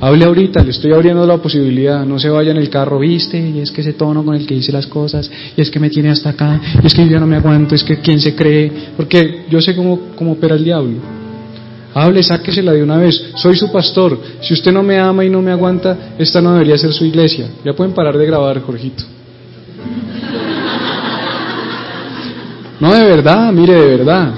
Hable 0.00 0.24
ahorita, 0.24 0.62
le 0.62 0.72
estoy 0.72 0.92
abriendo 0.92 1.24
la 1.24 1.38
posibilidad, 1.38 2.04
no 2.04 2.18
se 2.18 2.28
vaya 2.28 2.50
en 2.50 2.58
el 2.58 2.68
carro, 2.68 2.98
viste, 2.98 3.38
y 3.38 3.60
es 3.60 3.70
que 3.70 3.80
ese 3.80 3.94
tono 3.94 4.24
con 4.24 4.34
el 4.34 4.44
que 4.44 4.54
dice 4.54 4.72
las 4.72 4.86
cosas, 4.86 5.30
y 5.56 5.60
es 5.62 5.70
que 5.70 5.78
me 5.78 5.88
tiene 5.88 6.10
hasta 6.10 6.30
acá, 6.30 6.60
y 6.82 6.86
es 6.86 6.92
que 6.92 7.08
yo 7.08 7.18
no 7.20 7.26
me 7.26 7.36
aguanto, 7.36 7.76
es 7.76 7.84
que 7.84 8.00
quién 8.00 8.20
se 8.20 8.34
cree, 8.34 8.70
porque 8.96 9.44
yo 9.48 9.62
sé 9.62 9.74
cómo, 9.74 10.00
cómo 10.16 10.32
opera 10.32 10.56
el 10.56 10.64
diablo. 10.64 11.23
Hable, 11.94 12.22
sáquesela 12.22 12.72
de 12.72 12.82
una 12.82 12.98
vez. 12.98 13.30
Soy 13.36 13.56
su 13.56 13.70
pastor. 13.70 14.18
Si 14.42 14.52
usted 14.52 14.72
no 14.72 14.82
me 14.82 14.98
ama 14.98 15.24
y 15.24 15.30
no 15.30 15.40
me 15.40 15.50
aguanta, 15.50 16.14
esta 16.18 16.40
no 16.40 16.52
debería 16.52 16.76
ser 16.76 16.92
su 16.92 17.04
iglesia. 17.04 17.48
Ya 17.64 17.72
pueden 17.72 17.94
parar 17.94 18.18
de 18.18 18.26
grabar, 18.26 18.60
Jorgito. 18.60 19.04
No, 22.80 22.94
de 22.94 23.06
verdad, 23.06 23.52
mire, 23.52 23.74
de 23.74 23.96
verdad. 23.96 24.34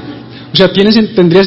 O 0.52 0.56
sea, 0.56 0.72
tienes, 0.72 0.94
tendrías 1.14 1.44